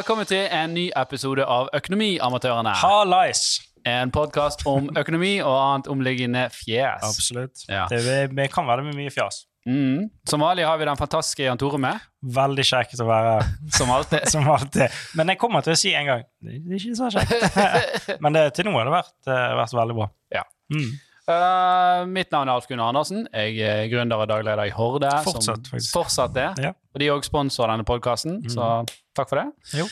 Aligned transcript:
Velkommen 0.00 0.24
til 0.24 0.46
en 0.48 0.70
ny 0.72 0.86
episode 0.96 1.44
av 1.44 1.66
Økonomiamatørene. 1.76 2.70
Hallais! 2.80 3.40
En 3.84 4.08
podkast 4.08 4.62
om 4.64 4.86
økonomi 4.96 5.34
og 5.44 5.52
annet 5.52 5.90
omliggende 5.92 6.46
fjes. 6.54 7.04
Absolutt. 7.04 7.66
Ja. 7.68 7.82
Det, 7.90 7.98
vi, 8.32 8.46
kan 8.48 8.64
være 8.64 8.86
med 8.86 8.96
mye 8.96 9.12
fjas. 9.12 9.42
Mm. 9.68 10.06
Som 10.24 10.40
vanlig 10.40 10.64
har 10.64 10.80
vi 10.80 10.86
den 10.88 10.96
fantastiske 10.96 11.44
Jan 11.44 11.60
Tore 11.60 11.82
med. 11.84 12.00
Veldig 12.38 12.64
kjekt 12.64 13.04
å 13.04 13.10
være 13.10 13.34
her, 13.34 13.52
Som 13.76 13.92
alltid. 13.92 14.24
som 14.32 14.48
alltid. 14.48 14.96
Men 15.20 15.34
jeg 15.34 15.42
kommer 15.44 15.68
til 15.68 15.76
å 15.76 15.80
si 15.82 15.92
en 15.92 16.08
gang 16.14 16.24
det 16.48 16.56
er 16.56 16.80
ikke 16.80 16.96
så 16.96 17.12
kjekt. 17.18 18.08
Men 18.24 18.40
det, 18.40 18.46
til 18.56 18.70
nå 18.70 18.78
har 18.78 18.88
det 18.88 18.96
vært, 18.96 19.14
eh, 19.28 19.46
vært 19.60 19.78
veldig 19.82 20.00
bra. 20.00 20.08
Ja. 20.32 20.46
Mm. 20.72 20.94
Uh, 21.30 22.04
mitt 22.10 22.30
navn 22.34 22.50
er 22.50 22.58
Alf 22.58 22.66
Gunnar 22.68 22.90
Andersen. 22.90 23.24
Jeg 23.30 23.60
er 23.62 23.88
gründer 23.92 24.24
og 24.24 24.28
dagleder 24.30 24.66
i 24.66 24.74
Horde. 24.74 25.10
Fortsatt, 25.24 25.46
som 25.46 25.62
faktisk. 25.70 25.92
fortsatt 25.94 26.36
er. 26.36 26.58
Ja. 26.58 26.74
Mm. 26.74 26.90
Og 26.90 27.02
de 27.02 27.08
er 27.08 27.14
også 27.14 27.30
sponsor 27.30 27.68
av 27.68 27.76
denne 27.76 27.86
podkasten, 27.88 28.40
så 28.50 28.70
takk 29.16 29.30
for 29.30 29.42
det. 29.42 29.48
Jo. 29.78 29.86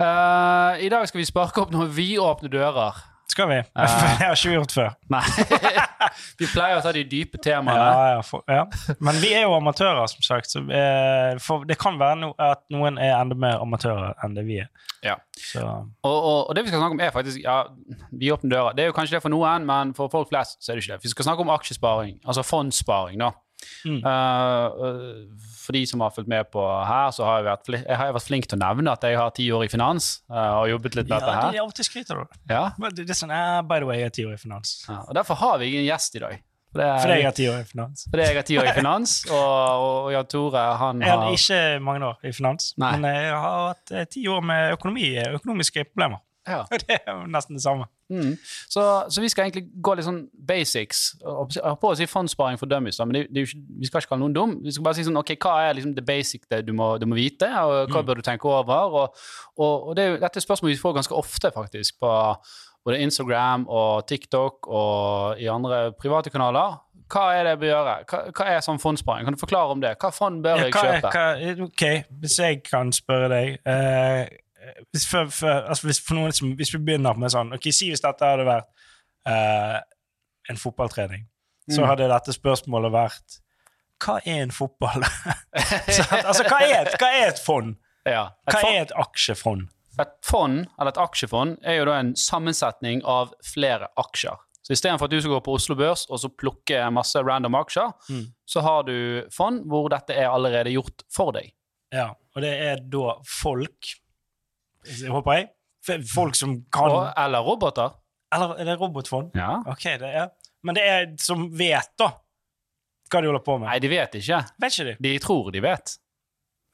Uh, 0.00 0.80
I 0.80 0.88
dag 0.88 1.04
skal 1.10 1.20
vi 1.20 1.28
sparke 1.28 1.60
opp 1.60 1.74
noen 1.74 1.90
vidåpne 1.92 2.48
dører. 2.52 3.02
Skal 3.30 3.48
vi? 3.50 3.58
det 3.78 4.26
har 4.26 4.34
ikke 4.34 4.54
gjort 4.56 4.74
før. 4.74 4.94
Nei, 5.12 5.22
vi 6.40 6.48
pleier 6.50 6.80
å 6.80 6.82
ta 6.84 6.92
de 6.96 7.04
dype 7.06 7.38
temaene. 7.42 7.78
Ja, 7.78 8.06
ja, 8.16 8.22
for, 8.26 8.42
ja. 8.50 8.64
Men 8.98 9.20
vi 9.22 9.30
er 9.36 9.44
jo 9.46 9.54
amatører, 9.58 10.02
som 10.10 10.24
sagt. 10.26 10.50
Så, 10.50 10.64
eh, 10.74 11.36
for 11.42 11.66
det 11.68 11.78
kan 11.80 12.00
være 12.00 12.18
no, 12.24 12.32
at 12.42 12.64
noen 12.74 12.98
er 12.98 13.14
enda 13.20 13.38
mer 13.38 13.62
amatører 13.62 14.16
enn 14.24 14.34
det 14.38 14.46
vi 14.48 14.58
er. 14.64 14.70
Ja. 15.06 15.14
Så, 15.38 15.62
Og, 15.62 16.16
og, 16.16 16.48
og 16.50 16.56
det 16.56 16.64
vi 16.66 16.72
skal 16.72 16.82
snakke 16.82 16.98
om, 16.98 17.04
er 17.04 17.14
faktisk 17.14 17.40
ja, 17.44 17.60
vi 18.10 18.32
åpner 18.34 18.52
døra. 18.56 18.74
Det 18.76 18.84
er 18.84 18.90
jo 18.90 18.96
kanskje 18.96 19.16
det 19.16 19.22
for 19.24 19.32
noen, 19.32 19.68
men 19.68 19.94
for 19.96 20.12
folk 20.12 20.28
flest 20.32 20.58
så 20.60 20.72
er 20.72 20.76
det 20.80 20.84
ikke 20.84 20.98
det. 20.98 21.04
Vi 21.06 21.14
skal 21.14 21.30
snakke 21.30 21.46
om 21.46 21.54
aksjesparing, 21.54 22.18
altså 22.26 22.44
fondssparing. 22.44 23.22
da. 23.22 23.30
Mm. 23.84 24.00
Uh, 24.04 25.49
for 25.60 25.76
de 25.76 25.82
som 25.86 26.00
har 26.04 26.12
fulgt 26.14 26.30
med 26.32 26.48
på 26.54 26.64
her, 26.88 27.10
så 27.14 27.26
har 27.28 27.40
jeg 27.40 27.48
vært, 27.50 27.64
fli- 27.68 27.82
jeg 27.84 27.98
har 28.00 28.12
vært 28.16 28.26
flink 28.26 28.48
til 28.50 28.58
å 28.58 28.62
nevne 28.64 28.92
at 28.96 29.04
jeg 29.06 29.18
har 29.20 29.32
ti 29.36 29.46
år 29.52 29.66
i 29.66 29.70
finans 29.72 30.10
eh, 30.32 30.52
og 30.60 30.68
jobbet 30.72 30.96
litt 31.00 31.08
med 31.10 31.16
ja, 31.16 31.20
dette 31.20 31.30
det, 31.30 31.40
her. 31.40 31.56
det 31.56 31.62
er 31.64 31.74
til 31.80 31.88
skryter 31.90 32.20
du. 32.22 32.38
Ja. 32.50 32.62
Det, 32.96 33.04
er 33.08 33.18
sånn, 33.18 33.34
By 33.68 33.82
the 33.82 33.88
way, 33.90 34.00
jeg 34.02 34.10
er 34.12 34.14
ti 34.20 34.24
år 34.28 34.38
i 34.38 34.40
finans. 34.40 34.78
Ja, 34.88 35.02
og 35.06 35.18
Derfor 35.20 35.38
har 35.42 35.60
vi 35.62 35.68
ingen 35.74 35.84
gjest 35.88 36.16
i 36.16 36.24
dag. 36.24 36.38
Fordi 36.70 37.14
jeg 37.18 37.26
har 37.26 37.34
ti 37.34 37.46
år 37.50 37.60
i 37.64 37.66
finans. 37.66 38.04
fordi 38.12 38.22
jeg 38.28 38.36
har 38.36 38.44
ti 38.46 38.58
år 38.62 38.68
i 38.70 38.74
finans, 38.80 39.14
og, 39.26 39.44
og, 39.82 40.10
Jan 40.14 40.28
Tore 40.30 40.64
han 40.78 41.00
Jeg 41.02 41.10
har 41.10 41.24
har 41.24 41.34
ikke 41.34 41.62
mange 41.82 42.06
år 42.12 42.20
i 42.30 42.32
finans, 42.36 42.68
Nei. 42.78 42.92
men 42.96 43.10
jeg 43.10 43.32
har 43.34 43.64
hatt 43.72 43.90
eh, 43.90 44.06
ti 44.06 44.22
år 44.30 44.44
med 44.46 44.76
økonomi, 44.76 45.08
økonomiske 45.40 45.88
problemer. 45.90 46.22
Ja. 46.48 46.62
Det 46.80 46.96
er 46.96 47.10
jo 47.12 47.26
nesten 47.30 47.56
det 47.58 47.62
samme. 47.62 47.86
Mm. 48.10 48.32
Så, 48.72 48.82
så 49.12 49.20
vi 49.22 49.28
skal 49.30 49.44
egentlig 49.46 49.68
gå 49.84 49.92
litt 49.94 50.06
sånn 50.06 50.22
basics. 50.34 51.02
Jeg 51.20 51.62
har 51.62 51.76
på 51.78 51.90
å 51.92 51.98
si 51.98 52.06
fondssparing 52.10 52.58
for 52.58 52.66
dummies, 52.70 52.96
da, 52.98 53.04
men 53.06 53.18
det, 53.20 53.22
det 53.30 53.44
ikke, 53.46 53.60
vi 53.82 53.86
skal 53.90 54.02
ikke 54.02 54.12
kalle 54.14 54.24
noen 54.24 54.34
dum. 54.34 54.56
Vi 54.64 54.72
skal 54.74 54.86
bare 54.88 54.98
si 54.98 55.04
sånn, 55.06 55.20
ok, 55.20 55.34
hva 55.44 55.52
er 55.68 55.76
liksom 55.78 55.92
det 55.94 56.04
basic 56.08 56.48
det 56.50 56.64
du 56.66 56.72
må, 56.74 56.94
du 56.98 57.06
må 57.10 57.18
vite, 57.20 57.46
og 57.50 57.92
hva 57.92 58.00
Mm. 58.02 58.08
bør 58.08 58.18
du 58.18 58.26
tenke 58.26 58.48
over? 58.50 58.98
Og, 59.04 59.22
og, 59.60 59.88
og 59.90 59.96
det 59.98 60.04
er 60.04 60.12
jo, 60.14 60.18
dette 60.24 60.40
er 60.42 60.46
spørsmål 60.48 60.72
vi 60.74 60.80
får 60.82 60.96
ganske 60.98 61.14
ofte, 61.20 61.52
faktisk, 61.54 62.00
på 62.02 62.10
både 62.88 62.98
Instagram 63.04 63.66
og 63.68 64.06
TikTok 64.08 64.66
og 64.72 65.38
i 65.38 65.46
andre 65.52 65.90
private 66.00 66.32
kanaler. 66.32 66.78
Hva 67.10 67.24
er 67.34 67.42
det 67.44 67.50
jeg 67.56 67.58
bør 67.62 67.70
gjøre? 67.74 67.94
Hva, 68.10 68.18
hva 68.38 68.44
er 68.54 68.60
sånn 68.64 68.78
fondssparing? 68.80 69.26
Kan 69.26 69.34
du 69.34 69.40
forklare 69.42 69.74
om 69.74 69.80
det? 69.82 69.96
Hva 70.00 70.10
fond 70.14 70.42
bør 70.44 70.60
Ja, 70.62 70.68
hva, 70.70 70.84
jeg 70.86 71.00
kjøpe? 71.02 71.10
hva, 71.14 71.64
ok, 71.66 71.82
hvis 72.22 72.36
jeg 72.38 72.60
kan 72.66 72.92
spørre 72.94 73.28
deg 73.32 73.56
eh, 73.66 74.30
hvis, 74.92 75.06
for, 75.08 75.26
for, 75.32 75.48
altså 75.72 75.86
hvis, 75.88 76.00
som, 76.38 76.52
hvis 76.58 76.74
vi 76.74 76.78
begynner 76.84 77.16
med 77.18 77.32
sånn 77.32 77.52
Ok, 77.56 77.70
Si 77.72 77.88
hvis 77.90 78.02
dette 78.04 78.24
hadde 78.26 78.44
vært 78.48 78.68
uh, 79.28 79.80
en 80.50 80.56
fotballtrening, 80.60 81.26
så 81.70 81.82
Mm. 81.82 81.88
hadde 81.88 82.08
dette 82.10 82.32
spørsmålet 82.34 82.92
vært 82.92 83.36
Hva 84.02 84.18
er 84.24 84.42
en 84.42 84.50
fotball? 84.50 85.04
Så, 85.96 86.02
altså, 86.24 86.44
hva 86.48 86.58
er, 86.64 86.86
et, 86.88 86.94
hva 86.98 87.10
er 87.20 87.28
et 87.34 87.38
fond? 87.44 87.74
ja. 88.08 88.26
Et 88.48 88.54
Hva 88.54 88.60
fond- 88.64 88.74
er 88.76 88.82
et 88.86 88.94
aksjefond? 88.96 89.66
Et 90.00 90.12
fond, 90.24 90.62
eller 90.78 90.88
et 90.94 91.00
aksjefond, 91.02 91.58
er 91.62 91.74
jo 91.80 91.84
da 91.90 91.98
en 92.00 92.14
sammensetning 92.16 93.02
av 93.04 93.34
flere 93.44 93.88
aksjer. 94.00 94.38
Så 94.64 94.72
istedenfor 94.72 95.04
at 95.08 95.12
du 95.12 95.20
skal 95.20 95.34
gå 95.34 95.40
på 95.44 95.54
Oslo 95.58 95.74
Børs 95.76 96.06
og 96.08 96.20
så 96.22 96.30
plukke 96.32 96.80
masse 96.94 97.20
random 97.26 97.54
aksjer, 97.60 97.92
Mm. 98.08 98.26
så 98.48 98.62
har 98.64 98.82
du 98.88 99.26
fond 99.34 99.64
hvor 99.68 99.90
dette 99.92 100.16
er 100.16 100.30
allerede 100.30 100.72
gjort 100.72 101.04
for 101.12 101.32
deg. 101.36 101.52
Ja, 101.92 102.08
og 102.36 102.42
det 102.42 102.54
er 102.70 102.80
da 102.88 103.16
folk 103.28 103.92
Håper 105.10 105.36
jeg. 105.38 105.48
Folk 106.12 106.34
som 106.36 106.58
kan 106.72 106.90
Og, 106.90 107.12
eller 107.16 107.40
roboter. 107.44 107.94
Eller 108.32 108.54
er 108.60 108.64
det 108.68 108.76
robotfond? 108.80 109.32
Ja. 109.34 109.56
Ok, 109.66 109.82
det 109.98 110.10
er 110.14 110.28
Men 110.62 110.74
det 110.76 110.82
er 110.86 111.06
som 111.18 111.46
vet, 111.56 111.88
da, 111.98 112.10
hva 113.10 113.20
de 113.22 113.26
holder 113.30 113.42
på 113.42 113.56
med. 113.58 113.66
Nei, 113.70 113.78
de 113.82 113.88
vet 113.90 114.14
ikke. 114.20 114.38
Vet 114.60 114.74
ikke 114.76 114.84
de? 114.90 114.96
De 115.08 115.12
tror 115.24 115.50
de 115.54 115.60
vet. 115.64 115.94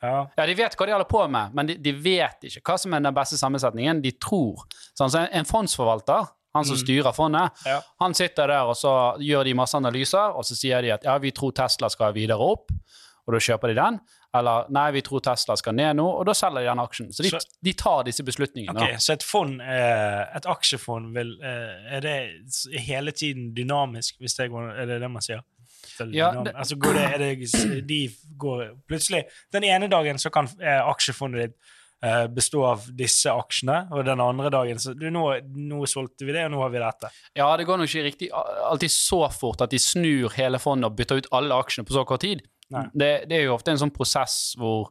Ja. 0.02 0.26
Ja, 0.36 0.46
De 0.46 0.54
vet 0.58 0.74
hva 0.76 0.86
de 0.86 0.92
holder 0.92 1.08
på 1.08 1.22
med, 1.32 1.54
men 1.56 1.66
de, 1.70 1.76
de 1.80 1.92
vet 1.92 2.44
ikke 2.50 2.60
hva 2.66 2.76
som 2.82 2.92
er 2.92 3.00
den 3.06 3.14
beste 3.16 3.38
sammensetningen. 3.40 4.02
De 4.04 4.10
tror. 4.20 4.66
Sånn, 4.98 5.08
så 5.08 5.22
en, 5.22 5.30
en 5.40 5.48
fondsforvalter, 5.48 6.26
han 6.56 6.64
som 6.68 6.76
Mm. 6.76 6.82
styrer 6.82 7.12
fondet, 7.16 7.64
Ja. 7.66 7.78
han 8.00 8.14
sitter 8.14 8.48
der 8.48 8.64
og 8.68 8.76
så 8.76 8.92
gjør 9.20 9.44
de 9.44 9.54
masse 9.54 9.76
analyser, 9.76 10.34
og 10.36 10.44
så 10.44 10.54
sier 10.56 10.82
de 10.82 10.90
at 10.92 11.04
ja, 11.04 11.16
vi 11.18 11.30
tror 11.30 11.52
Tesla 11.56 11.88
skal 11.88 12.12
videre 12.16 12.38
opp, 12.40 12.70
og 13.26 13.32
da 13.34 13.38
kjøper 13.40 13.68
de 13.72 13.74
den. 13.80 13.98
Eller 14.38 14.68
nei, 14.70 14.90
vi 14.96 15.02
tror 15.06 15.20
Tesla 15.24 15.56
skal 15.56 15.74
ned 15.74 15.96
nå, 15.96 16.06
og 16.20 16.26
da 16.26 16.32
selger 16.36 16.60
de 16.64 16.70
den 16.70 16.82
aksjen. 16.84 17.08
Så 17.14 17.22
de, 17.26 17.30
Så- 17.30 17.58
de 17.62 17.72
tar 17.72 18.04
disse 18.04 18.22
beslutningene. 18.26 18.76
Ok, 18.76 18.96
Så 18.98 19.12
et 19.16 19.22
fond, 19.22 19.60
eh, 19.60 20.36
et 20.36 20.46
aksjefond, 20.46 21.12
vil, 21.14 21.36
eh, 21.42 21.96
er 21.96 22.00
det 22.00 22.80
hele 22.86 23.12
tiden 23.12 23.52
dynamisk, 23.54 24.16
hvis 24.20 24.36
det 24.36 24.50
går, 24.50 24.72
er 24.82 24.86
det 24.86 25.00
det 25.00 25.10
man 25.10 25.22
sier? 25.22 25.42
Er 26.00 26.06
Ja, 26.12 26.30
det- 26.44 26.54
altså 26.54 26.76
går 26.76 26.92
det, 26.92 27.40
det, 27.40 27.86
de 27.86 28.10
går 28.36 28.70
plutselig 28.88 29.24
Den 29.52 29.64
ene 29.64 29.88
dagen 29.88 30.16
så 30.18 30.30
kan 30.30 30.44
eh, 30.60 30.80
aksjefondet 30.84 31.40
ditt 31.40 31.54
eh, 32.02 32.26
bestå 32.26 32.62
av 32.68 32.82
disse 32.94 33.26
aksjene, 33.32 33.88
og 33.90 34.04
den 34.04 34.20
andre 34.20 34.50
dagen 34.50 34.76
så 34.76 34.92
du, 34.98 35.06
nå, 35.10 35.22
nå 35.56 35.86
solgte 35.88 36.26
vi 36.26 36.32
det, 36.32 36.44
og 36.44 36.50
nå 36.52 36.60
har 36.60 36.68
vi 36.74 36.78
dette. 36.82 37.08
Ja, 37.34 37.56
det 37.56 37.64
går 37.66 37.78
nok 37.80 37.88
ikke 37.88 38.04
riktig 38.04 38.28
alltid 38.32 38.90
så 38.92 39.22
fort 39.32 39.62
at 39.64 39.70
de 39.70 39.78
snur 39.78 40.28
hele 40.36 40.58
fondet 40.58 40.90
og 40.90 40.96
bytter 40.98 41.16
ut 41.22 41.26
alle 41.32 41.54
aksjene 41.56 41.86
på 41.88 41.96
så 41.96 42.04
kort 42.06 42.20
tid. 42.20 42.42
Det, 42.92 43.10
det 43.30 43.38
er 43.38 43.46
jo 43.46 43.56
ofte 43.56 43.74
en 43.74 43.80
sånn 43.80 43.94
prosess 43.94 44.54
hvor 44.58 44.88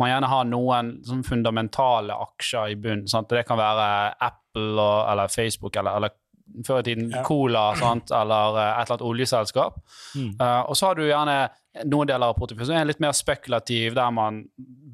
man 0.00 0.08
gjerne 0.08 0.30
har 0.32 0.48
noen 0.48 0.94
sånn 1.04 1.22
fundamentale 1.26 2.14
aksjer 2.16 2.72
i 2.72 2.78
bunnen. 2.80 3.26
Det 3.28 3.44
kan 3.48 3.60
være 3.60 3.88
Apple 4.16 4.70
og, 4.80 4.98
eller 5.12 5.32
Facebook 5.32 5.76
eller, 5.76 5.98
eller 6.00 6.14
før 6.66 6.80
i 6.80 6.86
tiden 6.88 7.10
Ja. 7.12 7.22
Cola 7.26 7.70
sant? 7.78 8.10
eller 8.10 8.56
eh, 8.58 8.68
et 8.70 8.86
eller 8.86 8.96
annet 8.96 9.06
oljeselskap. 9.06 9.80
Mm. 10.16 10.30
Uh, 10.40 10.62
og 10.70 10.76
så 10.78 10.88
har 10.88 10.98
du 10.98 11.04
gjerne 11.06 11.36
noen 11.86 12.08
deler 12.10 12.32
av 12.32 12.38
porteføljen 12.38 12.72
som 12.72 12.80
er 12.80 12.88
litt 12.88 13.02
mer 13.02 13.14
spekulativ, 13.14 13.94
der 13.94 14.10
man 14.14 14.42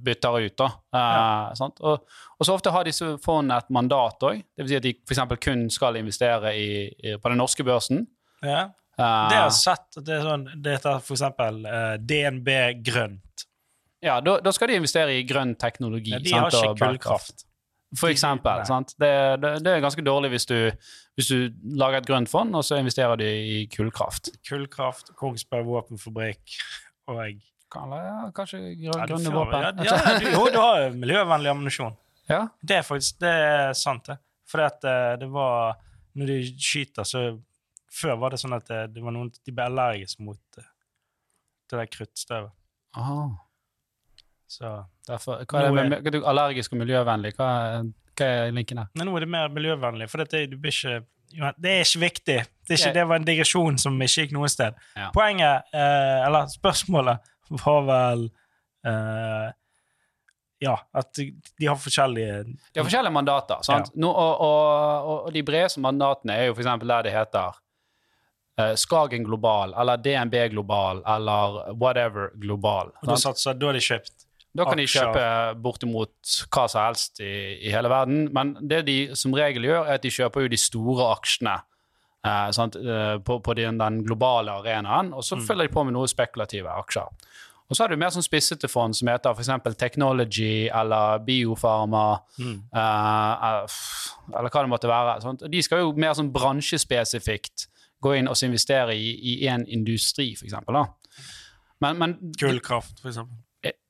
bytter 0.07 0.41
ut. 0.45 0.57
da. 0.59 0.71
Eh, 0.95 1.55
sant? 1.59 1.81
Og, 1.81 2.19
og 2.37 2.47
så 2.47 2.55
ofte 2.55 2.73
har 2.75 2.87
disse 2.87 3.15
fondene 3.25 3.59
et 3.63 3.71
mandat 3.75 4.27
òg. 4.29 4.43
Dvs. 4.59 4.69
Si 4.71 4.79
at 4.79 4.85
de 4.85 4.93
f.eks. 5.07 5.23
kun 5.43 5.67
skal 5.73 5.99
investere 6.03 6.53
i, 6.55 6.69
i, 6.91 7.17
på 7.17 7.33
den 7.33 7.41
norske 7.43 7.65
børsen. 7.67 8.05
Ja. 8.45 8.69
Det 8.97 9.37
har 9.37 9.51
sett. 9.53 9.99
Det, 10.01 10.15
er 10.17 10.23
sånn, 10.25 10.47
det 10.63 10.79
heter 10.79 11.03
for 11.05 11.17
eksempel 11.19 11.59
eh, 11.69 11.97
DNB 12.01 12.49
Grønt. 12.87 13.45
ja, 14.05 14.21
da, 14.25 14.39
da 14.41 14.53
skal 14.55 14.71
de 14.71 14.79
investere 14.81 15.19
i 15.19 15.25
grønn 15.29 15.55
teknologi. 15.61 16.15
Ja, 16.15 16.21
de 16.23 16.33
sant, 16.33 16.55
har 16.55 16.71
ikke 16.71 16.87
kullkraft. 16.87 17.45
For 17.97 18.11
eksempel. 18.11 18.65
Det, 18.99 19.11
det, 19.43 19.51
det 19.65 19.73
er 19.73 19.83
ganske 19.85 20.03
dårlig 20.05 20.33
hvis 20.33 20.49
du, 20.51 20.57
hvis 21.17 21.29
du 21.31 21.53
lager 21.79 22.01
et 22.01 22.09
grønt 22.09 22.31
fond, 22.31 22.57
og 22.57 22.65
så 22.67 22.81
investerer 22.81 23.21
du 23.21 23.25
i 23.27 23.61
kullkraft. 23.73 24.33
Kullkraft, 24.49 25.13
Kongsberg 25.19 25.69
våpenfabrikk 25.69 26.57
og 27.07 27.21
jeg. 27.23 27.37
kanskje 28.35 28.59
grønne, 28.81 29.21
Ja, 29.23 29.31
våpen? 29.35 29.85
Ja, 29.87 29.97
du, 30.19 30.27
jo, 30.33 30.47
du 30.51 30.59
har 30.59 30.91
miljøvennlig 30.97 31.53
ammunisjon. 31.53 31.97
Ja. 32.27 32.41
Det 32.59 32.81
er 32.81 32.83
faktisk 32.83 33.21
det 33.23 33.31
er 33.31 33.69
sant, 33.79 34.09
det. 34.09 34.17
For 34.51 34.59
eh, 34.59 35.13
det 35.21 35.29
var 35.31 35.77
Når 36.19 36.27
de 36.27 36.39
skyter, 36.59 37.07
så 37.07 37.21
Før 37.97 38.19
var 38.21 38.35
det 38.35 38.41
sånn 38.43 38.57
at 38.57 38.67
det, 38.69 38.83
det 38.97 39.03
var 39.05 39.15
noen 39.17 39.31
de 39.33 39.55
ble 39.55 39.67
allergiske 39.71 40.25
mot 40.25 40.41
det, 40.57 40.65
det 41.71 41.81
der 41.81 41.91
kruttstøvet. 41.93 42.53
Så 44.47 44.73
Derfor, 45.07 45.43
hva 45.47 45.61
er 45.61 45.75
det 45.75 45.85
med, 45.91 46.09
du 46.15 46.23
allergisk 46.27 46.75
og 46.75 46.81
miljøvennlig? 46.83 47.35
Hva 47.39 47.51
er, 47.67 47.91
hva 48.19 48.31
er 48.31 48.55
linken? 48.55 48.81
Men 48.99 49.09
nå 49.09 49.15
er 49.19 49.27
det 49.27 49.31
mer 49.35 49.53
miljøvennlig, 49.55 50.09
for 50.11 50.23
dette, 50.23 50.47
du 50.51 50.57
blir 50.59 50.75
ikke 50.75 51.53
Det 51.63 51.73
er 51.73 51.85
ikke 51.85 52.03
viktig. 52.03 52.39
Det, 52.67 52.73
er 52.75 52.81
ikke, 52.81 52.95
det 52.97 53.05
var 53.11 53.21
en 53.21 53.29
digresjon 53.29 53.79
som 53.83 54.01
ikke 54.03 54.25
gikk 54.25 54.35
noe 54.35 54.51
sted. 54.51 54.79
Ja. 54.99 55.13
Poenget, 55.15 55.71
eh, 55.75 56.25
eller 56.27 56.51
spørsmålet, 56.51 57.31
var 57.65 57.87
vel 57.91 58.27
eh, 58.87 59.47
Ja, 60.65 60.75
at 60.97 61.13
de, 61.21 61.67
har 61.67 61.77
forskjellige 61.79 62.43
De 62.49 62.81
har 62.81 62.87
forskjellige 62.87 63.15
mandater. 63.15 63.63
sant? 63.67 63.93
Nå, 63.95 64.11
og, 64.11 64.43
og, 64.43 65.13
og, 65.13 65.31
de 65.35 65.45
bredeste 65.47 65.83
mandatene 65.85 66.39
er 66.39 66.51
jo 66.51 66.57
f.eks. 66.57 66.73
der 66.83 67.07
det 67.07 67.15
heter 67.15 67.53
eh, 67.53 67.63
Skagen 68.77 69.25
global, 69.25 69.75
eller 69.77 69.97
DNB 70.01 70.35
global, 70.55 71.03
eller 71.07 71.75
whatever 71.77 72.31
global. 72.41 72.93
Og 73.03 73.11
da, 73.11 73.17
satser, 73.21 73.55
da 73.61 73.69
er 73.69 73.77
de 73.77 73.83
kjøpt. 73.85 74.13
Da 74.57 74.65
kan 74.65 74.79
de 74.81 74.87
kjøpe 74.89 75.25
bortimot 75.61 76.37
hva 76.49 76.63
som 76.73 76.81
helst 76.87 77.21
i, 77.21 77.59
i 77.69 77.73
hele 77.75 77.91
verden. 77.93 78.31
Men 78.33 78.55
det 78.65 78.87
de 78.87 78.95
som 79.15 79.35
regel 79.37 79.67
gjør, 79.69 79.83
er 79.85 79.99
at 79.99 80.03
de 80.07 80.09
kjøper 80.15 80.47
jo 80.47 80.49
de 80.49 80.57
store 80.57 81.11
aksjene 81.19 81.59
eh, 82.25 82.49
sant, 82.57 82.79
eh, 82.81 83.19
på, 83.21 83.37
på 83.45 83.55
den, 83.59 83.77
den 83.79 84.01
globale 84.09 84.55
arenaen, 84.63 85.13
og 85.13 85.21
så 85.23 85.37
Mm. 85.37 85.45
følger 85.47 85.69
de 85.69 85.75
på 85.77 85.85
med 85.85 85.93
noe 85.99 86.09
spekulative 86.09 86.73
aksjer. 86.73 87.13
Og 87.69 87.75
så 87.77 87.83
har 87.83 87.89
du 87.93 87.97
mer 88.01 88.09
sånn 88.15 88.23
spissete 88.25 88.69
fond 88.71 88.95
som 88.97 89.09
heter 89.11 89.35
f.eks. 89.37 89.77
Technology 89.77 90.69
eller 90.73 91.19
Biofarma, 91.27 92.21
Mm. 92.39 92.63
eh, 92.73 93.33
eh, 93.53 93.79
eller 94.39 94.49
hva 94.49 94.63
det 94.65 94.71
måtte 94.73 94.89
være. 94.89 95.21
Sant? 95.21 95.45
De 95.51 95.63
skal 95.63 95.85
jo 95.85 95.93
mer 95.93 96.15
sånn 96.17 96.33
bransjespesifikt 96.33 97.67
gå 98.07 98.15
inn 98.21 98.31
og 98.31 98.39
investere 98.47 98.97
i 98.97 99.11
i 99.35 99.51
en 99.53 99.67
industri, 99.67 100.33
f.eks. 100.39 100.55
Men, 101.85 101.99
men 102.01 102.17
Kullkraft, 102.41 103.03
for 103.03 103.13
eksempel. 103.13 103.43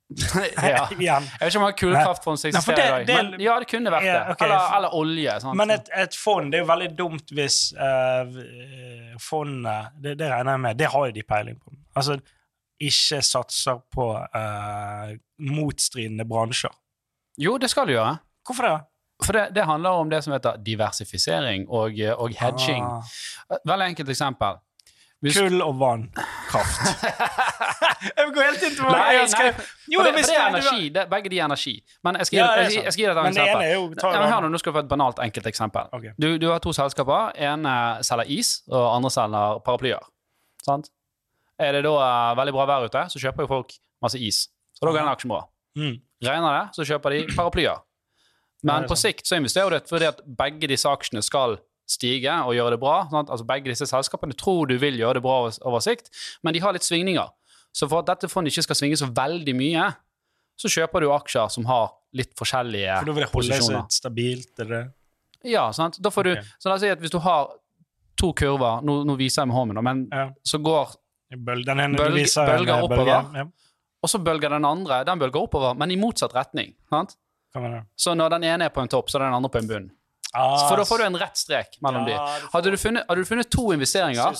ja. 0.62 0.86
Jeg 0.88 1.18
vet 1.40 1.48
ikke 1.50 1.60
om 1.60 1.72
kullkraftfond 1.80 2.38
som 2.38 2.48
eksisterer 2.52 3.02
i 3.02 3.06
dag, 3.08 3.16
men 3.24 3.42
ja, 3.42 3.56
det 3.58 3.66
kunne 3.70 3.90
vært 3.90 4.06
det. 4.06 4.12
Ja, 4.12 4.20
ok. 4.30 4.44
Eller, 4.46 4.76
eller 4.78 4.94
olje. 4.94 5.34
Sant? 5.42 5.58
Men 5.58 5.74
et, 5.74 5.90
et 5.98 6.18
fond 6.18 6.52
det 6.52 6.60
er 6.60 6.62
jo 6.62 6.68
veldig 6.68 6.88
dumt 6.98 7.34
hvis 7.34 7.58
uh, 7.74 8.38
fondet 9.22 9.96
det, 10.02 10.14
det 10.20 10.30
regner 10.30 10.54
jeg 10.54 10.62
med, 10.68 10.78
det 10.78 10.90
har 10.94 11.08
jo 11.10 11.16
de 11.16 11.24
peiling 11.26 11.58
på. 11.58 11.74
Altså, 11.98 12.20
ikke 12.86 13.18
satser 13.24 13.82
på 13.96 14.10
uh, 14.14 15.10
motstridende 15.50 16.28
bransjer. 16.28 16.74
Jo, 17.42 17.56
det 17.58 17.72
skal 17.72 17.90
du 17.90 17.96
gjøre. 17.96 18.16
Hvorfor 18.46 18.68
det? 18.68 18.76
For 19.24 19.32
det, 19.32 19.46
det 19.56 19.64
handler 19.64 19.90
om 20.02 20.10
det 20.12 20.22
som 20.24 20.32
heter 20.36 20.58
diversifisering 20.66 21.68
og, 21.68 21.96
og 22.18 22.34
hedging. 22.36 22.84
Ah. 22.84 23.58
Veldig 23.64 23.86
enkelt 23.94 24.08
eksempel. 24.12 24.58
Hvis- 25.24 25.38
Kull 25.40 25.62
og 25.64 25.78
vann. 25.80 26.02
Kraft. 26.50 26.80
jeg 28.18 28.32
går 28.34 28.42
helt 28.44 28.62
inn 28.66 28.74
til 28.76 28.84
hva 28.84 28.98
jeg 29.16 29.30
skrev. 29.32 29.62
Jo, 29.88 30.02
det, 30.04 30.12
det 30.18 30.34
er 30.36 30.48
energi. 30.50 30.88
Det, 30.92 31.06
begge 31.10 31.30
de 31.32 31.38
er 31.40 31.44
energi. 31.48 31.72
Men 32.04 32.18
jeg 32.20 32.28
skal, 32.28 32.38
Ja, 32.38 32.50
jeg, 32.60 32.74
jeg, 32.84 32.92
skal 32.92 33.00
gi 33.02 33.06
deg 33.08 33.16
et 33.16 33.22
det 33.24 33.30
eksempel. 33.32 33.64
jo 33.72 34.12
Ja, 34.12 34.20
men 34.20 34.28
hør 34.34 34.44
nå, 34.44 34.50
nå 34.52 34.60
skal 34.60 34.72
du 34.74 34.76
få 34.76 34.82
et 34.84 34.90
banalt 34.92 35.22
enkelt 35.24 35.48
eksempel. 35.48 35.88
Ok. 35.96 36.04
Du, 36.20 36.28
du 36.42 36.46
har 36.52 36.60
to 36.62 36.74
selskaper. 36.76 37.32
En 37.48 37.64
eh, 37.72 38.02
selger 38.06 38.30
is, 38.36 38.52
og 38.68 38.84
andre 38.98 39.10
selger 39.16 39.58
paraplyer. 39.66 40.04
Sant? 40.68 40.92
Er 41.58 41.72
det 41.78 41.86
da 41.88 41.96
eh, 42.04 42.36
veldig 42.42 42.52
bra 42.58 42.68
vær 42.74 42.84
ute, 42.90 43.06
så 43.16 43.22
kjøper 43.24 43.46
jo 43.48 43.52
folk 43.56 43.72
masse 44.04 44.20
is. 44.20 44.44
Så 44.76 44.84
da 44.84 44.92
går 44.92 45.00
den 45.00 45.12
aksjen 45.16 45.32
bra. 45.32 45.40
Mm. 45.80 45.96
Regner 46.28 46.60
det, 46.60 46.64
så 46.76 46.84
kjøper 46.92 47.16
de 47.16 47.24
paraplyer. 47.32 47.80
Men 48.64 48.86
på 48.88 48.96
sikt 48.96 49.26
så 49.28 49.36
investerer 49.36 49.70
du 49.80 49.88
fordi 49.90 50.08
at 50.08 50.22
begge 50.38 50.68
disse 50.70 50.88
aksjene 50.88 51.22
skal 51.22 51.58
stige 51.86 52.32
og 52.42 52.54
gjøre 52.56 52.74
det 52.74 52.80
bra. 52.82 52.96
Sant? 53.10 53.30
Altså 53.30 53.46
Begge 53.46 53.70
disse 53.70 53.86
selskapene 53.86 54.34
tror 54.34 54.66
du 54.66 54.76
vil 54.78 54.96
gjøre 54.98 55.14
det 55.20 55.22
bra 55.22 55.36
over, 55.46 55.80
sikt, 55.84 56.10
men 56.42 56.54
de 56.56 56.62
har 56.64 56.72
litt 56.74 56.86
svingninger. 56.86 57.28
Så 57.76 57.88
for 57.88 58.00
at 58.00 58.08
dette 58.08 58.30
fondet 58.32 58.54
ikke 58.54 58.64
skal 58.70 58.78
svinge 58.80 58.96
så 58.98 59.06
veldig 59.12 59.54
mye, 59.54 59.90
så 60.56 60.70
kjøper 60.72 61.04
du 61.04 61.10
aksjer 61.12 61.50
som 61.52 61.66
har 61.68 61.90
litt 62.16 62.32
forskjellige 62.38 62.96
posisjoner. 62.96 63.04
For 63.04 63.06
da 63.06 63.12
vil 63.12 63.26
det 63.26 63.32
holde 63.34 63.60
seg 63.62 63.98
stabilt. 63.98 64.60
eller? 64.64 64.88
Ja, 65.44 65.66
sant? 65.76 66.00
Da 66.02 66.10
får 66.10 66.24
du, 66.24 66.32
så 66.58 66.70
la 66.70 66.78
oss 66.78 66.80
si 66.86 66.88
at 66.90 67.02
hvis 67.04 67.12
du 67.12 67.18
har 67.22 67.52
to 68.16 68.32
kurver, 68.32 68.80
nå, 68.82 69.02
nå 69.04 69.18
viser 69.20 69.42
jeg 69.44 69.52
med 69.52 69.56
hånden, 69.58 69.82
men 69.84 70.08
Ja. 70.10 70.30
så 70.42 70.58
går 70.64 70.96
bølger 71.36 72.72
eh, 72.72 72.82
oppover. 72.82 73.12
Ja, 73.36 73.44
Og 74.02 74.10
så 74.10 74.18
bølger 74.22 74.48
den 74.54 74.64
andre, 74.64 75.04
den 75.04 75.18
bølger 75.20 75.42
oppover, 75.44 75.74
men 75.76 75.90
i 75.90 75.96
motsatt 76.00 76.34
retning. 76.34 76.74
Sant? 76.90 77.16
Det. 77.62 77.84
Så 77.96 78.14
når 78.14 78.30
den 78.30 78.44
ene 78.44 78.64
er 78.64 78.68
på 78.74 78.80
en 78.82 78.88
topp, 78.88 79.08
så 79.10 79.18
er 79.20 79.24
den 79.26 79.34
andre 79.34 79.50
på 79.50 79.58
en 79.58 79.68
bunn. 79.68 79.90
Ah, 80.34 80.68
For 80.68 80.76
da 80.76 80.84
får 80.84 80.98
du 80.98 81.04
en 81.06 81.16
rett 81.16 81.36
strek 81.38 81.78
mellom 81.80 82.08
ja, 82.08 82.16
de. 82.42 82.48
Hadde 82.52 82.70
du 82.70 82.76
funnet, 82.76 83.04
hadde 83.08 83.22
du 83.22 83.24
funnet 83.28 83.48
to 83.50 83.72
investeringer. 83.72 84.34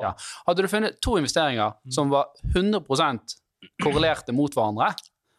Ja. 0.00 0.12
Hadde 0.46 0.62
du 0.62 0.68
funnet 0.68 1.00
to 1.02 1.16
investeringer 1.18 1.74
Mm. 1.84 1.92
som 1.92 2.08
var 2.10 2.26
100% 2.54 3.34
korrelerte 3.82 4.32
mot 4.32 4.54
hverandre, 4.54 4.94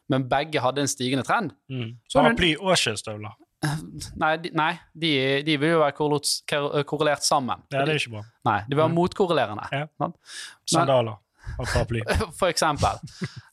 men 0.10 0.28
begge 0.30 0.60
hadde 0.62 0.82
en 0.82 0.88
stigende 0.88 1.24
trend 1.26 1.52
Mm. 1.70 1.98
Paraply 2.14 2.56
og 2.60 2.76
sjøstøvler. 2.78 3.34
Nei, 4.22 4.36
de, 4.38 4.50
nei, 4.54 4.74
de, 4.94 5.42
de 5.44 5.58
vil 5.58 5.72
jo 5.72 5.80
være 5.80 5.96
korrelert, 5.98 6.86
korrelert 6.86 7.24
sammen. 7.26 7.64
Det 7.72 7.80
er 7.82 7.96
ikke 7.96 8.12
bra. 8.12 8.22
Nei, 8.46 8.60
de 8.68 8.76
vil 8.76 8.84
være 8.84 8.94
motkorrelerende. 8.94 9.66
Ja. 9.72 10.10
Sandaler 10.70 11.18
og 11.60 11.68
paraply. 11.70 12.02
For 12.40 12.50
eksempel. 12.50 13.00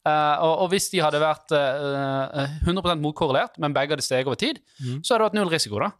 Uh, 0.03 0.37
og, 0.43 0.53
og 0.65 0.73
hvis 0.73 0.89
de 0.93 1.03
hadde 1.05 1.21
vært 1.23 1.55
uh, 1.55 2.45
100% 2.67 3.03
motkorrelert, 3.03 3.59
men 3.63 3.75
begge 3.77 3.97
hadde 3.97 4.07
steget 4.07 4.31
over 4.31 4.41
tid, 4.41 4.61
mm. 4.81 5.03
så 5.03 5.15
hadde 5.15 5.23
det 5.23 5.29
vært 5.31 5.39
null 5.41 5.53
risiko, 5.53 5.81
da. 5.83 5.93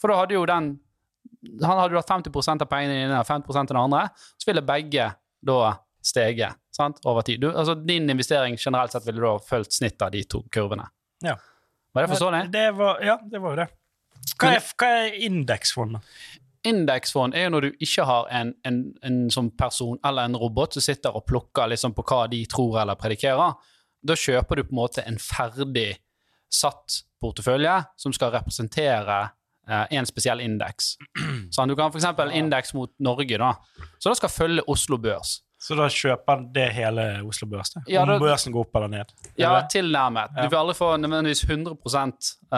For 0.00 0.12
da 0.12 0.20
hadde 0.20 0.36
jo 0.36 0.44
den 0.48 0.74
Han 1.62 1.78
hadde 1.78 1.94
jo 1.94 2.00
hatt 2.00 2.10
50% 2.10 2.64
av 2.64 2.68
pengene 2.68 2.94
dine 2.96 3.18
og 3.20 3.26
50 3.28 3.58
av 3.60 3.66
den 3.70 3.78
andre, 3.80 4.06
så 4.40 4.48
ville 4.48 4.64
begge 4.66 5.10
da 5.46 5.58
stege 6.06 6.48
sant, 6.74 7.00
over 7.04 7.24
tid. 7.26 7.42
Du, 7.42 7.50
altså, 7.50 7.74
din 7.74 8.10
investering 8.10 8.56
generelt 8.58 8.94
sett 8.94 9.06
ville 9.06 9.22
da 9.22 9.36
fulgt 9.42 9.76
snittet 9.76 10.06
av 10.06 10.14
de 10.14 10.22
to 10.28 10.42
kurvene. 10.52 10.86
Ja. 11.24 11.36
Var 11.94 12.04
det 12.04 12.12
forståelig? 12.12 12.42
Det 12.52 12.66
var, 12.76 13.02
ja, 13.04 13.16
det 13.30 13.40
var 13.42 13.54
jo 13.54 13.60
det. 13.62 13.68
Hva 14.36 14.50
er, 14.56 14.66
hva 14.76 14.90
er 15.00 15.16
indeksfondet? 15.26 16.16
Indeksfond 16.66 17.36
er 17.36 17.46
jo 17.46 17.52
når 17.54 17.66
du 17.66 17.84
ikke 17.86 18.04
har 18.08 18.28
en, 18.34 18.52
en, 18.66 18.80
en 19.06 19.18
sånn 19.32 19.52
person 19.58 19.98
eller 20.06 20.28
en 20.28 20.38
robot 20.40 20.76
som 20.76 20.84
sitter 20.84 21.14
og 21.16 21.26
plukker 21.28 21.70
liksom 21.72 21.94
på 21.96 22.04
hva 22.06 22.24
de 22.32 22.42
tror 22.50 22.80
eller 22.82 22.98
predikerer. 22.98 23.56
Da 24.06 24.18
kjøper 24.18 24.60
du 24.60 24.66
på 24.66 24.74
en 24.74 24.80
måte 24.82 25.04
en 25.06 25.18
ferdig 25.22 25.92
satt 26.52 27.02
portefølje 27.22 27.78
som 27.98 28.14
skal 28.14 28.34
representere 28.34 29.18
eh, 29.68 29.96
en 29.98 30.06
spesiell 30.08 30.42
indeks. 30.44 30.94
Sånn, 31.54 31.70
du 31.70 31.76
kan 31.78 31.90
f.eks. 31.90 32.06
indeks 32.38 32.74
mot 32.76 32.92
Norge, 33.02 33.40
da. 33.40 33.54
Så 33.98 34.12
det 34.12 34.20
skal 34.20 34.32
følge 34.32 34.66
Oslo 34.70 34.98
Børs. 35.02 35.40
Så 35.66 35.74
da 35.74 35.86
kjøper 35.90 36.44
det 36.54 36.66
hele 36.76 37.04
Oslo 37.26 37.48
Børs? 37.50 37.72
det? 37.74 37.86
Ja, 37.90 38.04
Om 38.04 38.20
børsen 38.20 38.52
går 38.54 38.66
opp 38.66 38.76
eller 38.78 38.92
ned? 38.92 39.14
Ja, 39.34 39.48
Eller? 39.48 39.70
tilnærmet. 39.72 40.34
Du 40.36 40.50
vil 40.52 40.58
aldri 40.60 40.76
få 40.78 40.90
nødvendigvis 41.00 41.42
100 41.48 41.72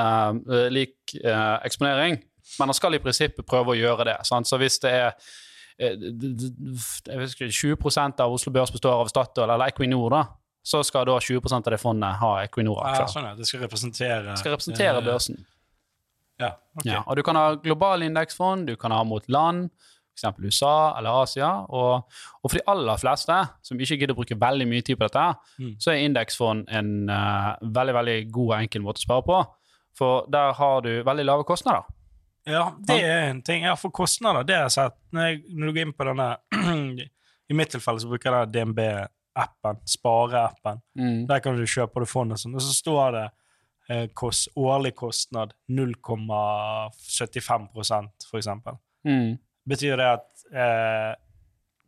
eh, 0.03 0.67
lik 0.75 1.15
eh, 1.23 1.55
eksponering, 1.65 2.19
men 2.59 2.69
han 2.73 2.75
skal 2.77 2.95
i 2.97 3.03
prinsippet 3.03 3.47
prøve 3.47 3.75
å 3.75 3.79
gjøre 3.79 4.05
det. 4.09 4.17
Sant? 4.29 4.49
Så 4.49 4.59
hvis 4.61 4.79
det 4.83 4.91
er 4.91 5.11
eh, 5.79 5.95
ikke, 7.29 7.49
20% 7.53 8.21
av 8.25 8.33
Oslo 8.35 8.53
Børs 8.55 8.73
består 8.75 9.03
av 9.03 9.11
Statoil 9.13 9.51
eller 9.51 9.71
Equinor, 9.73 10.09
da, 10.15 10.23
så 10.69 10.83
skal 10.85 11.07
da 11.09 11.19
20% 11.23 11.69
av 11.69 11.75
det 11.77 11.81
fondet 11.81 12.19
ha 12.23 12.33
Equinor-aksjer. 12.45 13.13
sånn. 13.15 13.29
Det 13.39 13.47
skal 13.49 13.63
representere 13.67 14.35
skal 14.41 14.57
representere 14.57 14.99
eh, 15.01 15.07
børsen. 15.07 15.39
Ja, 16.39 16.53
okay. 16.79 16.93
Ja, 16.93 17.03
og 17.07 17.17
du 17.19 17.23
kan 17.27 17.35
ha 17.39 17.55
global 17.59 18.05
indeksfond, 18.07 18.69
du 18.71 18.77
kan 18.79 18.93
ha 18.95 19.01
mot 19.05 19.25
land, 19.33 19.71
f.eks. 20.19 20.37
USA 20.43 20.75
eller 20.99 21.23
Asia. 21.25 21.49
Og, 21.71 22.05
og 22.43 22.51
for 22.51 22.59
de 22.59 22.65
aller 22.71 22.99
fleste 23.01 23.39
som 23.67 23.79
ikke 23.81 23.99
gidder 24.01 24.15
å 24.15 24.19
bruke 24.21 24.39
veldig 24.39 24.67
mye 24.71 24.85
tid 24.87 24.99
på 25.01 25.07
dette, 25.09 25.25
Mm. 25.59 25.73
så 25.83 25.91
er 25.91 26.05
indeksfond 26.07 26.69
en 26.71 26.91
uh, 27.11 27.57
veldig 27.63 27.95
veldig 27.97 28.19
god 28.35 28.53
og 28.53 28.57
enkel 28.61 28.83
måte 28.85 29.03
å 29.03 29.07
spare 29.09 29.25
på. 29.27 29.39
For 29.99 30.27
der 30.31 30.53
har 30.55 30.83
du 30.87 30.93
veldig 31.07 31.25
lave 31.27 31.47
kostnader. 31.49 31.87
Ja, 32.49 32.65
det 32.89 32.97
er 33.05 33.19
en 33.29 33.43
ting. 33.45 33.61
Ja, 33.69 33.75
for 33.77 33.91
kostnader, 33.95 34.43
det 34.49 34.55
har 34.57 34.63
jeg 34.69 34.77
sett. 34.79 34.97
Når, 35.13 35.23
jeg, 35.27 35.35
når 35.53 35.65
du 35.67 35.73
går 35.77 35.85
inn 35.85 35.97
på 35.97 36.05
denne 36.09 36.29
I 37.51 37.53
mitt 37.57 37.71
tilfelle 37.75 38.01
så 38.01 38.09
bruker 38.09 38.29
jeg 38.33 38.53
DNB-appen, 38.55 39.77
spareappen. 39.89 40.77
Der 41.29 41.39
kan 41.45 41.57
du 41.59 41.65
kjøpe 41.69 42.01
det 42.05 42.11
fondet, 42.11 42.39
sånn, 42.41 42.57
og 42.57 42.63
så 42.65 42.73
står 42.77 43.07
det 43.17 43.27
eh, 43.93 44.07
kost, 44.17 44.45
årlig 44.57 44.95
kostnad 44.97 45.51
0,75 45.69 47.69
for 47.75 48.37
eksempel. 48.41 48.75
Mm. 49.09 49.31
Betyr 49.69 49.95
det 50.01 50.09
at 50.17 50.29
eh, 50.53 51.13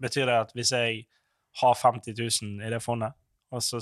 Betyr 0.00 0.24
det 0.30 0.38
at 0.46 0.52
hvis 0.56 0.70
jeg 0.72 0.90
har 1.60 1.74
50 1.76 2.14
000 2.16 2.64
i 2.64 2.70
det 2.72 2.80
fondet, 2.80 3.12
og 3.52 3.60
så 3.64 3.76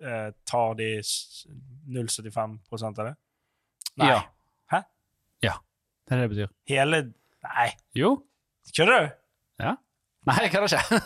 eh, 0.00 0.30
tar 0.48 0.70
de 0.78 0.88
0,75% 1.04 3.00
av 3.02 3.06
det? 3.10 3.16
Nei. 4.00 4.08
Ja. 4.08 4.20
Hæ? 4.72 4.80
Ja, 5.44 5.54
det 6.08 6.12
er 6.12 6.16
det 6.20 6.24
det 6.28 6.32
betyr. 6.36 6.48
Hele 6.68 6.96
Nei, 7.44 7.68
Jo. 7.94 8.22
kødder 8.76 9.00
du? 9.00 9.08
Ja. 9.60 9.74
Nei, 10.26 10.38
jeg 10.42 10.50
kødder 10.54 10.68
ikke. 10.72 11.00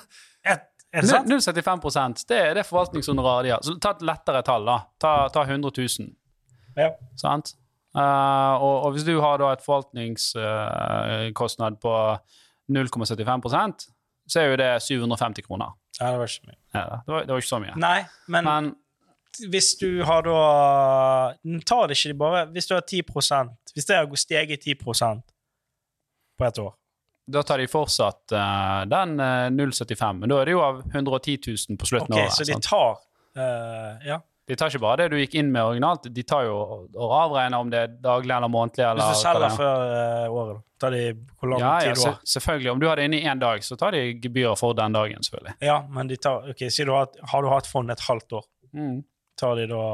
Er, 0.44 0.56
er 0.92 1.00
det 1.02 1.10
sant? 1.10 1.28
0,75 1.28 2.24
det 2.30 2.38
er 2.38 2.54
det 2.54 2.62
forvaltningshonoraret 2.66 3.44
de 3.44 3.50
har. 3.50 3.58
Så 3.66 3.74
ta 3.82 3.90
et 3.96 4.02
lettere 4.06 4.42
tall, 4.46 4.64
da. 4.68 4.76
Ta, 5.02 5.12
ta 5.34 5.40
100 5.42 5.72
000. 5.98 6.12
Ja. 6.78 6.90
Sant? 7.18 7.50
Uh, 7.96 8.54
og, 8.62 8.82
og 8.86 8.90
hvis 8.94 9.04
du 9.08 9.16
har 9.20 9.38
da 9.42 9.48
et 9.56 9.64
forvaltningskostnad 9.64 11.76
på 11.82 11.92
0,75 12.70 13.88
så 14.28 14.40
er 14.42 14.46
jo 14.52 14.56
det 14.60 14.68
750 14.84 15.42
kroner. 15.46 15.70
ja, 16.00 16.10
det 16.12 16.18
var 16.20 16.26
ikke 16.28 16.46
mye. 16.50 16.58
Ja, 16.74 16.82
det, 17.06 17.12
var, 17.14 17.20
det 17.24 17.30
var 17.32 17.38
ikke 17.42 17.48
så 17.48 17.58
mye. 17.64 17.74
Nei, 17.80 18.00
men, 18.28 18.44
Men 18.44 18.74
hvis 19.50 19.70
du 19.80 20.02
har 20.04 20.22
da 20.26 20.38
Tar 21.66 21.86
det 21.88 21.96
ikke 21.98 22.12
de 22.12 22.18
bare 22.18 22.46
Hvis 22.52 22.66
du 22.66 22.74
har 22.74 22.80
10 22.80 23.02
Hvis 23.78 23.86
det 23.88 23.96
har 23.96 24.20
steget 24.20 24.66
10 24.66 24.74
på 24.82 24.92
et 26.46 26.58
år 26.58 26.74
da 27.28 27.42
tar 27.44 27.60
de 27.60 27.66
fortsatt 27.68 28.32
uh, 28.32 28.86
den 28.88 29.18
uh, 29.20 29.50
0,75, 29.52 30.22
men 30.22 30.30
da 30.32 30.40
er 30.40 30.48
det 30.48 30.54
jo 30.56 30.62
av 30.64 30.78
110 30.94 31.36
000 31.68 31.76
på 31.80 31.88
slutten 31.90 32.14
av 32.14 32.22
av 32.22 32.24
året. 32.24 32.36
så 32.38 32.46
de 32.48 32.56
tar 32.64 32.96
uh, 33.36 34.08
Ja. 34.08 34.20
De 34.48 34.56
tar 34.56 34.70
ikke 34.72 34.80
bare 34.80 35.02
det 35.02 35.10
du 35.12 35.18
gikk 35.20 35.34
inn 35.36 35.50
med 35.52 35.60
originalt, 35.60 36.06
de 36.08 36.22
tar 36.24 36.46
jo 36.46 36.54
og, 36.56 36.94
avregner 36.96 37.60
om 37.60 37.68
det 37.68 37.82
er 37.84 37.90
daglig 38.00 38.32
eller 38.32 38.48
månedlig. 38.48 38.80
Eller 38.80 39.10
Hvis 39.10 39.18
du 39.20 39.26
selger 39.26 39.44
er. 39.44 39.56
før 39.58 39.82
eh, 39.98 40.32
året, 40.32 40.54
da 40.56 40.86
tar 40.86 40.94
de 40.96 41.02
hvor 41.12 41.50
lang 41.52 41.60
ja, 41.60 41.72
tid 41.82 41.90
ja, 41.90 41.96
du 41.98 42.04
har. 42.06 42.14
selvfølgelig. 42.32 42.70
Om 42.72 42.80
du 42.80 42.86
har 42.88 42.96
det 42.96 43.04
inne 43.10 43.18
i 43.20 43.26
én 43.28 43.42
dag, 43.42 43.66
så 43.66 43.76
tar 43.76 43.92
de 43.92 44.00
gebyrer 44.24 44.56
for 44.56 44.72
den 44.78 44.96
dagen, 44.96 45.20
selvfølgelig. 45.28 45.54
Ja, 45.68 45.76
men 45.92 46.08
de 46.08 46.16
tar 46.16 46.48
Ok, 46.48 46.64
si 46.72 46.86
du 46.88 46.94
har, 46.96 47.12
har 47.28 47.44
du 47.44 47.50
hatt 47.52 47.68
fond 47.68 47.92
et 47.92 48.06
halvt 48.08 48.38
år, 48.40 48.48
Mm. 48.72 49.04
tar 49.36 49.60
de 49.60 49.68
da 49.68 49.84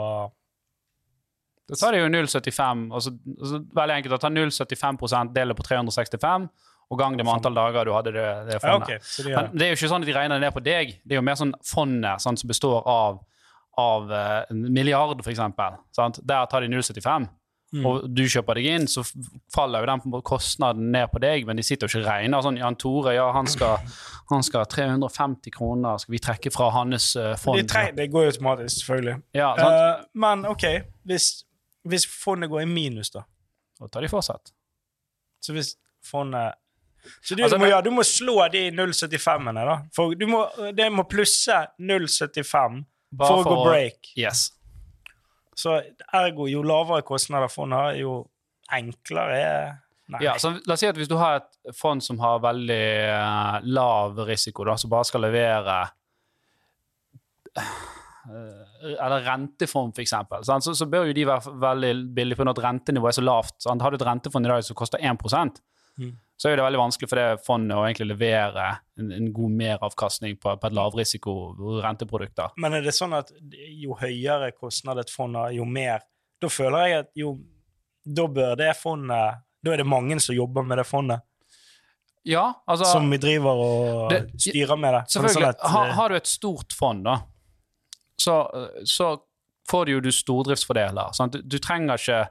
Da 1.70 1.78
tar 1.80 1.96
de 1.96 2.02
jo 2.02 2.08
0,75 2.12 2.82
altså, 2.92 3.14
altså, 3.40 3.60
Veldig 3.78 3.96
enkelt. 3.98 4.16
å 4.16 4.20
ta 4.20 4.30
0,75% 4.32 5.34
deler 5.36 5.56
på 5.56 5.64
365, 5.64 6.48
og 6.92 6.98
gang 7.00 7.14
det 7.16 7.24
med 7.24 7.38
antall 7.38 7.56
dager 7.56 7.88
du 7.88 7.94
hadde 7.94 8.12
det, 8.12 8.26
det 8.50 8.58
fondet. 8.60 8.90
Ja, 8.90 8.98
okay. 8.98 9.24
de 9.24 9.36
Men 9.36 9.54
det 9.54 9.66
er 9.66 9.72
jo 9.72 9.78
ikke 9.78 9.92
sånn 9.94 10.04
at 10.04 10.10
de 10.10 10.16
regner 10.16 10.36
det 10.36 10.44
ned 10.44 10.56
på 10.56 10.64
deg. 10.64 10.98
Det 11.00 11.16
er 11.16 11.22
jo 11.22 11.24
mer 11.24 11.38
sånn 11.40 11.54
fondet 11.64 12.24
sånn, 12.24 12.36
som 12.40 12.50
består 12.50 12.84
av, 12.84 13.22
av 13.80 14.12
en 14.18 14.66
milliard, 14.68 15.24
for 15.24 15.32
eksempel. 15.32 15.80
Sant? 15.96 16.20
Der 16.20 16.44
tar 16.52 16.66
de 16.66 16.68
0,75. 16.74 17.30
Mm. 17.74 17.86
Og 17.88 18.04
du 18.14 18.22
kjøper 18.30 18.58
deg 18.58 18.68
inn, 18.70 18.84
så 18.90 19.02
faller 19.52 19.82
jo 19.82 19.88
den 19.90 20.22
kostnaden 20.26 20.92
ned 20.94 21.08
på 21.10 21.20
deg, 21.22 21.46
men 21.48 21.58
de 21.58 21.64
sitter 21.66 21.88
jo 21.88 21.90
ikke 21.90 22.04
og 22.04 22.10
regner 22.12 22.44
sånn 22.44 22.60
Jan 22.60 22.76
Tore, 22.78 23.16
ja, 23.16 23.24
han 23.34 23.48
skal, 23.50 23.82
han 24.30 24.44
skal 24.46 24.62
ha 24.62 24.68
350 24.70 25.54
kroner, 25.54 25.98
skal 26.02 26.14
vi 26.14 26.20
trekke 26.22 26.52
fra 26.54 26.70
hans 26.76 27.10
eh, 27.18 27.32
fond? 27.40 27.58
De 27.58 27.82
det 27.96 28.06
går 28.12 28.28
jo 28.28 28.34
automatisk, 28.34 28.76
selvfølgelig. 28.78 29.16
Ja, 29.34 29.50
sant? 29.58 29.80
Eh, 29.80 30.06
men 30.22 30.46
OK, 30.52 30.68
hvis, 31.10 31.28
hvis 31.88 32.06
fondet 32.08 32.50
går 32.50 32.64
i 32.64 32.68
minus, 32.68 33.10
da? 33.14 33.24
Da 33.80 33.88
tar 33.92 34.04
de 34.04 34.10
fortsatt. 34.12 34.52
Så 35.44 35.52
hvis 35.56 35.74
fondet 36.04 36.54
Så 37.20 37.34
du, 37.36 37.42
Altså, 37.44 37.58
må 37.60 37.68
ja, 37.68 37.82
du 37.84 37.90
må 37.92 38.02
slå 38.06 38.38
de 38.48 38.70
0,75-ene, 38.72 39.64
da. 39.68 39.78
For 39.92 40.14
du 40.16 40.26
må, 40.30 40.46
det 40.72 40.88
må 40.92 41.04
plusse 41.08 41.66
0,75 41.76 42.84
Bare 43.14 43.34
for 43.42 43.44
å 43.44 43.56
gå 43.58 43.64
break. 43.68 44.12
Yes. 44.18 44.48
Så 45.54 45.76
ergo, 46.16 46.48
jo 46.50 46.64
lavere 46.66 47.04
kostnader 47.06 47.52
fondet 47.52 47.78
har, 47.78 47.98
jo 48.00 48.22
enklere 48.74 49.36
er. 49.38 49.74
Ja, 50.20 50.34
så 50.40 50.50
la 50.66 50.74
oss 50.74 50.82
si 50.82 50.88
at 50.88 50.98
hvis 50.98 51.08
du 51.08 51.16
har 51.16 51.38
et 51.38 51.76
fond 51.78 52.02
som 52.04 52.18
har 52.20 52.42
veldig 52.44 52.82
eh, 53.08 53.68
lav 53.72 54.18
risiko, 54.28 54.66
da, 54.68 54.74
som 54.80 54.90
bare 54.92 55.08
skal 55.08 55.24
levere 55.24 55.76
eh, 57.56 58.63
Eller 58.84 59.22
rentefond, 59.24 59.96
eksempel, 59.98 60.44
så, 60.44 60.74
så 60.76 60.86
bør 60.90 61.06
jo 61.08 61.12
de 61.16 61.24
være 61.26 61.54
veldig 61.62 61.92
billige 62.14 62.36
på 62.36 62.48
at 62.50 62.58
rentenivået 62.64 63.14
er 63.14 63.18
så 63.20 63.24
lavt. 63.24 63.54
Sant? 63.64 63.82
Har 63.82 63.90
du 63.90 63.96
et 63.96 64.06
rentefond 64.06 64.44
i 64.46 64.48
dag 64.52 64.64
som 64.66 64.76
koster 64.76 64.98
1 65.00 65.60
Mm. 65.96 66.10
så 66.36 66.48
er 66.50 66.56
det 66.56 66.64
veldig 66.64 66.78
vanskelig 66.80 67.08
for 67.08 67.16
det 67.20 67.44
fondet 67.46 67.76
å 67.78 67.84
egentlig 67.86 68.08
levere 68.10 68.64
en, 68.98 69.12
en 69.14 69.28
god 69.32 69.52
meravkastning 69.60 70.34
på, 70.42 70.56
på 70.58 70.66
et 70.66 70.74
lavrisiko 70.74 71.34
renteprodukter. 71.84 72.50
Men 72.58 72.74
er 72.74 72.82
det 72.82 72.90
sånn 72.96 73.14
at 73.14 73.30
jo 73.78 73.94
høyere 74.00 74.50
kostnad 74.58 74.98
et 74.98 75.12
fond 75.14 75.36
har, 75.38 75.52
jo 75.54 75.62
mer 75.64 76.02
Da 76.42 76.50
føler 76.50 76.88
jeg 76.88 76.98
at 77.04 77.10
jo 77.14 77.36
Da 78.04 78.26
bør 78.26 78.56
det 78.58 78.72
fondet 78.76 79.38
Da 79.62 79.70
er 79.72 79.76
det 79.84 79.86
mange 79.86 80.18
som 80.20 80.34
jobber 80.34 80.66
med 80.66 80.82
det 80.82 80.86
fondet, 80.90 81.22
Ja, 82.26 82.48
altså 82.66 82.90
som 82.90 83.06
vi 83.14 83.18
driver 83.22 83.54
og 83.54 84.10
Det- 84.10 84.32
styrer 84.40 84.76
med 84.76 84.94
det. 84.94 85.00
Er 85.04 85.06
Selvfølgelig. 85.14 85.34
sånn 85.34 85.48
at, 85.48 85.60
har, 85.70 85.86
eh, 85.86 85.94
har 85.94 86.08
du 86.08 86.14
et 86.16 86.26
stort 86.26 86.72
fond, 86.72 87.04
da, 87.04 87.20
så, 88.24 88.40
så 88.88 89.12
får 89.70 89.86
du 89.86 89.94
jo 89.94 90.02
du 90.04 90.10
stordriftsfordeler. 90.12 91.14
Sant? 91.16 91.36
Du, 91.36 91.56
du 91.56 91.60
trenger 91.62 92.00
ikke 92.00 92.26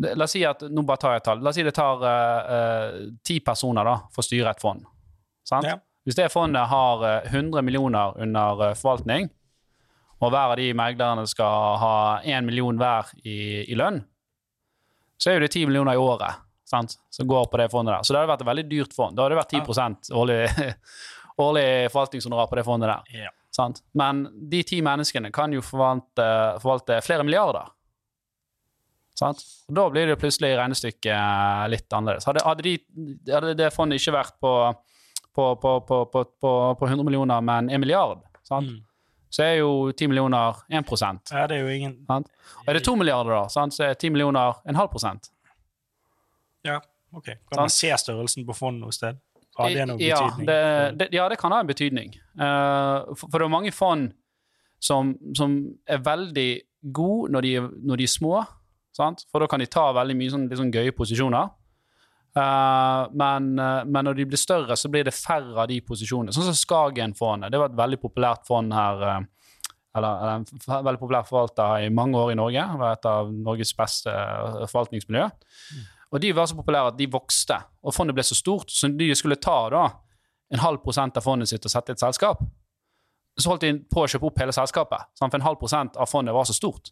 La 0.00 0.24
oss 0.24 0.32
si 0.32 0.40
at 0.48 0.62
nå 0.64 0.80
bare 0.88 0.96
tar 0.96 1.12
jeg 1.12 1.20
et 1.20 1.26
tall. 1.28 1.42
La 1.44 1.50
oss 1.50 1.58
si 1.58 1.64
det 1.66 1.74
tar 1.76 2.04
eh, 2.08 2.52
uh, 2.56 3.08
ti 3.26 3.34
personer 3.44 3.84
da, 3.84 3.98
for 4.14 4.22
å 4.22 4.24
styre 4.24 4.54
et 4.54 4.62
fond. 4.62 4.86
Sant? 5.44 5.66
Ja. 5.68 5.74
Hvis 6.08 6.16
det 6.16 6.30
fondet 6.32 6.70
har 6.70 7.04
eh, 7.04 7.26
100 7.34 7.62
millioner 7.62 8.16
under 8.22 8.62
eh, 8.68 8.76
forvaltning, 8.78 9.28
og 10.20 10.32
hver 10.32 10.54
av 10.54 10.56
de 10.60 10.70
meglerne 10.76 11.26
skal 11.28 11.76
ha 11.80 11.96
1 12.24 12.46
million 12.48 12.80
hver 12.80 13.12
i, 13.24 13.66
i 13.68 13.76
lønn, 13.76 14.00
så 15.20 15.30
er 15.30 15.38
jo 15.38 15.44
det 15.44 15.52
10 15.52 15.68
millioner 15.68 15.96
i 15.96 16.00
året 16.00 16.40
sant? 16.68 16.96
som 17.12 17.28
går 17.28 17.48
på 17.52 17.60
det 17.60 17.68
fondet 17.72 17.94
der. 17.94 18.06
Så 18.06 18.14
det 18.14 18.22
hadde 18.22 18.32
vært 18.32 18.44
et 18.44 18.50
veldig 18.50 18.66
dyrt 18.70 18.96
fond. 18.96 19.16
Da 19.16 19.26
hadde 19.26 19.36
det 19.36 19.40
vært 19.42 19.54
10% 19.58 20.12
årlig, 20.16 20.40
årlig 21.46 21.68
forvaltningshonorar 21.92 22.48
på 22.48 22.60
det 22.60 22.66
fondet 22.68 22.92
der. 22.92 23.26
Ja. 23.26 23.32
Sant? 23.54 23.82
Men 23.98 24.24
de 24.50 24.62
ti 24.66 24.78
menneskene 24.84 25.32
kan 25.34 25.52
jo 25.52 25.62
forvalte, 25.64 26.26
forvalte 26.62 27.00
flere 27.02 27.26
milliarder. 27.26 27.70
Sant? 29.18 29.42
Og 29.68 29.76
da 29.76 29.86
blir 29.92 30.08
det 30.08 30.18
plutselig 30.20 30.54
regnestykket 30.56 31.70
litt 31.72 31.96
annerledes. 31.96 32.28
Hadde, 32.28 32.44
hadde, 32.46 32.64
de, 32.64 32.76
hadde 33.28 33.56
det 33.58 33.72
fondet 33.74 34.00
ikke 34.00 34.14
vært 34.16 34.36
på, 34.40 34.52
på, 35.36 35.48
på, 35.60 35.74
på, 35.88 35.98
på, 36.12 36.22
på, 36.40 36.52
på 36.80 36.88
100 36.88 37.04
millioner, 37.06 37.42
men 37.44 37.68
1 37.72 37.82
milliard, 37.82 38.22
sant? 38.46 38.70
Mm. 38.70 38.78
så 39.30 39.44
er 39.44 39.58
jo 39.60 39.72
10 39.92 40.08
millioner 40.10 40.62
1 40.72 40.94
sant? 40.98 41.34
ja, 41.34 41.44
det 41.50 41.58
er 41.58 41.66
jo 41.66 41.74
ingen 41.74 41.98
Er 42.08 42.78
det 42.78 42.84
2 42.86 42.96
milliarder, 42.96 43.34
da, 43.34 43.42
sant? 43.52 43.76
så 43.76 43.90
er 43.90 43.98
10 43.98 44.14
millioner 44.14 44.62
en 44.64 44.78
halv 44.78 44.88
prosent. 44.94 45.30
Ja, 46.64 46.80
OK. 47.12 47.26
Kan 47.50 47.66
man 47.66 47.70
se 47.72 47.92
størrelsen 47.98 48.46
på 48.46 48.56
fondet 48.56 48.86
noe 48.86 48.94
sted? 48.94 49.18
Har 49.58 49.74
det 49.74 49.86
noen 49.90 50.00
ja, 50.02 50.20
betydning? 50.20 50.46
det, 50.46 50.58
det, 51.00 51.08
ja, 51.16 51.28
det 51.28 51.38
kan 51.40 51.52
ha 51.52 51.60
en 51.62 51.68
betydning. 51.70 52.14
Uh, 52.38 53.10
for, 53.14 53.26
for 53.26 53.38
det 53.38 53.46
er 53.46 53.52
mange 53.52 53.72
fond 53.74 54.10
som, 54.80 55.14
som 55.36 55.56
er 55.90 56.02
veldig 56.04 56.50
gode 56.96 57.34
når 57.34 57.46
de, 57.46 57.54
når 57.90 58.00
de 58.00 58.08
er 58.08 58.12
små. 58.12 58.34
Sant? 58.96 59.24
For 59.30 59.42
da 59.42 59.48
kan 59.50 59.62
de 59.62 59.68
ta 59.70 59.90
veldig 59.96 60.16
mye 60.18 60.32
sånn, 60.32 60.46
sånn 60.58 60.72
gøye 60.74 60.94
posisjoner. 60.96 61.50
Uh, 62.30 63.10
men, 63.18 63.52
uh, 63.58 63.82
men 63.86 64.06
når 64.06 64.20
de 64.20 64.26
blir 64.30 64.40
større, 64.40 64.76
så 64.78 64.90
blir 64.90 65.06
det 65.08 65.14
færre 65.16 65.64
av 65.64 65.68
de 65.70 65.80
posisjonene. 65.82 66.34
Sånn 66.34 66.46
som 66.46 66.58
Skagen-fondet. 66.58 67.50
Det 67.50 67.60
var 67.60 67.72
et 67.72 67.78
veldig 67.80 68.00
populært 68.02 68.46
fond 68.48 68.74
her. 68.74 69.02
Uh, 69.02 69.70
eller, 69.98 70.20
eller 70.22 70.34
en 70.38 70.84
veldig 70.86 71.00
populær 71.00 71.26
forvalter 71.26 71.88
i 71.88 71.94
mange 71.94 72.18
år 72.18 72.32
i 72.32 72.38
Norge. 72.38 72.66
Det 72.72 72.82
var 72.82 72.94
et 72.94 73.08
av 73.10 73.32
Norges 73.34 73.72
beste 73.74 74.12
forvaltningsmiljø. 74.14 74.66
forvaltningsmiljø. 74.70 75.88
Og 76.10 76.20
de 76.22 76.32
var 76.34 76.48
så 76.50 76.56
populære 76.58 76.92
at 76.92 76.98
de 76.98 77.06
vokste, 77.10 77.56
og 77.82 77.94
fondet 77.94 78.16
ble 78.16 78.24
så 78.26 78.34
stort, 78.34 78.70
så 78.70 78.88
de 78.88 79.10
skulle 79.14 79.38
ta 79.38 79.58
da 79.70 79.84
en 80.50 80.62
halv 80.62 80.82
prosent 80.82 81.16
av 81.16 81.22
fondet 81.22 81.50
sitt 81.50 81.66
og 81.66 81.70
sette 81.70 81.92
i 81.92 81.98
et 81.98 82.02
selskap. 82.02 82.42
Så 83.38 83.52
holdt 83.52 83.62
de 83.62 83.76
på 83.86 84.02
å 84.02 84.08
kjøpe 84.10 84.26
opp 84.26 84.40
hele 84.42 84.54
selskapet, 84.54 85.06
for 85.18 85.38
en 85.38 85.46
halv 85.46 85.60
prosent 85.60 85.94
av 85.96 86.10
fondet 86.10 86.34
var 86.34 86.48
så 86.48 86.56
stort. 86.56 86.90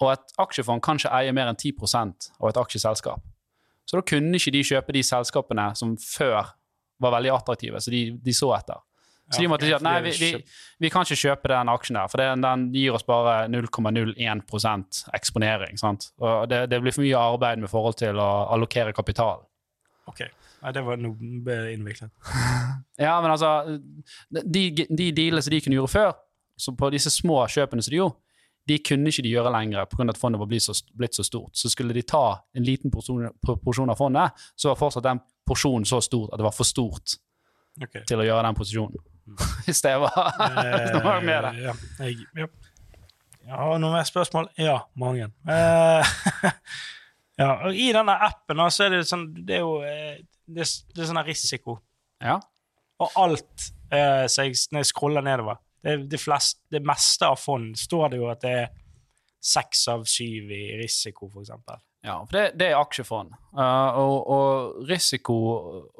Og 0.00 0.10
et 0.14 0.34
aksjefond 0.40 0.82
kan 0.82 0.98
ikke 0.98 1.12
eie 1.14 1.34
mer 1.36 1.50
enn 1.52 1.58
10% 1.58 2.32
av 2.40 2.50
et 2.50 2.58
aksjeselskap. 2.58 3.22
Så 3.86 3.98
da 3.98 4.06
kunne 4.06 4.38
ikke 4.38 4.52
de 4.54 4.64
kjøpe 4.66 4.94
de 4.96 5.02
selskapene 5.06 5.70
som 5.78 5.94
før 5.98 6.54
var 7.00 7.14
veldig 7.16 7.32
attraktive, 7.34 7.80
så 7.80 7.92
de, 7.92 8.02
de 8.22 8.34
så 8.34 8.50
etter. 8.56 8.82
Så 9.30 9.42
de 9.42 9.50
måtte 9.50 9.68
si 9.68 9.74
at 9.74 9.84
nei, 9.84 9.96
vi, 10.02 10.12
vi, 10.18 10.30
vi 10.82 10.90
kan 10.90 11.06
ikke 11.06 11.18
kjøpe 11.20 11.52
den 11.52 11.70
aksjen 11.70 11.98
der, 12.00 12.10
for 12.10 12.22
den, 12.22 12.42
den 12.42 12.64
gir 12.74 12.96
oss 12.96 13.06
bare 13.06 13.44
0,01 13.52 15.04
eksponering. 15.14 15.78
sant? 15.78 16.10
Og 16.18 16.48
det, 16.50 16.64
det 16.72 16.80
blir 16.82 16.94
for 16.96 17.06
mye 17.06 17.20
arbeid 17.30 17.62
med 17.62 17.70
forhold 17.70 18.00
til 18.00 18.18
å 18.18 18.30
allokere 18.56 18.94
kapital. 18.96 19.44
OK. 20.10 20.24
Nei, 20.60 20.72
det 20.76 20.82
var 20.84 20.98
noe 21.00 21.60
innviklet. 21.72 22.12
Ja, 23.00 23.14
men 23.24 23.30
altså 23.32 23.78
De, 24.28 24.62
de 24.76 25.06
dealene 25.16 25.40
som 25.40 25.54
de 25.54 25.60
kunne 25.64 25.78
gjøre 25.78 25.88
før, 25.88 26.10
så 26.60 26.74
på 26.76 26.90
disse 26.92 27.08
små 27.14 27.38
kjøpene 27.48 27.80
som 27.80 27.94
de 27.94 28.02
gjorde, 28.02 28.18
de 28.68 28.76
kunne 28.84 29.08
ikke 29.08 29.24
de 29.24 29.32
gjøre 29.32 29.52
lenger 29.54 29.88
pga. 29.88 30.06
at 30.12 30.20
fondet 30.20 30.40
var 30.40 30.50
blitt 30.50 30.66
så, 30.66 30.74
blitt 30.94 31.16
så 31.16 31.24
stort. 31.24 31.56
Så 31.56 31.70
skulle 31.72 31.94
de 31.96 32.02
ta 32.02 32.42
en 32.54 32.66
liten 32.66 32.92
porsjon, 32.92 33.30
porsjon 33.40 33.90
av 33.90 33.98
fondet, 33.98 34.36
så 34.56 34.70
var 34.70 34.78
fortsatt 34.82 35.06
den 35.06 35.22
porsjonen 35.48 35.88
så 35.88 36.00
stor 36.04 36.28
at 36.30 36.38
det 36.38 36.46
var 36.46 36.54
for 36.54 36.68
stort 36.68 37.16
okay. 37.82 38.04
til 38.06 38.20
å 38.20 38.26
gjøre 38.26 38.44
den 38.46 38.58
posisjonen. 38.58 39.06
Hvis 39.66 39.82
det 39.84 39.94
var, 40.02 40.18
noe 40.96 41.16
med 41.24 41.46
det. 41.46 41.52
Eh, 41.54 41.62
Ja, 41.66 41.74
jeg, 42.06 42.26
ja. 42.36 42.46
Jeg 43.50 43.56
har 43.58 43.78
noen 43.82 43.94
mer 43.96 44.06
spørsmål? 44.06 44.46
Ja, 44.60 44.76
mange. 45.00 45.30
Eh, 45.50 46.10
ja, 47.40 47.48
og 47.66 47.74
I 47.74 47.88
denne 47.96 48.14
appen 48.28 48.60
så 48.70 48.84
er 48.86 48.92
det 48.94 49.00
sånn 49.08 49.24
Det 49.34 49.56
er 49.56 49.64
jo 49.64 49.72
eh, 49.82 50.20
det, 50.46 50.62
er- 50.66 50.94
det 50.94 51.02
er 51.02 51.08
sånn 51.10 51.22
risiko. 51.26 51.78
Ja. 52.22 52.36
Og 53.00 53.16
alt 53.18 53.70
eh, 53.90 54.26
så 54.30 54.44
jeg, 54.46 54.58
når 54.70 54.84
jeg 54.84 54.90
scroller 54.92 55.24
nedover 55.24 55.58
det, 55.82 55.96
de 56.12 56.18
flest, 56.20 56.58
det 56.70 56.82
meste 56.84 57.24
av 57.30 57.38
fond 57.40 57.72
står 57.80 58.10
det 58.12 58.18
jo 58.20 58.26
at 58.28 58.42
det 58.44 58.50
er 58.66 58.66
seks 59.40 59.86
av 59.88 60.02
syv 60.04 60.50
i 60.52 60.62
risiko, 60.82 61.30
for 61.32 61.40
eksempel. 61.40 61.78
Ja, 62.02 62.14
for 62.24 62.32
det, 62.32 62.42
det 62.56 62.70
er 62.70 62.78
aksjefond. 62.80 63.34
Uh, 63.52 63.98
og, 64.00 64.14
og 64.32 64.86
risiko 64.88 65.34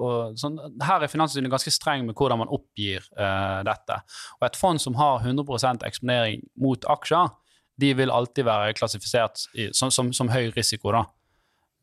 og 0.00 0.38
sånn, 0.40 0.54
Her 0.80 1.02
er 1.04 1.10
Finanstilsynet 1.12 1.52
ganske 1.52 1.72
streng 1.74 2.06
med 2.08 2.16
hvordan 2.16 2.40
man 2.40 2.48
oppgir 2.56 3.04
uh, 3.18 3.60
dette. 3.68 3.98
Og 4.40 4.46
et 4.48 4.56
fond 4.56 4.80
som 4.80 4.96
har 4.96 5.20
100% 5.26 5.84
eksponering 5.84 6.46
mot 6.62 6.86
aksjer, 6.88 7.28
de 7.80 7.90
vil 7.96 8.12
alltid 8.12 8.44
være 8.48 8.72
klassifisert 8.78 9.44
i, 9.56 9.68
som, 9.76 9.92
som, 9.92 10.08
som 10.16 10.32
høy 10.32 10.48
risiko. 10.56 10.92
da. 10.96 11.04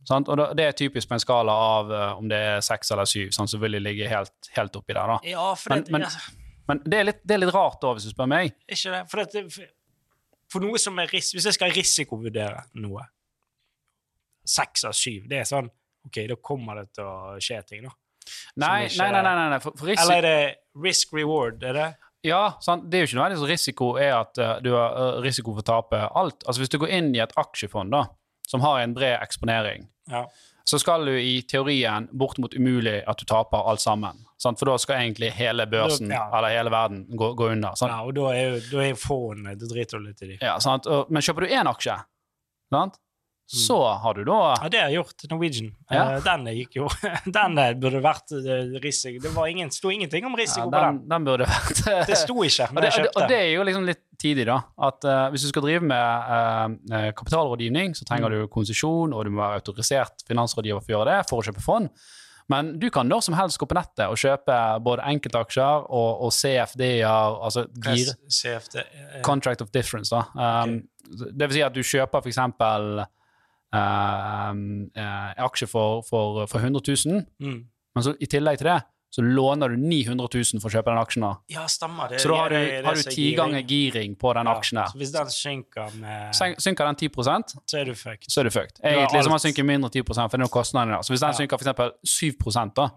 Sånn? 0.08 0.26
Og 0.34 0.42
Det 0.58 0.66
er 0.66 0.76
typisk 0.78 1.10
på 1.12 1.18
en 1.18 1.22
skala 1.22 1.54
av 1.78 1.94
uh, 1.94 2.04
om 2.18 2.28
det 2.32 2.40
er 2.56 2.66
seks 2.66 2.90
eller 2.96 3.06
syv, 3.10 3.30
sånn, 3.38 3.50
så 3.50 3.60
vil 3.62 3.78
de 3.78 3.84
ligge 3.86 4.10
helt, 4.10 4.34
helt 4.58 4.78
oppi 4.82 4.96
der. 4.98 5.14
da. 5.14 5.20
Ja, 5.30 5.52
Men- 5.70 5.84
det, 5.86 5.92
men- 5.94 6.10
Men 6.68 6.82
det 6.84 6.98
er 7.00 7.06
litt, 7.08 7.20
det 7.24 7.32
er 7.38 7.40
litt 7.46 7.54
rart, 7.56 7.78
da, 7.80 7.94
hvis 7.96 8.04
du 8.04 8.10
spør 8.12 8.28
meg. 8.28 8.50
Ikke 8.68 8.92
det. 8.92 8.98
For, 9.08 9.24
for, 9.54 9.70
for 10.52 10.66
noe 10.66 10.78
som 10.84 10.98
er 11.00 11.08
ris 11.14 11.30
Hvis 11.32 11.46
jeg 11.48 11.56
skal 11.56 11.72
risikovurdere 11.72 12.66
noe 12.84 13.06
Seks 14.48 14.86
av 14.88 14.96
syv, 14.96 15.28
det 15.30 15.42
er 15.44 15.48
sånn 15.50 15.70
OK, 16.08 16.22
da 16.30 16.38
kommer 16.40 16.80
det 16.82 16.94
til 16.96 17.04
å 17.04 17.36
skje 17.44 17.62
ting, 17.68 17.84
da. 17.84 17.92
Nei, 18.60 18.88
nei, 18.98 19.08
nei. 19.12 19.22
nei, 19.24 19.48
nei. 19.54 19.60
For, 19.64 19.76
for 19.80 19.92
Eller 19.92 20.18
er 20.20 20.26
det 20.26 20.84
risk 20.84 21.14
reward? 21.16 21.64
Er 21.64 21.76
det? 21.76 21.88
Ja, 22.28 22.58
sant? 22.64 22.88
det 22.92 22.98
er 22.98 23.06
jo 23.06 23.10
ikke 23.12 23.20
nødvendigvis 23.20 23.52
risiko 23.52 23.90
er 24.02 24.14
at 24.18 24.40
uh, 24.42 24.56
du 24.64 24.72
har 24.74 24.96
uh, 24.98 25.20
risiko 25.24 25.54
for 25.56 25.64
å 25.64 25.68
tape 25.68 26.02
alt. 26.08 26.44
Altså 26.48 26.64
Hvis 26.64 26.74
du 26.74 26.80
går 26.82 26.94
inn 26.98 27.12
i 27.16 27.22
et 27.24 27.36
aksjefond 27.40 27.94
da, 27.94 28.06
som 28.48 28.64
har 28.66 28.82
en 28.84 28.96
bred 28.98 29.20
eksponering, 29.22 29.88
Ja. 30.12 30.26
så 30.68 30.80
skal 30.80 31.06
du 31.08 31.14
i 31.16 31.42
teorien 31.48 32.10
bortimot 32.12 32.56
umulig 32.58 33.02
at 33.08 33.20
du 33.20 33.26
taper 33.30 33.70
alt 33.70 33.84
sammen. 33.84 34.24
Sant? 34.42 34.60
For 34.60 34.70
da 34.70 34.78
skal 34.82 35.02
egentlig 35.02 35.32
hele 35.38 35.66
børsen 35.70 36.12
Ja. 36.12 36.28
eller 36.38 36.56
hele 36.56 36.74
verden 36.74 37.06
gå, 37.10 37.32
gå 37.38 37.52
under. 37.54 37.76
Sant? 37.80 37.92
ja, 37.92 38.02
og 38.04 38.14
da 38.18 38.32
er 38.36 38.60
jo 38.60 38.96
fondet 39.02 39.60
Da 39.60 39.70
driter 39.72 40.00
du 40.00 40.10
litt 40.10 40.22
i 40.22 40.34
de. 40.34 40.38
Ja, 40.42 40.58
sant? 40.64 40.88
Og, 40.88 41.12
men 41.12 41.24
kjøper 41.26 41.46
du 41.48 41.54
én 41.54 41.70
aksje, 41.70 41.96
sant? 42.74 43.00
Så 43.48 43.78
har 44.04 44.14
du 44.18 44.26
da 44.28 44.38
Ja, 44.62 44.68
det 44.70 44.80
har 44.82 44.90
jeg 44.92 44.98
gjort. 45.00 45.24
Norwegian. 45.32 45.70
Ja. 45.90 46.02
Eh, 46.18 46.24
den 46.26 46.48
gikk 46.52 46.76
jo 46.82 46.88
Den 47.38 47.58
eh, 47.62 47.70
burde 47.80 48.02
vært 48.04 48.34
eh, 48.36 48.74
risiko. 48.84 49.22
Det 49.24 49.32
var 49.36 49.48
ingen, 49.48 49.72
sto 49.72 49.92
ingenting 49.94 50.26
om 50.28 50.36
ja, 50.36 50.42
risiko 50.44 50.66
på 50.68 50.76
den, 50.76 51.00
den. 51.00 51.08
den 51.14 51.28
burde 51.30 51.48
vært 51.48 51.82
Det 52.10 52.18
sto 52.20 52.36
ikke 52.44 52.68
og 52.76 52.82
det, 52.84 52.90
jeg 52.92 52.98
kjøpte. 53.06 53.22
og 53.24 53.32
det 53.32 53.40
er 53.40 53.50
jo 53.54 53.64
liksom 53.70 53.88
litt 53.88 54.04
tidlig, 54.20 54.48
da. 54.50 54.60
At 54.90 55.06
uh, 55.08 55.28
hvis 55.32 55.44
du 55.46 55.52
skal 55.54 55.62
drive 55.68 55.86
med 55.86 56.78
eh, 56.92 57.10
kapitalrådgivning, 57.16 57.96
så 57.96 58.04
Mm. 58.04 58.10
trenger 58.10 58.30
du 58.34 58.48
konsesjon, 58.52 59.14
og 59.14 59.26
du 59.28 59.30
må 59.32 59.42
være 59.44 59.60
autorisert 59.62 60.24
finansrådgiver 60.28 60.82
for 60.82 60.92
å 60.92 60.96
gjøre 60.98 61.12
det, 61.12 61.28
for 61.30 61.40
å 61.42 61.46
kjøpe 61.46 61.62
fond. 61.64 61.90
Men 62.50 62.80
du 62.80 62.88
kan 62.90 63.08
når 63.12 63.22
som 63.26 63.36
helst 63.36 63.60
gå 63.60 63.68
på 63.68 63.76
nettet 63.76 64.06
og 64.08 64.16
kjøpe 64.18 64.56
både 64.86 65.04
enkeltaksjer 65.12 65.86
og, 65.92 66.22
og 66.24 66.32
CFD-er, 66.32 67.06
altså 67.44 67.66
gir, 67.84 68.14
CFD. 68.32 68.78
eh, 68.80 69.22
Contract 69.28 69.62
of 69.66 69.72
Difference, 69.76 70.10
da. 70.16 70.24
Um, 70.64 70.78
Det 71.08 71.48
vil 71.50 71.56
si 71.60 71.62
at 71.64 71.76
du 71.76 71.84
kjøper 71.84 72.18
eh, 72.20 73.06
aksje 75.38 75.68
for, 75.68 76.02
for, 76.08 76.46
for 76.48 76.60
100 76.60 76.82
000, 77.06 77.26
Mm. 77.42 77.66
men 77.96 78.04
så 78.04 78.16
i 78.20 78.26
tillegg 78.26 78.58
til 78.62 78.68
det 78.72 78.84
så 79.10 79.22
låner 79.24 79.70
du 79.72 79.78
900 79.80 80.28
000 80.36 80.60
for 80.62 80.68
å 80.70 80.74
kjøpe 80.76 80.92
den 80.92 81.00
aksjen. 81.00 81.24
Ja, 81.50 81.64
stemmer. 81.72 82.10
Det, 82.12 82.20
Så 82.22 82.28
da 82.30 82.36
har 82.42 82.50
du, 82.52 82.56
er 82.58 82.84
har 82.84 82.94
du 82.94 83.00
er 83.00 83.12
ti 83.16 83.30
ganger 83.38 83.64
giring. 83.64 84.18
på 84.20 84.34
den 84.36 84.46
Ja, 84.46 84.54
aksjen. 84.60 84.82
Så 84.92 84.98
hvis 85.00 85.14
den 85.16 85.30
synker 85.32 85.96
med 85.96 86.36
Synker 86.36 86.86
den 86.86 86.96
10 86.96 87.10
Så 87.66 87.80
er 87.80 87.86
du 87.86 87.94
fucked. 87.96 88.28
så 88.30 88.42
er 88.42 88.44
du 88.44 88.50
fucked. 88.52 88.82
Egentlig 88.84 89.24
så 89.24 89.30
må 89.32 89.40
den 89.40 89.46
synke 89.54 89.64
mindre 89.66 89.90
10 89.90 90.04
for 90.04 90.14
det 90.28 90.34
er 90.34 90.38
noen 90.44 90.50
kostnader 90.52 90.92
der. 90.92 91.02
Så 91.08 91.14
hvis 91.16 91.22
den 91.24 91.30
Ja. 91.30 91.38
synker 91.40 91.58
f.eks. 91.58 92.00
7 92.04 92.74
da, 92.76 92.90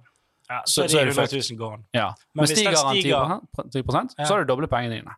Ja, 0.51 0.63
Så- 0.67 0.83
så, 0.83 0.89
så 0.91 0.99
er 0.99 1.03
er 1.03 1.05
du 1.05 1.11
de 1.13 1.21
100 1.21 1.55
000 1.55 1.59
gone. 1.59 1.85
ja. 1.95 2.07
Men 2.09 2.15
men 2.35 2.43
hvis 2.45 2.49
den 2.51 2.57
stiger 2.57 2.71
den 2.75 2.95
10, 2.97 3.01
stiger- 3.01 3.41
10 3.71 4.15
Ja. 4.19 4.25
så 4.27 4.35
har 4.35 4.45
du 4.45 4.49
doble 4.53 4.67
pengene 4.67 4.97
dine. 4.99 5.15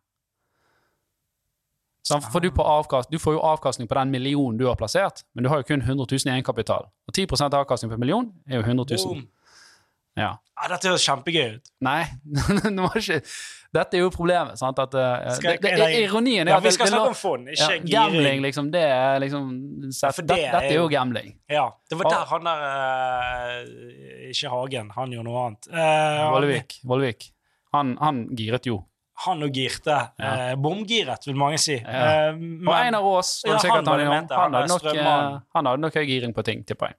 Så 2.03 2.19
får 2.21 2.41
du, 2.43 2.51
på 2.51 2.63
avkast, 2.67 3.11
du 3.11 3.19
får 3.23 3.37
jo 3.37 3.41
avkastning 3.47 3.87
på 3.89 3.95
den 3.95 4.11
millionen 4.11 4.59
du 4.59 4.65
har 4.67 4.75
plassert, 4.75 5.23
men 5.35 5.45
du 5.45 5.49
har 5.53 5.63
jo 5.63 5.69
kun 5.69 5.81
100 5.85 6.07
000 6.11 6.27
i 6.27 6.33
egenkapital. 6.35 6.89
Og 7.09 7.15
10% 7.15 7.55
avkastning 7.55 7.93
på 7.93 7.95
en 7.95 8.03
million 8.03 8.33
er 8.51 8.59
jo 8.59 8.65
100 8.67 8.85
000. 8.91 9.07
Boom. 9.07 9.29
Ja. 10.19 10.33
Ja, 10.63 10.69
dette 10.69 10.91
høres 10.91 11.05
kjempegøy 11.07 11.55
ut. 11.57 11.71
Nei, 11.81 12.03
Dette 13.73 13.97
er 13.97 14.03
jo 14.03 14.11
problemet. 14.13 14.59
sant? 14.61 14.79
At, 14.83 14.93
uh, 14.95 15.31
Skal- 15.39 15.57
det, 15.57 15.63
det, 15.65 15.79
det- 15.81 16.03
ironien 16.05 16.45
er 16.49 16.53
Ja, 16.53 16.57
at 16.59 16.65
vi 16.67 16.71
skal 16.75 16.91
snakke 16.91 17.15
om 17.15 17.17
fond, 17.17 17.49
ja, 17.49 17.69
ikke 17.79 17.89
Gambling, 17.89 18.43
liksom, 18.45 18.69
det 18.75 18.83
er 18.85 19.19
liksom 19.23 19.47
set, 19.93 20.15
for 20.15 20.23
det 20.29 20.37
det, 20.37 20.51
Dette 20.53 20.75
er 20.75 20.77
jo 20.77 20.89
gambling. 20.93 21.33
Ja, 21.49 21.71
det 21.89 21.99
var 21.99 22.11
der 22.13 22.27
han 22.35 22.45
der 22.45 22.67
uh, 23.65 24.29
Ikke 24.29 24.53
Hagen, 24.53 24.91
han 24.99 25.15
gjorde 25.17 25.25
noe 25.31 25.47
annet. 25.47 25.71
Uh, 25.73 26.33
Vollevik. 26.35 26.77
Vollevik. 26.85 27.31
Han, 27.73 27.97
han 28.03 28.27
giret 28.37 28.67
jo. 28.69 28.83
Han 29.27 29.45
og 29.47 29.53
girte. 29.55 29.97
Ja. 30.19 30.31
Eh, 30.51 30.55
bomgiret, 30.59 31.27
vil 31.29 31.37
mange 31.39 31.59
si. 31.63 31.77
Ja. 31.79 32.31
Eh, 32.33 32.41
Og 32.67 32.73
Einar 32.75 33.05
Aas, 33.07 33.43
Ja, 33.47 33.59
han 33.63 33.87
han, 33.87 34.01
han, 34.01 34.27
han, 34.31 34.57
hadde 34.57 34.69
nok, 34.73 34.89
eh, 34.95 35.39
han 35.55 35.69
hadde 35.71 35.83
nok 35.85 35.95
høy 36.01 36.05
giring 36.09 36.35
på 36.35 36.43
ting, 36.47 36.65
tipper 36.67 36.91
jeg. 36.93 36.99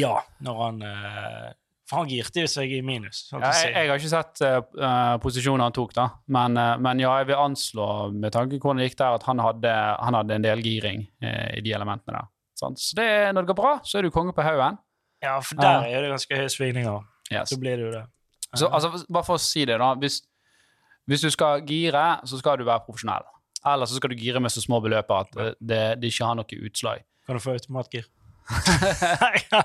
Ja, 0.00 0.14
når 0.40 0.60
han 0.62 0.82
eh, 0.88 1.50
For 1.90 2.00
han 2.00 2.08
girte 2.08 2.40
jo 2.40 2.48
seg 2.48 2.72
i 2.72 2.78
minus. 2.80 3.26
Ja, 3.34 3.50
jeg, 3.52 3.74
jeg 3.74 3.90
har 3.90 4.00
ikke 4.00 4.08
sett 4.14 4.40
uh, 4.40 5.18
posisjonen 5.20 5.66
han 5.66 5.74
tok, 5.76 5.92
da. 5.96 6.06
Men, 6.32 6.56
eh, 6.56 6.76
men 6.80 7.02
ja, 7.02 7.10
jeg 7.20 7.28
vil 7.28 7.42
anslå, 7.42 7.88
med 8.16 8.32
tanke 8.32 8.56
på 8.56 8.70
hvordan 8.70 8.80
det 8.80 8.88
gikk 8.88 8.96
der, 9.02 9.18
at 9.18 9.26
han 9.28 9.42
hadde, 9.44 9.74
han 10.00 10.16
hadde 10.16 10.38
en 10.38 10.46
del 10.46 10.64
giring 10.64 11.04
eh, 11.20 11.58
i 11.58 11.60
de 11.66 11.74
elementene 11.76 12.16
der. 12.16 12.30
Sant? 12.56 12.80
Så 12.80 12.96
det, 12.96 13.08
når 13.34 13.44
det 13.44 13.50
går 13.52 13.60
bra, 13.60 13.74
så 13.84 14.00
er 14.00 14.06
du 14.08 14.14
konge 14.14 14.32
på 14.32 14.46
haugen. 14.46 14.80
ja, 15.20 15.36
for 15.44 15.60
der 15.60 15.84
er 15.90 16.06
det 16.06 16.14
ganske 16.14 16.40
høye 16.40 16.50
svingninger. 16.56 17.04
Yes. 17.32 17.52
Så 17.52 17.60
blir 17.60 17.76
det 17.76 17.84
jo 17.84 17.92
det. 17.92 18.04
Så 18.54 18.68
altså, 18.70 19.04
bare 19.10 19.26
for 19.26 19.36
å 19.36 19.42
si 19.42 19.64
det, 19.68 19.76
da. 19.82 19.92
Hvis, 19.98 20.22
hvis 21.06 21.24
du 21.24 21.30
skal 21.30 21.64
gire, 21.66 22.04
så 22.24 22.38
skal 22.40 22.58
du 22.58 22.64
være 22.64 22.84
profesjonell. 22.86 23.26
Eller 23.66 23.88
så 23.88 23.96
skal 23.98 24.12
du 24.12 24.20
gire 24.20 24.40
med 24.40 24.52
så 24.52 24.60
små 24.60 24.80
beløper 24.84 25.24
at 25.24 25.32
det, 25.34 25.54
det, 25.60 25.82
det 26.00 26.12
ikke 26.12 26.28
har 26.28 26.38
noe 26.38 26.60
utslag. 26.68 27.04
Kan 27.26 27.38
du 27.38 27.44
få 27.44 27.56
automatgir? 27.56 28.08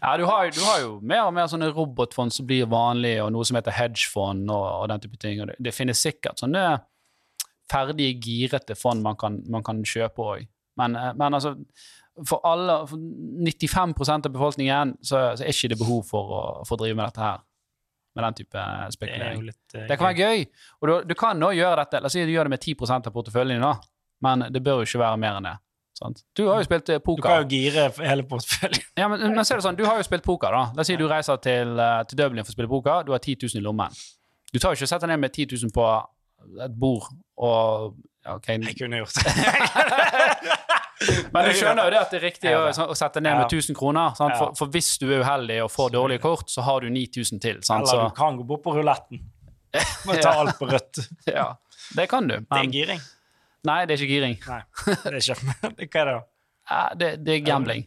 Ja, 0.00 0.16
du 0.16 0.24
har, 0.24 0.50
du 0.54 0.60
har 0.64 0.78
jo 0.80 0.92
mer 1.02 1.26
og 1.26 1.34
mer 1.34 1.48
sånne 1.50 1.68
robotfond 1.74 2.32
som 2.32 2.46
blir 2.48 2.68
vanlige, 2.70 3.20
og 3.24 3.32
noe 3.34 3.44
som 3.46 3.58
heter 3.58 3.74
hedgefond 3.74 4.48
og, 4.50 4.64
og 4.64 4.86
den 4.92 5.02
type 5.02 5.18
ting. 5.20 5.42
Det, 5.50 5.56
det 5.62 5.74
finnes 5.74 6.00
sikkert 6.00 6.40
sånne 6.40 6.62
ferdige, 7.68 8.16
girete 8.22 8.76
fond 8.78 9.04
man 9.04 9.18
kan, 9.20 9.42
man 9.50 9.66
kan 9.66 9.82
kjøpe 9.86 10.24
òg. 10.24 10.46
Men, 10.80 10.96
eh, 10.96 11.12
men 11.18 11.36
altså, 11.36 11.54
for 12.26 12.42
alle, 12.48 12.80
for 12.88 12.96
95% 12.96 14.30
av 14.30 14.34
befolkningen, 14.34 14.96
så, 15.02 15.34
så 15.36 15.44
er 15.44 15.52
ikke 15.52 15.74
det 15.74 15.80
behov 15.82 16.06
for 16.08 16.32
å, 16.38 16.42
for 16.68 16.78
å 16.78 16.82
drive 16.82 16.98
med 16.98 17.10
dette 17.10 17.24
her. 17.26 17.44
Med 18.18 18.26
den 18.26 18.36
type 18.40 18.66
Det 18.98 19.12
er 19.14 19.36
jo 19.36 19.46
litt 19.46 19.76
uh, 19.76 19.84
Det 19.86 19.94
kan 19.94 20.08
være 20.08 20.26
gøy. 20.26 20.44
Og 20.80 20.90
du, 20.90 20.94
du 21.12 21.14
kan 21.18 21.38
nå 21.38 21.52
gjøre 21.54 21.84
dette. 21.84 22.02
La 22.02 22.10
oss 22.10 22.16
si 22.18 22.26
du 22.26 22.34
gjør 22.34 22.50
det 22.50 22.56
med 22.56 22.64
10% 22.64 23.06
av 23.10 23.14
porteføljen, 23.14 23.62
da. 23.62 23.76
men 24.26 24.48
det 24.50 24.62
bør 24.66 24.82
jo 24.82 24.88
ikke 24.88 25.02
være 25.04 25.20
mer 25.22 25.38
enn 25.38 25.46
det. 25.46 25.54
Sant? 25.98 26.20
Du 26.38 26.44
har 26.46 26.60
jo 26.60 26.66
spilt 26.66 26.90
poker. 27.02 27.22
Du 27.22 27.26
kan 27.26 27.40
jo 27.42 27.48
gire 27.50 27.88
hele 28.06 28.26
porteføljen. 28.26 28.84
Ja, 28.98 29.08
men, 29.10 29.24
men 29.34 29.46
ser 29.46 29.58
du 29.58 29.62
det 29.62 29.66
sånn, 29.66 29.78
Du 29.78 29.86
har 29.86 29.98
jo 29.98 30.06
spilt 30.06 30.26
poker. 30.26 30.54
da. 30.54 30.68
La 30.76 30.84
oss 30.84 30.90
si 30.90 30.98
du 30.98 31.06
reiser 31.10 31.40
til, 31.42 31.74
eh, 31.82 32.02
til 32.10 32.20
Dublin 32.20 32.46
for 32.46 32.54
å 32.54 32.58
spille 32.58 32.70
poker. 32.70 33.06
Du 33.08 33.14
har 33.14 33.22
10 33.22 33.48
000 33.48 33.62
i 33.62 33.64
lommen. 33.64 33.98
Du 34.52 34.60
tar 34.60 34.72
jo 34.72 34.78
ikke 34.78 34.86
og 34.86 34.92
setter 34.94 35.10
ned 35.10 35.22
med 35.24 35.34
10 35.34 35.58
000 35.58 35.74
på 35.74 35.88
et 36.66 36.78
bord 36.78 37.10
og 37.42 37.98
ja, 38.24 38.36
ok. 38.36 38.48
Jeg 38.48 38.78
kunne 38.78 39.02
gjort 39.02 39.18
det. 39.18 39.34
Men 41.32 41.44
du 41.46 41.52
skjønner 41.54 41.86
jo 41.86 41.90
det 41.94 41.98
at 42.00 42.10
det 42.10 42.18
er 42.18 42.24
riktig 42.26 42.52
å, 42.58 42.62
å 42.90 42.94
sette 42.98 43.20
ned 43.22 43.36
med 43.38 43.44
Ja. 43.46 43.58
1000 43.60 43.76
kroner. 43.78 44.14
For, 44.18 44.54
for 44.58 44.72
hvis 44.74 44.88
du 44.98 45.06
er 45.12 45.22
uheldig 45.22 45.60
og 45.64 45.70
får 45.70 45.92
dårlige 45.94 46.22
kort, 46.24 46.50
så 46.50 46.64
har 46.66 46.82
du 46.82 46.88
9000 46.90 47.42
til. 47.44 47.60
Sant? 47.66 47.86
Eller 47.86 48.08
du 48.10 48.16
kan 48.16 48.38
gå 48.40 48.46
bort 48.48 48.64
på 48.64 48.74
ruletten. 48.78 49.22
Og 50.08 50.16
ta 50.24 50.32
alt 50.40 50.56
på 50.58 50.66
rødt. 50.70 51.02
ja, 51.38 51.50
det 51.98 52.08
kan 52.10 52.26
du. 52.26 52.38
Det 52.38 52.46
er 52.48 52.64
Men, 52.64 52.72
giring. 52.72 53.00
nei, 53.68 53.78
det 53.86 53.94
er 53.94 54.02
ikke 54.02 54.14
giring. 54.14 54.36
Nei, 54.48 54.60
det 55.04 55.12
er 55.12 55.18
ikke. 55.20 55.36
Hva 55.92 56.02
er 56.02 56.10
det 56.10 56.16
da? 56.16 56.20
Det, 57.00 57.10
det 57.24 57.34
er 57.36 57.44
gambling. 57.46 57.84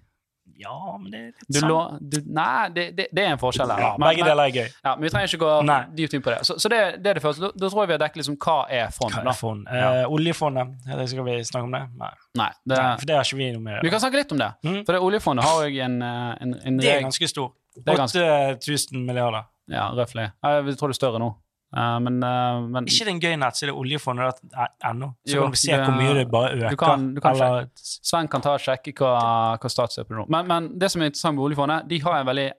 Ja, 0.62 0.97
men 1.01 1.10
det 1.12 1.19
er 1.19 1.25
litt 1.32 1.56
Du 1.58 1.60
lå, 1.65 1.77
du, 1.99 2.17
nei, 2.38 2.69
det, 2.75 2.84
det, 2.97 3.08
det 3.15 3.23
er 3.23 3.32
en 3.34 3.39
forskjell 3.41 3.71
her. 3.71 3.80
Ja, 3.82 3.91
Men- 3.97 4.08
begge 4.12 4.25
deler 4.27 4.43
er 4.43 4.51
gøy. 4.54 4.67
Ja, 4.84 4.91
men 4.95 5.04
vi 5.08 5.10
trenger 5.10 5.32
ikke 5.32 5.39
gå 5.41 5.54
Nei. 5.65 5.77
dypt 5.97 6.13
inn 6.13 6.21
på 6.21 6.30
det. 6.34 6.39
Så, 6.45 6.58
så 6.62 6.69
det, 6.69 6.82
det 7.01 7.10
er 7.10 7.17
det 7.17 7.23
første. 7.23 7.41
Da, 7.47 7.49
da 7.63 7.69
tror 7.71 7.82
jeg 7.82 7.89
vi 7.89 7.95
har 7.97 8.01
dekket 8.04 8.21
liksom 8.21 8.38
hva 8.45 8.58
er 8.69 8.91
fond. 8.93 9.15
Hva 9.15 9.32
er 9.34 9.39
fond? 9.39 9.63
Ja. 9.71 9.89
Eh, 10.04 10.12
oljefondet, 10.17 10.75
skal 11.10 11.25
vi 11.25 11.38
snakke 11.49 11.65
om 11.65 11.71
det? 11.77 11.82
Nei. 11.97 12.12
Nei, 12.38 12.49
det, 12.65 12.77
Nei, 12.77 12.91
for 13.01 13.10
det 13.10 13.15
har 13.17 13.25
ikke 13.25 13.39
vi 13.41 13.49
noe 13.56 13.65
med. 13.65 13.80
vi 13.88 13.93
kan 13.95 14.04
snakke 14.06 14.21
litt 14.21 14.32
om 14.38 14.41
det. 14.43 14.51
Mm. 14.67 14.80
For 14.86 14.93
det 14.97 15.01
oljefondet 15.10 15.45
har 15.49 15.63
jo 15.65 15.86
en, 15.88 15.97
eh, 16.01 16.36
en, 16.45 16.54
en 16.69 16.77
Det 16.84 16.93
er 16.93 17.01
ganske 17.08 17.32
stor. 17.34 17.54
Det 17.75 17.88
er 17.95 17.97
ganske- 18.04 18.27
8000 18.60 19.06
milliarder. 19.08 19.47
Ja, 19.71 19.89
røftlig. 19.95 20.30
Jeg 20.43 20.77
tror 20.77 20.91
det 20.91 20.97
er 20.97 20.99
større 21.01 21.19
nå. 21.23 21.32
Eh, 21.72 22.00
men, 22.04 22.18
uh, 22.24 22.62
men 22.68 22.86
Ikke 22.90 23.06
det 23.08 23.14
en 23.14 23.22
gøy 23.24 23.36
nettside, 23.40 23.72
oljefondet, 23.72 24.42
ennå? 24.84 25.14
Så 25.24 25.36
Jo, 25.38 25.44
kan 25.46 25.52
vi 25.56 25.60
se 25.62 25.78
hvor 25.78 25.96
mye 25.96 26.16
det 26.18 26.26
bare 26.32 26.50
øker. 26.58 26.70
du 26.70 26.76
kan- 26.76 27.14
du 27.16 27.22
kan 27.22 27.36
eller, 27.36 27.70
Sven 27.76 28.28
kan 28.28 28.42
ta 28.42 28.54
og 28.58 28.60
sjekke 28.60 28.94
hva, 28.94 29.58
hva 29.58 29.70
stats 29.72 29.96
på 30.02 30.10
det 30.10 30.18
nå. 30.18 30.26
Men, 30.30 30.48
men 30.48 30.68
det 30.80 30.92
som 30.92 31.02
er 31.02 31.06
interessant 31.12 31.36
med 31.38 31.46
oljefondet, 31.46 31.88
de 31.88 32.00
har 32.00 32.20
en 32.20 32.28
veldig 32.28 32.52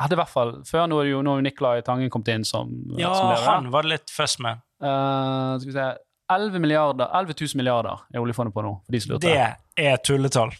hadde 0.00 0.12
i 0.12 0.16
hvert 0.16 0.28
fall, 0.28 0.52
Før 0.66 0.88
nå 0.90 1.00
er 1.02 1.10
jo 1.10 1.22
nå 1.22 1.36
er 1.38 1.42
Nicolai 1.42 1.82
Tangen 1.82 2.10
kommet 2.10 2.28
inn 2.34 2.44
som, 2.44 2.70
ja, 2.98 3.12
som 3.14 3.30
han 3.46 3.70
var 3.70 3.82
det 3.82 3.90
litt 3.90 4.10
først 4.10 4.40
med. 4.40 4.58
Uh, 4.82 5.58
skal 5.58 5.70
vi 5.70 5.72
se 5.72 5.86
11, 6.30 6.58
milliarder, 6.58 7.10
11 7.12 7.34
000 7.40 7.58
milliarder 7.60 8.00
er 8.14 8.18
oljefondet 8.22 8.54
på 8.54 8.62
nå. 8.64 8.72
for 8.84 8.92
de 8.92 9.00
som 9.00 9.12
lurte. 9.12 9.28
Det 9.28 9.84
er 9.84 9.96
tulletall. 10.02 10.54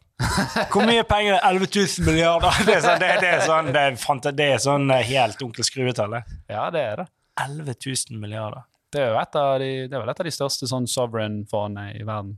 Hvor 0.71 0.85
mye 0.87 1.03
penger 1.09 1.39
er 1.39 1.47
11 1.51 1.67
000 1.75 2.07
milliarder? 2.07 2.51
Det 2.67 2.75
er 2.77 2.81
sånn, 2.85 3.01
det, 3.01 3.11
det 3.23 3.31
er 3.33 3.41
sånn, 3.47 3.71
det 3.73 3.83
er, 3.83 4.33
det 4.37 4.49
er 4.53 4.59
sånn 4.63 4.91
helt 5.09 5.43
onkel 5.43 5.65
Skrue-tallet. 5.67 6.35
Ja, 6.51 6.69
det 6.75 6.83
er 6.83 6.97
det. 7.03 7.07
11 7.41 7.75
000 8.11 8.21
milliarder. 8.21 8.65
Det 8.95 9.03
er 9.03 9.11
jo 9.11 9.19
et 9.19 9.37
av 9.39 9.53
de, 9.59 9.71
det 9.91 9.97
er 9.97 10.03
vel 10.05 10.13
et 10.13 10.21
av 10.23 10.27
de 10.29 10.33
største 10.35 10.69
sånn 10.71 10.87
sovereign-fondene 10.91 11.97
i 11.99 12.05
verden. 12.07 12.37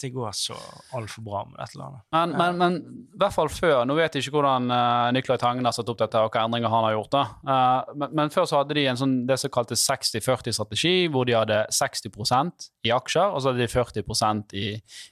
Det 0.00 0.08
går 0.14 0.30
så 0.32 0.54
altfor 0.96 1.24
bra 1.26 1.40
med 1.44 1.58
dette 1.58 1.76
landet. 1.76 2.00
Men, 2.14 2.30
men, 2.38 2.56
men 2.56 2.76
i 3.12 3.18
hvert 3.20 3.34
fall 3.34 3.50
før 3.52 3.82
Nå 3.84 3.98
vet 3.98 4.14
jeg 4.16 4.24
ikke 4.24 4.38
hvordan 4.38 4.70
uh, 4.72 5.10
Nicolai 5.12 5.36
Tangen 5.42 5.66
har 5.68 5.74
satt 5.76 5.90
opp 5.92 5.98
dette, 6.00 6.22
og 6.24 6.32
hva 6.32 6.46
endringer 6.46 6.72
han 6.72 6.86
har 6.86 6.94
gjort. 6.94 7.10
da. 7.12 7.24
Uh, 7.44 7.90
men, 8.00 8.14
men 8.16 8.32
før 8.32 8.46
så 8.48 8.62
hadde 8.62 8.78
de 8.78 8.86
en 8.88 9.00
sånn, 9.00 9.16
det 9.28 9.36
som 9.42 9.52
kaltes 9.52 9.82
60-40-strategi, 9.90 10.94
hvor 11.12 11.28
de 11.28 11.36
hadde 11.36 11.58
60% 11.76 12.70
i 12.88 12.94
aksjer, 12.96 13.34
og 13.34 13.42
så 13.42 13.52
hadde 13.52 13.66
de 13.66 13.68
40 13.68 14.56
i, 14.56 14.70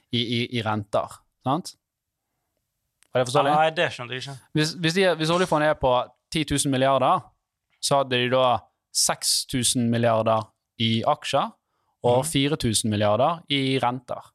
i, 0.09 0.23
i, 0.23 0.41
i 0.57 0.65
renter. 0.65 1.19
Sant? 1.45 1.75
Var 3.13 3.21
det 3.21 3.29
forståelig? 3.29 3.53
Nei, 3.59 3.69
det 3.77 3.91
skjønte 3.93 4.17
jeg 4.17 4.25
ikke. 4.25 4.37
Hvis, 4.57 4.73
hvis, 4.73 4.97
de, 4.97 5.05
hvis 5.21 5.35
oljefondet 5.37 5.75
er 5.75 5.77
på 5.81 5.93
10 6.33 6.45
000 6.49 6.73
milliarder, 6.73 7.21
så 7.81 8.01
hadde 8.01 8.17
de 8.17 8.33
da 8.33 8.47
6000 8.99 9.89
milliarder 9.91 10.47
i 10.79 10.99
aksjer 11.07 11.51
og 12.03 12.23
Mhm. 12.23 12.31
4000 12.31 12.89
milliarder 12.89 13.41
i 13.51 13.79
renter. 13.79 14.31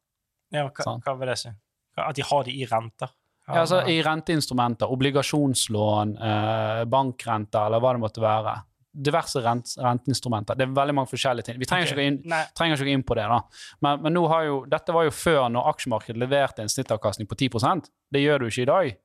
Ja, 0.52 0.68
hva, 0.68 0.98
hva 1.00 1.18
vil 1.18 1.28
det 1.32 1.38
si? 1.40 1.52
At 1.96 2.16
de 2.16 2.22
har 2.22 2.44
det 2.44 2.54
i 2.54 2.66
renter? 2.68 3.08
Ja, 3.46 3.60
altså 3.60 3.82
I 3.86 4.00
renteinstrumenter, 4.02 4.88
obligasjonslån, 4.90 6.16
eh, 6.16 6.84
bankrenter 6.88 7.66
eller 7.66 7.82
hva 7.82 7.92
det 7.92 8.00
måtte 8.00 8.22
være. 8.22 8.54
Diverse 8.94 9.42
rent, 9.42 9.74
renteinstrumenter. 9.76 10.56
Det 10.56 10.68
er 10.68 10.72
veldig 10.72 10.94
mange 10.94 11.10
forskjellige 11.10 11.44
ting. 11.44 11.58
Vi 11.58 11.66
trenger 11.66 11.90
okay. 11.90 11.98
ikke 11.98 12.06
inn, 12.06 12.46
trenger 12.56 12.78
ikke 12.78 12.94
inn 12.94 13.02
på 13.02 13.16
det. 13.18 13.26
da. 13.28 13.40
Men, 13.82 14.02
men 14.02 14.14
jo, 14.14 14.64
dette 14.70 14.94
var 14.94 15.04
jo 15.04 15.10
før 15.10 15.48
når 15.50 15.68
aksjemarkedet 15.74 16.22
leverte 16.22 16.62
en 16.62 16.72
snittavkastning 16.72 17.28
på 17.28 17.36
10% 17.36 17.90
Det 18.12 18.22
gjør 18.22 18.38
du 18.38 18.46
ikke 18.46 18.62
i 18.62 18.70
dag. 18.70 18.96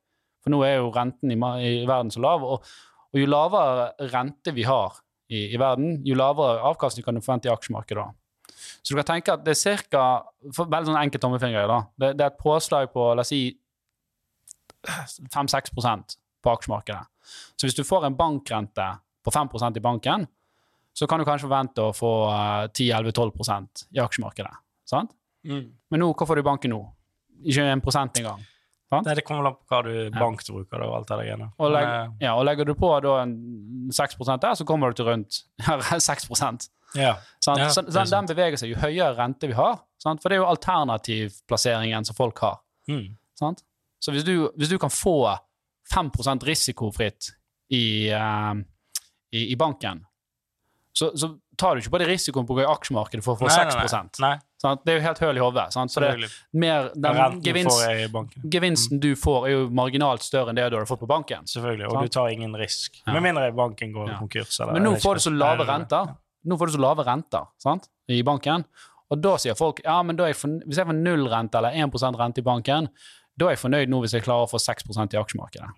For 0.43 0.53
nå 0.53 0.61
er 0.63 0.77
jo 0.77 0.91
renten 0.95 1.33
i, 1.33 1.35
i 1.35 1.85
verden 1.89 2.11
så 2.11 2.21
lav. 2.23 2.45
Og, 2.45 2.63
og 3.11 3.19
jo 3.19 3.25
lavere 3.27 3.91
rente 4.13 4.53
vi 4.55 4.63
har 4.63 5.01
i, 5.29 5.45
i 5.53 5.59
verden, 5.61 5.99
jo 6.05 6.17
lavere 6.17 6.63
avkastning 6.71 7.05
kan 7.05 7.17
du 7.17 7.21
forvente 7.21 7.49
i 7.49 7.53
aksjemarkedet. 7.53 8.05
da. 8.05 8.59
Så 8.81 8.93
du 8.93 8.99
kan 8.99 9.07
tenke 9.11 9.33
at 9.33 9.43
det 9.45 9.53
er 9.53 9.59
cirka, 9.59 10.03
for 10.55 10.69
Veldig 10.71 10.91
sånn 10.91 11.01
enkelt 11.01 11.23
tommefinger. 11.23 11.67
da, 11.69 11.79
det, 12.01 12.13
det 12.17 12.25
er 12.25 12.33
et 12.33 12.41
påslag 12.41 12.89
på 12.93 13.11
la 13.13 13.25
oss 13.25 13.31
si 13.33 13.43
5-6 14.87 15.73
på 16.41 16.51
aksjemarkedet. 16.51 17.05
Så 17.59 17.67
hvis 17.67 17.77
du 17.77 17.83
får 17.83 18.07
en 18.07 18.17
bankrente 18.17 18.85
på 19.23 19.31
5% 19.35 19.77
i 19.77 19.83
banken, 19.83 20.27
så 20.95 21.07
kan 21.07 21.19
du 21.19 21.27
kanskje 21.27 21.47
forvente 21.47 21.83
å 21.83 21.95
få 21.95 22.11
10-11-12 22.75 23.91
i 23.95 24.01
aksjemarkedet. 24.03 24.55
sant? 24.89 25.11
Mm. 25.47 25.67
Men 25.91 26.01
nå, 26.01 26.13
hva 26.13 26.27
får 26.27 26.39
du 26.39 26.41
i 26.41 26.47
banken 26.47 26.73
nå? 26.73 26.79
Ikke 27.47 27.67
en 27.71 27.83
prosent 27.83 28.17
engang. 28.19 28.41
Sant? 28.89 29.05
Nei, 29.05 29.13
det 29.19 29.21
kommer 29.27 29.45
an 29.45 29.53
på 29.53 29.69
hva 29.69 29.83
du 29.85 29.93
bank 30.15 30.41
du 30.45 30.51
bruker. 30.55 30.81
og 30.81 30.95
alt 30.97 31.09
det 31.11 31.17
der 31.19 31.27
greiene. 31.27 31.47
Og, 31.61 31.69
legg, 31.75 31.89
ja, 32.23 32.33
og 32.33 32.45
legger 32.47 32.65
du 32.65 32.73
på 32.77 32.89
da 33.05 33.19
en 33.21 33.35
6 33.93 34.17
der, 34.41 34.55
så 34.57 34.65
kommer 34.65 34.89
du 34.89 34.97
til 34.97 35.09
rundt 35.11 35.43
6 36.09 36.29
sant? 36.33 36.69
eh, 36.95 37.03
ja. 37.03 37.13
Så, 37.39 37.53
Ja, 37.57 37.69
så, 37.69 37.83
er 37.85 38.09
den 38.09 38.29
beveger 38.31 38.57
seg 38.57 38.73
jo 38.73 38.79
høyere 38.81 39.13
rente 39.19 39.47
vi 39.47 39.53
har, 39.53 39.83
sant? 40.01 40.23
for 40.23 40.29
det 40.29 40.39
er 40.39 40.41
jo 40.41 40.49
alternativplasseringen 40.49 42.09
som 42.09 42.17
folk 42.17 42.41
har. 42.41 42.57
Mm. 42.89 43.13
Sant? 43.37 43.61
Så 44.01 44.11
hvis 44.15 44.25
du, 44.25 44.49
hvis 44.57 44.71
du 44.73 44.79
kan 44.81 44.89
få 44.89 45.35
5% 45.93 46.45
risikofritt 46.49 47.29
i, 47.69 48.09
uh, 48.09 48.55
i, 49.31 49.51
i 49.53 49.55
banken, 49.59 50.01
så, 50.97 51.11
så 51.13 51.35
tar 51.59 51.75
du 51.75 51.81
ikke 51.83 51.91
på 51.93 51.99
deg 52.01 52.09
risikoen 52.09 52.47
på 52.47 52.55
å 52.55 52.59
gå 52.59 52.63
i 52.63 52.69
aksjemarkedet 52.71 53.25
for 53.25 53.35
å 53.35 53.41
få 53.41 53.49
Nei, 53.49 53.57
6 53.67 53.75
nei, 53.93 54.03
nei. 54.23 54.35
Sånn. 54.59 54.79
Det 54.83 54.91
er 54.91 54.97
jo 54.97 55.03
helt 55.05 55.21
høl 55.23 55.37
i 55.39 55.43
hodet. 55.43 55.65
Sånn, 55.75 55.91
Så 55.91 56.03
mer, 56.59 56.89
den 56.95 57.39
gevinst, 57.45 57.83
gevinsten 58.51 58.99
du 58.99 59.13
får, 59.15 59.47
er 59.47 59.53
jo 59.53 59.61
marginalt 59.71 60.25
større 60.25 60.51
enn 60.51 60.59
det 60.59 60.65
du 60.73 60.75
har 60.75 60.87
fått 60.89 60.99
på 61.03 61.07
banken. 61.07 61.47
Selvfølgelig. 61.47 61.87
Og 61.87 61.95
sånn? 61.95 62.09
du 62.09 62.15
tar 62.17 62.33
ingen 62.33 62.55
risk. 62.59 62.99
Med 63.07 63.23
mindre 63.23 63.51
banken 63.55 63.93
går 63.95 64.09
Ja. 64.11 64.17
konkurs. 64.19 64.59
Eller, 64.59 64.73
Men 64.73 64.83
nå 64.83 64.95
får 64.99 65.21
du 65.21 65.25
så 65.29 65.35
lave 65.37 65.67
renter. 65.69 66.15
Nå 66.45 66.57
får 66.59 66.67
du 66.67 66.77
så 66.77 66.81
lave 66.81 67.05
renter 67.07 67.47
sant? 67.59 67.87
i 68.09 68.21
banken. 68.23 68.65
Og 69.11 69.21
da 69.21 69.35
sier 69.37 69.55
folk 69.57 69.81
ja, 69.83 70.01
men 70.03 70.17
jeg 70.17 70.35
for, 70.35 70.47
hvis 70.65 70.77
jeg 70.77 70.85
får 70.89 70.97
null 70.97 71.27
rente 71.29 71.57
eller 71.57 71.71
1% 71.71 72.17
rente 72.19 72.39
i 72.39 72.45
banken, 72.45 72.89
da 73.37 73.47
er 73.47 73.55
jeg 73.55 73.63
fornøyd 73.63 73.89
nå 73.89 74.01
hvis 74.03 74.13
jeg 74.17 74.23
klarer 74.25 74.45
å 74.47 74.51
få 74.51 74.59
6% 74.59 75.13
i 75.15 75.17
aksjemarkedet. 75.17 75.69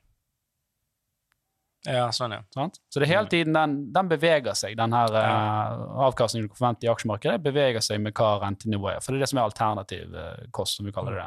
Ja, 1.88 2.12
sånn, 2.14 2.36
ja. 2.36 2.44
Sånn? 2.54 2.70
Så 2.94 3.02
det 3.02 3.08
hele 3.10 3.26
tiden 3.26 3.56
den, 3.58 3.72
den 3.94 4.10
beveger 4.12 4.54
seg, 4.54 4.76
den 4.78 4.94
her 4.94 5.16
eh, 5.18 5.80
avkastningen 6.06 6.46
du 6.46 6.52
kan 6.52 6.60
forvente 6.60 6.86
i 6.86 6.92
aksjemarkedet, 6.92 7.42
beveger 7.42 7.82
seg 7.82 8.04
med 8.04 8.14
hva 8.14 8.36
rentenivået 8.44 9.00
er. 9.00 9.02
For 9.02 9.16
det 9.16 9.18
er 9.22 9.26
det 9.26 9.30
som 9.32 9.40
er 9.42 9.48
alternativ 9.48 10.14
uh, 10.14 10.44
kost, 10.54 10.78
som 10.78 10.86
vi 10.86 10.94
kaller 10.94 11.18
det. 11.18 11.26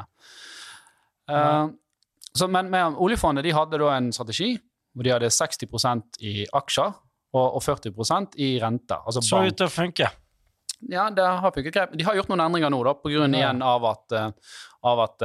Eh, 1.35 1.65
så, 2.35 2.47
men, 2.47 2.69
men 2.71 2.95
oljefondet 2.95 3.43
de 3.47 3.53
hadde 3.55 3.79
da 3.81 3.91
en 3.97 4.11
strategi 4.15 4.53
hvor 4.95 5.03
de 5.03 5.11
hadde 5.11 5.27
60% 5.33 6.21
i 6.23 6.45
aksjer 6.55 6.93
og, 7.35 7.47
og 7.57 7.61
40% 7.65 8.37
i 8.39 8.53
renter. 8.63 9.01
Altså 9.03 9.19
Så 9.25 9.41
bank. 9.41 9.51
ut 9.51 9.59
til 9.59 9.67
å 9.67 9.73
funke. 9.75 10.11
Ja, 10.91 11.09
det 11.11 11.23
har 11.25 11.51
funket 11.55 11.73
greit. 11.75 11.95
De 11.99 12.05
har 12.07 12.15
gjort 12.15 12.29
noen 12.31 12.45
endringer 12.45 12.71
nå, 12.71 12.79
da, 12.87 12.93
på 12.95 13.11
grunn 13.11 13.35
Ja. 13.35 13.41
igjen 13.49 13.63
av 13.65 13.83
at, 13.91 14.15
av 14.87 15.01
at 15.03 15.23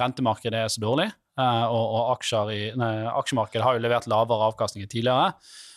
rentemarkedet 0.00 0.64
er 0.64 0.72
så 0.74 0.82
dårlig. 0.82 1.06
Eh, 1.40 1.64
og 1.66 1.94
og 2.00 2.52
i, 2.54 2.62
nei, 2.78 2.92
aksjemarkedet 3.10 3.64
har 3.66 3.76
jo 3.76 3.84
levert 3.84 4.08
lavere 4.10 4.50
avkastninger 4.52 4.90
tidligere. 4.90 5.32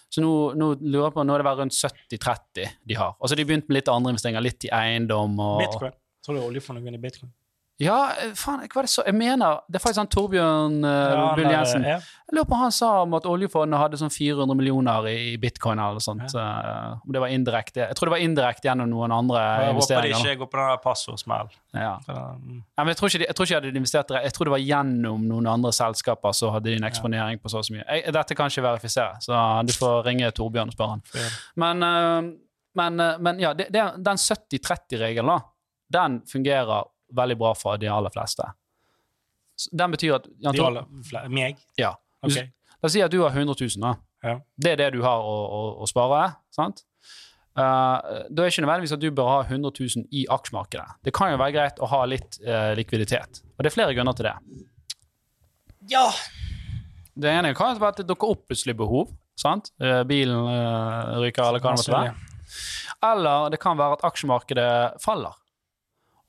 Så 0.08 0.24
nå, 0.24 0.32
nå 0.56 0.70
lurer 0.80 1.10
jeg 1.10 1.16
på, 1.18 1.24
nå 1.28 1.36
er 1.36 1.44
det 1.44 1.48
vel 1.50 1.58
rundt 1.62 1.76
70-30 1.76 2.70
de 2.88 2.96
har. 2.96 3.18
Og 3.20 3.28
så 3.28 3.36
har 3.36 3.42
de 3.42 3.48
begynt 3.50 3.68
med 3.68 3.82
litt 3.82 3.90
andre 3.92 4.14
investeringer, 4.16 4.46
litt 4.46 4.68
i 4.68 4.72
eiendom 4.72 5.36
og 5.44 5.58
Bitcoin. 5.66 5.98
Tror 6.24 6.38
du 6.38 6.44
oljefondet 6.44 6.84
vinner 6.84 7.00
bitcoin? 7.00 7.32
Ja, 7.78 8.10
eh, 8.18 8.32
faen, 8.34 8.64
hva 8.66 8.82
er 8.82 8.88
det 8.88 8.90
så 8.90 9.04
Jeg 9.06 9.14
mener 9.14 9.60
Det 9.70 9.78
er 9.78 9.82
faktisk 9.84 10.02
han 10.02 10.10
Torbjørn 10.10 10.78
uh, 10.82 10.94
Ja, 11.14 11.26
Bull 11.38 11.50
Jensen. 11.52 11.84
ja. 11.86 12.00
Jeg 12.28 12.34
lurer 12.34 12.48
på 12.50 12.58
han 12.58 12.74
sa 12.74 12.90
om 13.04 13.14
at 13.14 13.28
oljefondet 13.30 13.80
hadde 13.80 14.00
sånn 14.02 14.12
400 14.12 14.58
millioner 14.58 15.06
i, 15.08 15.38
bitcoin 15.40 15.80
eller 15.80 16.04
sånt. 16.04 16.34
Uh, 16.36 16.98
om 17.06 17.14
det 17.16 17.22
var 17.24 17.32
indirekte. 17.32 17.86
Jeg 17.86 17.96
tror 17.96 18.10
det 18.10 18.14
var 18.18 18.24
indirekte 18.26 18.68
gjennom 18.68 18.90
noen 18.92 19.14
andre 19.16 19.44
Jeg 19.46 19.54
håper 19.54 19.70
de 19.70 19.76
investeringer. 19.78 20.26
ikke 20.26 20.42
går 20.42 20.50
på 20.52 20.60
den 20.60 20.74
der 20.74 20.82
passordsmell. 20.84 21.54
Ja. 21.78 21.94
Mm. 22.10 22.58
Ja, 22.66 22.82
men 22.82 22.92
jeg 22.92 23.00
tror, 23.00 23.14
ikke 23.14 23.22
de, 23.22 23.30
jeg 23.30 23.38
tror 23.38 23.48
ikke 23.48 23.62
de 23.62 23.70
hadde 23.70 23.80
investert. 23.84 24.12
Jeg 24.26 24.36
tror 24.36 24.50
det 24.50 24.56
var 24.58 24.66
gjennom 24.66 25.30
noen 25.30 25.48
andre 25.54 25.72
selskaper 25.80 26.36
så 26.36 26.52
hadde 26.58 26.72
de 26.74 26.76
en 26.82 26.90
eksponering 26.90 27.40
på 27.40 27.54
så 27.54 27.62
og 27.62 27.70
så 27.70 27.78
mye. 27.78 27.86
Jeg, 27.86 28.18
dette 28.18 28.40
kan 28.42 28.52
ikke 28.52 28.66
verifisere, 28.68 29.22
så 29.24 29.46
du 29.64 29.74
får 29.78 30.04
ringe 30.10 30.34
Torbjørn 30.36 30.74
og 30.74 30.76
spørre 30.76 30.98
han. 30.98 31.08
Men, 31.64 31.88
uh, 31.88 32.36
men, 32.82 33.08
men 33.24 33.40
ja, 33.46 33.56
det, 33.56 33.70
det, 33.72 33.88
den 34.04 34.20
70-30-regelen, 34.26 35.32
da, 35.32 35.40
den 35.96 36.22
fungerer 36.28 36.92
veldig 37.16 37.38
bra 37.40 37.54
for 37.56 37.78
de 37.82 37.90
aller 37.92 38.14
fleste. 38.14 38.46
Så 39.58 39.72
Den 39.74 39.92
betyr 39.94 40.16
at 40.20 40.28
Jan 40.44 40.54
De 40.54 40.62
aller 40.66 40.86
alle, 40.86 41.30
meg? 41.30 41.58
ja. 41.80 41.96
Ok. 42.22 42.36
La 42.78 42.86
oss 42.88 42.94
si 42.94 43.02
at 43.02 43.12
du 43.12 43.22
har 43.24 43.34
100 43.34 43.56
000, 43.58 43.82
da. 43.82 43.96
Ja. 44.26 44.36
Det 44.58 44.72
er 44.72 44.78
det 44.78 44.92
du 44.94 45.02
har 45.06 45.22
å, 45.26 45.34
å, 45.58 45.62
å 45.82 45.88
spare. 45.90 46.36
sant? 46.54 46.84
Uh, 47.58 48.26
da 48.30 48.44
er 48.44 48.52
ikke 48.52 48.62
nødvendigvis 48.66 48.94
at 48.94 49.02
du 49.02 49.08
bør 49.18 49.30
ha 49.32 49.38
100 49.48 49.72
000 49.74 50.04
i 50.14 50.28
aksjemarkedet. 50.30 51.00
Det 51.08 51.14
kan 51.18 51.32
jo 51.32 51.40
være 51.42 51.56
greit 51.56 51.80
å 51.82 51.90
ha 51.90 52.04
litt 52.06 52.38
uh, 52.46 52.74
likviditet. 52.78 53.42
Og 53.56 53.66
det 53.66 53.72
er 53.72 53.76
flere 53.80 53.96
grunner 53.98 54.18
til 54.18 54.30
det. 54.30 54.36
Ja! 55.90 56.06
Det 57.18 57.32
ene 57.34 57.56
kan 57.58 57.74
være 57.80 57.96
at 57.96 58.04
det 58.04 58.08
dukker 58.12 58.36
opp 58.36 58.44
plutselig 58.50 58.78
behov. 58.78 59.10
sant? 59.42 59.72
Uh, 59.82 60.04
bilen 60.06 60.38
ryker, 61.24 61.48
eller 61.50 61.64
hva 61.64 61.74
det 61.74 61.82
måtte 61.82 61.96
være. 61.96 62.14
Eller 63.10 63.50
det 63.54 63.62
kan 63.62 63.78
være 63.80 63.98
at 63.98 64.06
aksjemarkedet 64.06 65.02
faller. 65.02 65.34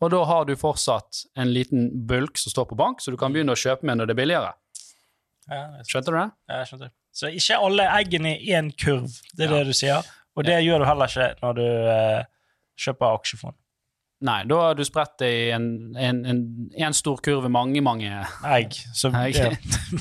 Og 0.00 0.10
da 0.14 0.20
har 0.30 0.44
du 0.46 0.52
fortsatt 0.56 1.24
en 1.38 1.50
liten 1.52 1.88
bulk 2.06 2.38
som 2.38 2.52
står 2.52 2.68
på 2.70 2.76
bank, 2.78 3.00
så 3.02 3.10
du 3.10 3.16
kan 3.18 3.32
begynne 3.34 3.54
å 3.56 3.58
kjøpe 3.58 3.82
med 3.88 3.98
når 3.98 4.06
det 4.10 4.14
er 4.14 4.20
billigere. 4.20 4.52
Ja, 5.48 5.62
Skjønte 5.88 6.12
du 6.12 6.18
det? 6.20 6.26
Ja, 6.48 6.58
jeg 6.62 6.68
skjønte. 6.70 6.90
Så 7.18 7.30
ikke 7.34 7.56
alle 7.66 7.86
eggene 7.98 8.34
i 8.38 8.52
én 8.54 8.68
kurv, 8.78 9.08
det 9.34 9.48
er 9.48 9.50
Ja. 9.50 9.56
det 9.58 9.66
du 9.72 9.72
sier. 9.74 10.06
Og 10.36 10.44
det 10.46 10.60
gjør 10.62 10.78
du 10.78 10.84
heller 10.86 11.10
ikke 11.10 11.28
når 11.42 11.54
du 11.58 11.64
eh, 11.66 12.24
kjøper 12.78 13.16
aksjefond. 13.18 13.56
Nei, 14.20 14.40
da 14.50 14.56
har 14.58 14.74
du 14.74 14.82
spredt 14.82 15.12
det 15.22 15.28
i 15.30 15.42
en, 15.54 15.66
en, 15.94 16.16
en, 16.26 16.38
en 16.74 16.94
stor 16.96 17.20
kurv 17.22 17.44
med 17.44 17.52
mange, 17.54 17.82
mange 17.86 18.08
Egg. 18.50 18.74
Så, 18.94 19.12
Egg. 19.14 19.36
ja. 19.38 19.52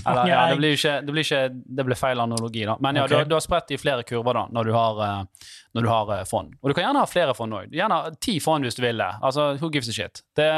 Eller, 0.01 0.23
ja, 0.31 0.39
det 0.49 0.57
blir 0.57 0.73
ikke, 0.73 0.93
det 1.05 1.13
blir 1.13 1.27
ikke 1.27 1.41
Det 1.53 1.85
blir 1.85 1.99
feil 1.99 2.23
analogi, 2.23 2.63
da. 2.65 2.79
Men 2.81 2.97
ja, 2.97 3.05
okay. 3.05 3.27
du, 3.27 3.29
du 3.29 3.37
har 3.37 3.45
spredt 3.45 3.75
i 3.75 3.77
flere 3.77 4.05
kurver 4.07 4.39
da, 4.39 4.43
når 4.57 4.71
du 4.71 4.73
har, 4.73 5.03
eh, 5.05 5.51
når 5.77 5.85
du 5.85 5.91
har 5.91 6.13
eh, 6.15 6.23
fond. 6.29 6.55
Og 6.63 6.71
du 6.71 6.73
kan 6.73 6.87
gjerne 6.87 7.03
ha 7.05 7.11
flere 7.11 7.37
fond 7.37 7.59
òg. 7.59 7.69
Gjerne 7.77 7.99
ti 8.23 8.39
fond 8.41 8.65
hvis 8.65 8.79
du 8.79 8.81
vil 8.87 9.05
det. 9.05 9.11
Altså, 9.21 9.51
who 9.61 9.69
gives 9.69 9.93
a 9.93 9.97
shit? 9.99 10.23
Det, 10.39 10.49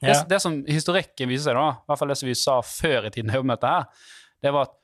det, 0.00 0.16
det 0.32 0.40
som 0.44 0.62
historikken 0.64 1.28
viser 1.28 1.50
seg, 1.50 1.60
da, 1.60 1.68
i 1.76 1.92
hvert 1.92 2.00
fall 2.00 2.14
det 2.14 2.20
som 2.22 2.32
vi 2.32 2.38
sa 2.40 2.60
før 2.64 3.10
i 3.10 3.12
tiden, 3.12 3.34
jeg 3.34 3.42
jobbet 3.42 3.68
her, 3.68 4.08
det 4.46 4.54
var 4.56 4.70
at 4.70 4.78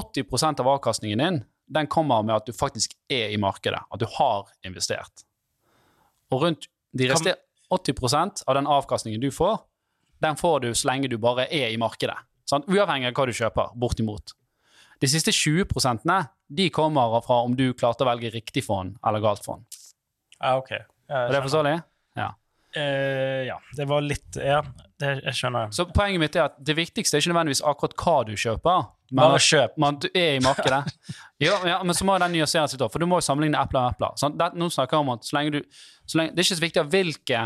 80% 0.00 0.64
av 0.64 0.76
avkastningen 0.78 1.20
din 1.20 1.44
den 1.74 1.86
kommer 1.88 2.24
med 2.24 2.36
at 2.36 2.48
du 2.48 2.56
faktisk 2.56 2.96
er 3.12 3.32
i 3.32 3.38
markedet. 3.40 3.80
At 3.92 4.00
du 4.00 4.08
har 4.18 4.48
investert. 4.66 5.24
Og 6.32 6.42
rundt 6.42 6.68
de 6.94 7.08
rester 7.10 7.36
80% 7.74 8.44
av 8.46 8.54
den 8.58 8.68
avkastningen 8.70 9.20
du 9.20 9.30
får, 9.34 9.58
den 10.22 10.38
får 10.38 10.60
du 10.60 10.70
så 10.74 10.88
lenge 10.92 11.10
du 11.10 11.18
bare 11.20 11.48
er 11.50 11.72
i 11.74 11.78
markedet. 11.80 12.16
Sant? 12.48 12.68
Uavhengig 12.70 13.10
av 13.10 13.16
hva 13.18 13.26
du 13.28 13.34
kjøper, 13.34 13.72
bortimot. 13.80 14.34
De 15.02 15.10
siste 15.10 15.32
20% 15.34 16.04
de 16.54 16.68
kommer 16.70 17.18
fra 17.24 17.40
om 17.44 17.56
du 17.56 17.72
klarte 17.74 18.04
å 18.04 18.08
velge 18.08 18.30
riktig 18.32 18.62
fond 18.66 18.94
eller 19.04 19.24
galt 19.24 19.44
fond. 19.44 19.64
Ja, 20.38 20.54
ok. 20.60 20.70
Er 21.10 21.32
det 21.32 21.42
forståelig? 21.44 21.74
Eh, 22.76 23.44
ja, 23.46 23.60
det 23.76 23.84
var 23.86 24.02
litt 24.02 24.36
Ja, 24.40 24.58
det, 24.98 25.10
jeg 25.28 25.38
skjønner. 25.38 25.70
Så 25.74 25.86
poenget 25.94 26.22
mitt 26.22 26.36
er 26.38 26.48
at 26.48 26.56
det 26.58 26.74
viktigste 26.74 27.16
er 27.16 27.22
ikke 27.22 27.30
nødvendigvis 27.30 27.62
akkurat 27.70 27.94
hva 28.00 28.14
du 28.26 28.32
kjøper, 28.34 28.88
men 29.14 29.36
kjøp. 29.38 29.76
man, 29.78 30.00
er 30.10 30.38
i 30.40 30.42
markedet. 30.42 30.80
ja, 31.44 31.58
ja, 31.68 31.78
men 31.86 31.94
så 31.94 32.06
må 32.08 32.16
den 32.18 32.34
nyanseres 32.34 32.74
litt, 32.74 32.82
for 32.90 33.02
du 33.02 33.06
må 33.10 33.20
jo 33.22 33.26
sammenligne 33.28 33.60
epler 33.62 33.84
og 33.84 33.94
epler. 33.94 34.16
Sånn, 34.18 34.34
Det, 34.40 34.50
nå 34.58 34.70
snakker 34.74 34.98
jeg 34.98 35.06
om 35.06 35.12
at 35.14 35.28
så 35.28 35.38
lenge 35.38 35.54
du 35.54 35.60
så 36.04 36.18
lenge, 36.18 36.34
Det 36.34 36.42
er 36.42 36.48
ikke 36.48 36.58
så 36.58 36.66
viktig 36.66 36.86
hvilke 36.96 37.44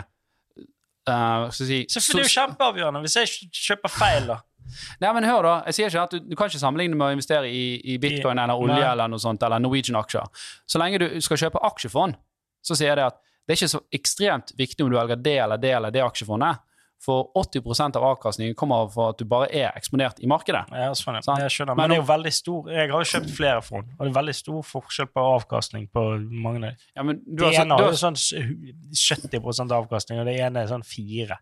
uh, 1.08 1.44
si, 1.52 1.82
er 1.84 2.08
det 2.16 2.24
jo 2.24 2.32
kjempeavgjørende 2.32 3.04
hvis 3.04 3.20
jeg 3.20 3.52
kjøper 3.68 3.92
feil, 3.92 4.32
da. 4.32 4.40
Nei, 5.02 5.12
men 5.16 5.28
hør 5.28 5.44
da, 5.44 5.54
jeg 5.68 5.76
sier 5.78 5.92
ikke 5.92 6.08
at 6.08 6.16
du, 6.16 6.24
du 6.24 6.36
kan 6.36 6.50
ikke 6.50 6.60
sammenligne 6.60 6.96
med 6.96 7.06
å 7.10 7.14
investere 7.16 7.52
i, 7.52 7.78
i 7.84 8.00
bitcoin 8.00 8.40
eller 8.40 8.56
olje 8.56 8.80
Nei. 8.80 8.90
eller 8.90 9.12
noe 9.12 9.22
sånt, 9.22 9.44
eller 9.44 9.60
Norwegian-aksjer. 9.64 10.44
Så 10.68 10.80
lenge 10.80 11.00
du 11.04 11.08
skal 11.24 11.40
kjøpe 11.44 11.62
aksjefond, 11.68 12.16
så 12.64 12.76
sier 12.76 12.92
jeg 12.92 13.00
det 13.00 13.08
at 13.12 13.22
det 13.48 13.54
er 13.54 13.62
ikke 13.62 13.72
så 13.72 13.80
ekstremt 13.96 14.50
viktig 14.58 14.84
om 14.84 14.90
du 14.92 14.98
velger 14.98 15.16
det 15.24 15.38
eller 15.40 15.60
det 15.60 15.70
eller 15.72 15.94
det 15.94 16.02
aksjefondet, 16.04 16.60
for 17.00 17.30
80% 17.38 17.96
av 17.96 18.04
avkastningen 18.04 18.56
kommer 18.58 18.88
for 18.90 19.12
at 19.14 19.20
du 19.20 19.24
bare 19.30 19.46
er 19.54 19.70
eksponert 19.78 20.18
i 20.20 20.28
markedet. 20.28 20.64
Ja, 20.74 20.90
sånn, 20.98 21.16
ja. 21.16 21.36
Jeg 21.44 21.54
skjønner. 21.54 21.78
Men 21.78 21.86
Men 21.86 21.94
det 21.94 21.96
er 21.96 22.02
jo 22.02 22.08
veldig 22.08 22.32
stor 22.34 22.70
Jeg 22.74 22.90
har 22.90 23.04
jo 23.04 23.10
kjøpt 23.12 23.34
flere 23.36 23.62
fond, 23.62 23.92
og 23.94 24.02
det 24.02 24.10
er 24.10 24.16
veldig 24.18 24.34
stor 24.34 24.64
forskjell 24.66 25.08
på 25.14 25.26
avkastning 25.38 25.86
på 25.94 26.04
mange 26.28 26.72
av. 26.72 26.86
Ja, 26.98 27.06
men 27.06 27.22
du 27.24 27.44
Det 27.44 27.52
har, 27.54 27.64
ene 27.64 27.78
har, 27.78 27.86
jo 27.88 28.00
sånn 28.02 28.18
70 28.18 29.72
avkastning, 29.78 30.18
og 30.20 30.26
det 30.26 30.36
ene 30.42 30.64
er 30.64 30.72
sånn 30.74 30.84
4. 30.84 31.38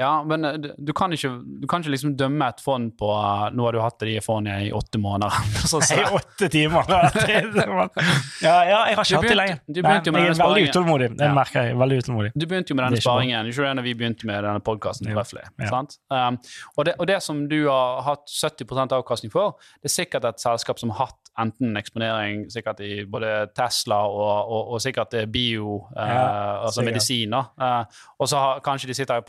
Ja, 0.00 0.24
men 0.24 0.44
eh, 0.44 0.52
du, 0.78 0.92
kan 0.96 1.12
ikke, 1.12 1.28
du 1.44 1.66
kan 1.68 1.82
ikke 1.82 1.92
liksom 1.92 2.14
dømme 2.16 2.46
et 2.48 2.62
fond 2.64 2.88
på 2.98 3.08
uh, 3.12 3.50
Nå 3.52 3.66
har 3.66 3.76
du 3.76 3.80
hatt 3.84 3.98
det 4.00 4.14
i 4.14 4.22
fondet 4.24 4.64
i 4.64 4.70
åtte 4.72 5.00
måneder. 5.02 5.34
så, 5.70 5.80
Nei, 5.84 6.06
åtte 6.16 6.48
timer. 6.52 6.88
ja, 8.46 8.54
ja, 8.64 8.78
jeg 8.88 8.96
har 8.96 9.04
ikke 9.04 9.20
hatt 9.20 9.28
det 9.28 9.36
lenge. 9.36 9.58
Du 9.66 9.82
begynte 9.82 10.08
jo 10.08 10.16
med 10.16 10.24
jeg 10.24 10.34
er 10.34 10.40
veldig 10.40 10.64
utålmodig. 10.70 11.10
Det 11.18 11.28
Ja. 11.28 11.34
merker 11.36 11.68
jeg. 11.68 11.78
veldig 11.82 12.00
utålmodig. 12.04 12.32
Du 12.34 12.46
begynte 12.46 12.72
jo 12.72 12.78
med 12.80 12.86
denne 12.88 13.02
sparingen. 13.04 13.52
Ikke 13.52 13.74
når 13.76 13.88
vi 13.90 13.94
begynte 14.00 14.30
med 14.30 14.44
denne 14.48 14.64
podkasten? 14.64 15.10
Ja. 15.12 15.24
Ja. 15.60 15.82
Um, 16.28 16.38
og, 16.76 16.84
det, 16.88 16.94
og 16.98 17.06
det 17.10 17.20
som 17.22 17.44
du 17.50 17.58
har 17.68 18.00
hatt 18.08 18.24
70 18.32 18.96
avkastning 18.96 19.32
for, 19.32 19.58
det 19.82 19.92
er 19.92 19.96
sikkert 20.00 20.24
et 20.32 20.40
selskap 20.40 20.80
som 20.80 20.94
har 20.94 21.10
hatt 21.10 21.30
enten 21.40 21.76
eksponering 21.78 22.46
sikkert 22.52 22.80
i 22.84 23.04
både 23.08 23.46
Tesla 23.56 24.00
og, 24.08 24.50
og, 24.50 24.72
og 24.74 24.82
sikkert 24.82 25.14
eh, 25.14 25.28
bio, 25.30 25.78
eh, 25.96 26.10
Ja, 26.10 26.24
altså 26.66 26.84
medisiner. 26.84 27.52
uh, 27.60 27.84
og 28.18 28.28
så 28.28 28.40
har, 28.42 28.60
kanskje 28.64 28.90
de 28.90 28.96
sitter 28.98 29.20
jo 29.20 29.28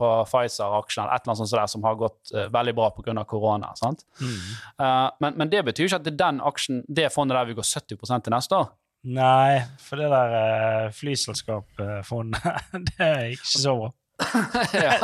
på 0.61 0.81
Pfizer-aksjen 0.81 1.03
eller 1.03 1.15
et 1.15 1.23
eller 1.25 1.33
annet 1.33 1.41
sånt 1.41 1.59
der 1.59 1.71
som 1.71 1.83
har 1.87 1.95
gått 1.99 2.33
uh, 2.35 2.47
veldig 2.53 2.75
bra 2.75 2.89
pga. 2.91 3.23
korona. 3.25 3.73
sant? 3.75 4.05
Eh, 4.21 5.09
men, 5.19 5.33
men 5.37 5.49
det 5.49 5.63
betyr 5.65 5.85
jo 5.85 5.89
ikke 5.89 6.01
at 6.01 6.05
det 6.05 6.13
er 6.13 6.21
den 6.21 6.41
aksjen, 6.41 6.83
det 6.87 7.09
fondet 7.13 7.37
der 7.37 7.49
vil 7.49 7.59
gå 7.59 7.65
70 7.65 7.97
til 7.97 8.33
neste 8.33 8.57
år. 8.57 8.71
Nei, 9.01 9.61
for 9.81 9.97
det 9.97 10.11
der 10.11 10.35
uh, 10.37 10.91
flyselskapfondet, 10.93 12.43
det 12.91 13.07
er 13.07 13.23
ikke 13.33 13.49
så 13.49 13.75
bra. 13.79 13.91
ja. 14.85 14.97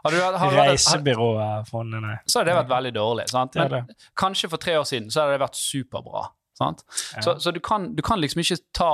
Har 0.00 0.12
du, 0.12 0.20
har, 0.20 0.54
Reisebyrået-fondet, 0.56 2.00
nei. 2.04 2.18
så 2.24 2.40
har 2.40 2.48
det 2.48 2.56
vært 2.56 2.70
veldig 2.70 2.92
dårlig. 2.96 3.26
sant? 3.32 3.56
Det 3.56 3.80
er 3.80 3.88
kanskje 4.16 4.48
for 4.52 4.60
tre 4.60 4.78
år 4.80 4.86
siden 4.88 5.10
så 5.12 5.24
hadde 5.24 5.36
det 5.36 5.42
vært 5.42 5.58
superbra. 5.60 6.28
sant? 6.56 6.84
Ja. 7.16 7.24
Så, 7.24 7.36
så 7.44 7.52
du, 7.52 7.60
kan, 7.64 7.90
du 7.96 8.00
kan 8.04 8.20
liksom 8.20 8.40
ikke 8.44 8.60
ta 8.76 8.92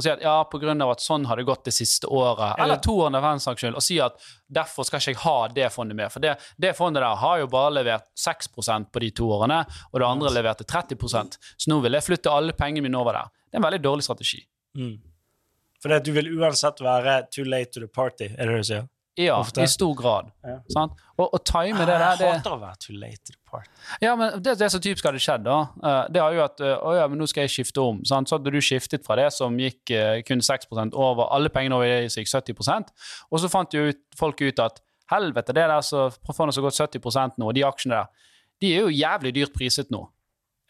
og 0.00 0.04
si 0.04 0.10
at 0.12 0.22
ja, 0.24 0.38
av 0.40 0.90
at 0.94 1.02
sånn 1.04 1.26
har 1.28 1.36
det 1.36 1.44
gått 1.48 1.66
det 1.68 1.74
siste 1.76 2.08
året, 2.08 2.54
Eller- 2.56 2.64
eller 2.64 2.80
to 2.82 2.96
årene, 3.04 3.20
for 3.20 3.30
den 3.36 3.42
saks 3.44 3.60
skyld, 3.62 3.76
og 3.76 3.84
si 3.84 3.98
at 4.00 4.16
derfor 4.50 4.84
skal 4.88 4.98
ikke 5.00 5.12
jeg 5.12 5.20
ha 5.24 5.48
det 5.48 5.68
fondet 5.72 5.96
med. 5.96 6.10
For 6.12 6.20
det, 6.20 6.38
det 6.58 6.76
fondet 6.76 7.02
der 7.04 7.16
har 7.16 7.38
jo 7.38 7.46
bare 7.46 7.74
levert 7.74 8.08
6% 8.16 8.90
på 8.92 9.00
de 9.00 9.10
to 9.10 9.28
årene, 9.28 9.60
og 9.92 10.00
det 10.00 10.08
andre 10.08 10.30
leverte 10.30 10.64
30% 10.64 11.38
Så 11.56 11.68
nå 11.68 11.80
vil 11.82 11.92
jeg 11.92 12.02
flytte 12.02 12.32
alle 12.32 12.52
pengene 12.52 12.82
mine 12.82 12.98
over 12.98 13.12
der. 13.12 13.28
Det 13.50 13.58
er 13.58 13.62
en 13.62 13.68
veldig 13.68 13.82
dårlig 13.82 14.02
strategi. 14.02 14.42
Mm. 14.76 14.98
For 15.82 15.98
du 16.00 16.12
vil 16.12 16.32
uansett 16.38 16.80
være 16.80 17.30
too 17.30 17.44
late 17.44 17.72
to 17.72 17.80
the 17.80 17.88
party, 17.88 18.24
er 18.36 18.46
det 18.46 18.54
det 18.54 18.56
du 18.64 18.68
sier? 18.72 18.88
Ja, 19.18 19.40
Ofte. 19.40 19.62
i 19.62 19.68
stor 19.68 19.94
grad. 19.98 20.30
Ja. 20.46 20.60
Sant? 20.72 20.92
Og, 21.16 21.26
og 21.34 21.40
time 21.44 21.78
det 21.82 21.86
der, 21.88 22.04
jeg 22.04 22.18
det 22.20 22.28
hater 22.30 22.54
å 22.54 22.60
være 22.60 22.78
too 22.80 22.94
late 22.96 23.18
to 23.26 23.34
the 23.34 23.40
party. 23.50 23.72
Ja, 24.04 24.12
men 24.16 24.38
det, 24.42 24.54
det 24.60 24.68
som 24.72 24.82
typisk 24.82 25.08
hadde 25.08 25.20
skjedd, 25.20 25.42
da, 25.44 25.56
eh, 25.82 26.02
det 26.14 26.22
har 26.22 26.36
jo 26.36 26.44
at 26.44 26.62
eh, 26.64 26.76
Å 26.76 26.94
ja, 26.96 27.08
men 27.10 27.20
nå 27.20 27.26
skal 27.28 27.44
jeg 27.44 27.54
skifte 27.56 27.82
om. 27.82 27.98
Sant? 28.08 28.30
Så 28.30 28.38
hadde 28.38 28.52
du 28.54 28.60
skiftet 28.64 29.04
fra 29.06 29.18
det 29.18 29.26
som 29.34 29.58
gikk 29.60 29.92
eh, 29.96 30.20
kun 30.26 30.44
6 30.46 30.70
over, 30.94 31.26
alle 31.26 31.52
pengene 31.52 31.76
over 31.76 31.90
det 31.90 32.14
gikk 32.14 32.30
70% 32.30 32.94
og 33.30 33.42
så 33.42 33.50
fant 33.52 33.74
jo 33.74 33.90
ut, 33.90 34.00
folk 34.16 34.40
ut 34.40 34.62
at 34.62 34.80
helvete, 35.10 35.54
det 35.56 35.66
der 35.66 35.82
så 35.82 36.06
fondet 36.30 36.54
som 36.54 36.62
har 36.62 36.70
gått 36.70 36.80
70 37.02 37.36
nå, 37.36 37.50
og 37.50 37.54
de 37.56 37.66
aksjene 37.66 37.98
der, 37.98 38.30
de 38.62 38.72
er 38.76 38.84
jo 38.86 38.94
jævlig 38.94 39.34
dyrt 39.34 39.54
priset 39.56 39.90
nå. 39.90 40.04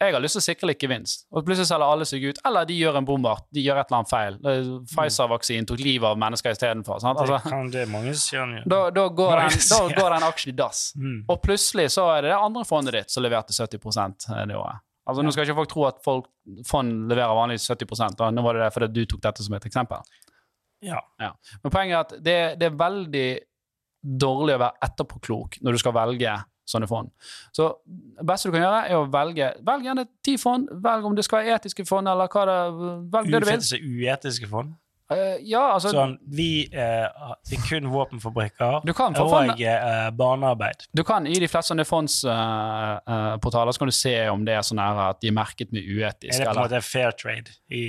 Jeg 0.01 0.15
har 0.15 0.23
lyst 0.23 0.33
til 0.33 0.41
å 0.41 0.45
sikre 0.47 0.73
gevinst, 0.81 1.27
og 1.29 1.43
plutselig 1.45 1.69
selger 1.69 1.93
alle 1.93 2.05
seg 2.09 2.23
ut. 2.25 2.39
Eller 2.49 2.65
de 2.65 2.73
gjør 2.73 2.95
en 2.97 3.05
bombard, 3.05 3.43
de 3.53 3.61
gjør 3.61 3.81
et 3.83 3.91
eller 3.91 3.99
annet 3.99 4.09
feil. 4.09 4.37
Mm. 4.41 4.71
Pfizer-vaksinen 4.89 5.67
tok 5.69 5.83
livet 5.85 6.07
av 6.09 6.17
mennesker 6.23 6.55
istedenfor. 6.55 7.01
sant? 7.03 7.19
Det, 7.19 7.27
Altså, 7.27 7.49
kan, 7.53 7.69
det 7.69 7.83
mange 7.91 8.15
sier 8.17 8.55
da, 8.73 8.79
da, 8.95 9.03
går 9.21 9.43
den, 9.43 9.59
da 9.69 9.81
går 9.93 10.15
den 10.15 10.25
aksjen 10.25 10.53
i 10.53 10.55
dass. 10.57 10.81
Mm. 10.97 11.19
Og 11.29 11.37
plutselig 11.45 11.91
så 11.93 12.07
er 12.15 12.25
det 12.25 12.33
det 12.33 12.39
andre 12.39 12.65
fondet 12.65 12.97
ditt 12.97 13.13
som 13.13 13.25
leverte 13.25 13.53
70 13.53 14.49
det 14.49 14.57
året. 14.57 14.81
Altså 15.09 15.23
Nå 15.25 15.31
skal 15.33 15.45
ikke 15.47 15.57
folk 15.57 15.71
tro 15.71 15.85
at 15.89 16.01
folk, 16.05 16.27
fond 16.69 17.09
leverer 17.09 17.37
vanligvis 17.37 17.69
70 17.69 18.17
da. 18.17 18.29
Nå 18.33 18.43
var 18.45 18.57
det 18.57 18.65
det 18.65 18.73
fordi 18.73 18.89
du 18.95 19.05
tok 19.05 19.23
dette 19.25 19.45
som 19.45 19.57
et 19.57 19.65
eksempel. 19.69 20.01
Ja. 20.81 21.01
Ja. 21.21 21.33
Men 21.61 21.73
poenget 21.73 21.93
er 21.93 22.01
at 22.01 22.13
det, 22.25 22.37
det 22.61 22.69
er 22.69 22.77
veldig 22.77 23.27
dårlig 24.01 24.55
å 24.57 24.61
være 24.63 24.87
etterpåklok 24.87 25.59
når 25.61 25.77
du 25.77 25.81
skal 25.81 25.93
velge 25.93 26.37
sånne 26.67 26.89
fond. 26.89 27.09
Så 27.55 27.69
det 27.85 28.27
beste 28.27 28.49
du 28.49 28.55
kan 28.55 28.65
gjøre, 28.65 28.83
er 28.87 28.99
å 28.99 29.07
velge 29.11 29.49
Velg 29.65 29.87
gjerne 29.89 30.05
ti 30.25 30.37
fond. 30.41 30.69
Velg 30.83 31.07
om 31.07 31.17
det 31.17 31.25
skal 31.27 31.41
være 31.41 31.57
etiske 31.59 31.85
fond, 31.89 32.09
eller 32.09 32.31
hva 32.31 32.45
det 32.49 32.59
Velg 33.15 33.33
det 33.33 33.43
du 33.43 33.49
vil. 33.51 33.91
Uetiske 34.05 34.49
fond. 34.51 34.75
Uh, 35.11 35.35
ja, 35.43 35.61
altså 35.73 35.91
Sånn, 35.91 36.13
vi 36.31 36.69
uh, 36.71 37.33
det 37.49 37.57
er 37.57 37.63
kun 37.65 37.89
våpenfabrikker 37.91 38.85
Du 38.87 38.93
kan 38.95 39.15
få 39.17 39.25
og 39.27 39.59
eh, 39.59 40.05
barnearbeid. 40.15 40.85
Du 40.95 41.03
kan 41.07 41.25
I 41.27 41.35
de 41.41 41.49
fleste 41.51 41.73
sånne 41.73 41.83
fondsportaler 41.87 43.75
så 43.75 43.81
kan 43.81 43.91
du 43.91 43.95
se 43.95 44.13
om 44.31 44.45
det 44.47 44.55
er 44.55 44.63
sånn 44.63 44.79
her 44.79 45.01
at 45.09 45.19
de 45.19 45.27
er 45.27 45.35
merket 45.35 45.73
med 45.75 45.83
uetisk. 45.83 46.31
Er 46.31 46.45
det 46.45 46.47
på 46.47 46.55
en 46.55 46.61
måte 46.61 46.81
fair 46.85 47.11
trade 47.17 47.57
i 47.67 47.83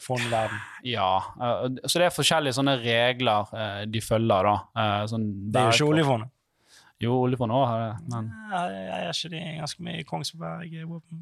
fondverden? 0.00 0.56
Ja. 0.88 1.10
så 1.84 2.00
det 2.00 2.08
er 2.08 2.16
forskjellige 2.16 2.56
sånne 2.56 2.78
regler 2.80 3.84
de 3.90 4.02
følger, 4.04 4.48
da. 4.48 5.04
Sånn 5.10 5.28
Det 5.52 5.60
er 5.60 5.68
jo 5.68 5.76
ikke 5.76 5.92
oljefondet. 5.98 6.32
Jo, 7.00 7.14
oljefondet 7.22 7.54
òg 7.54 7.66
har 7.70 7.82
det, 7.84 7.90
men 8.10 8.30
Ja, 8.50 8.62
Jeg 8.74 9.06
er 9.06 9.12
ikke 9.14 9.30
det 9.34 9.42
ganske 9.60 9.84
mye 9.86 10.00
i 10.00 10.06
Kongsberg 10.08 10.72
eh, 10.74 10.86
våpen? 10.88 11.20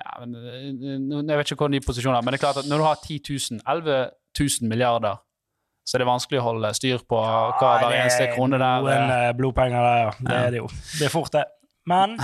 Ja, 0.00 0.14
men, 0.22 0.34
eh, 0.34 1.26
jeg 1.28 1.36
vet 1.42 1.50
ikke 1.50 1.58
hvordan 1.60 1.76
de 1.76 1.80
posisjoner 1.84 2.22
men 2.24 2.32
det 2.32 2.40
er 2.40 2.44
klart 2.46 2.60
at 2.62 2.68
når 2.70 2.80
du 2.80 2.84
har 2.86 2.96
10 3.04 3.18
000, 3.28 3.60
11 3.68 4.10
000 4.40 4.68
milliarder, 4.70 5.18
så 5.84 5.96
er 5.96 6.04
det 6.04 6.06
vanskelig 6.08 6.40
å 6.40 6.44
holde 6.46 6.70
styr 6.76 7.02
på 7.08 7.18
hva 7.20 7.74
hver 7.82 7.96
eneste 7.98 8.30
krone 8.36 8.56
der 8.60 8.84
Noen 8.86 9.12
eh, 9.16 9.32
blodpenger 9.36 9.80
der, 9.88 9.98
ja. 10.06 10.10
Det 10.20 10.32
Ja. 10.32 10.44
er 10.46 10.50
det 10.56 10.62
jo. 10.62 10.68
Det 10.98 11.04
er 11.08 11.12
fort, 11.12 11.32
det. 11.36 11.44
Men 11.86 12.16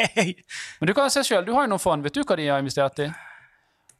Men 0.80 0.86
du 0.86 0.94
kan 0.94 1.10
se 1.10 1.24
selv, 1.24 1.46
du 1.46 1.52
har 1.54 1.64
jo 1.66 1.70
noen 1.72 1.82
fond. 1.82 2.02
Vet 2.04 2.14
du 2.14 2.22
hva 2.22 2.36
de 2.36 2.46
har 2.50 2.58
investert 2.62 2.98
i? 3.02 3.08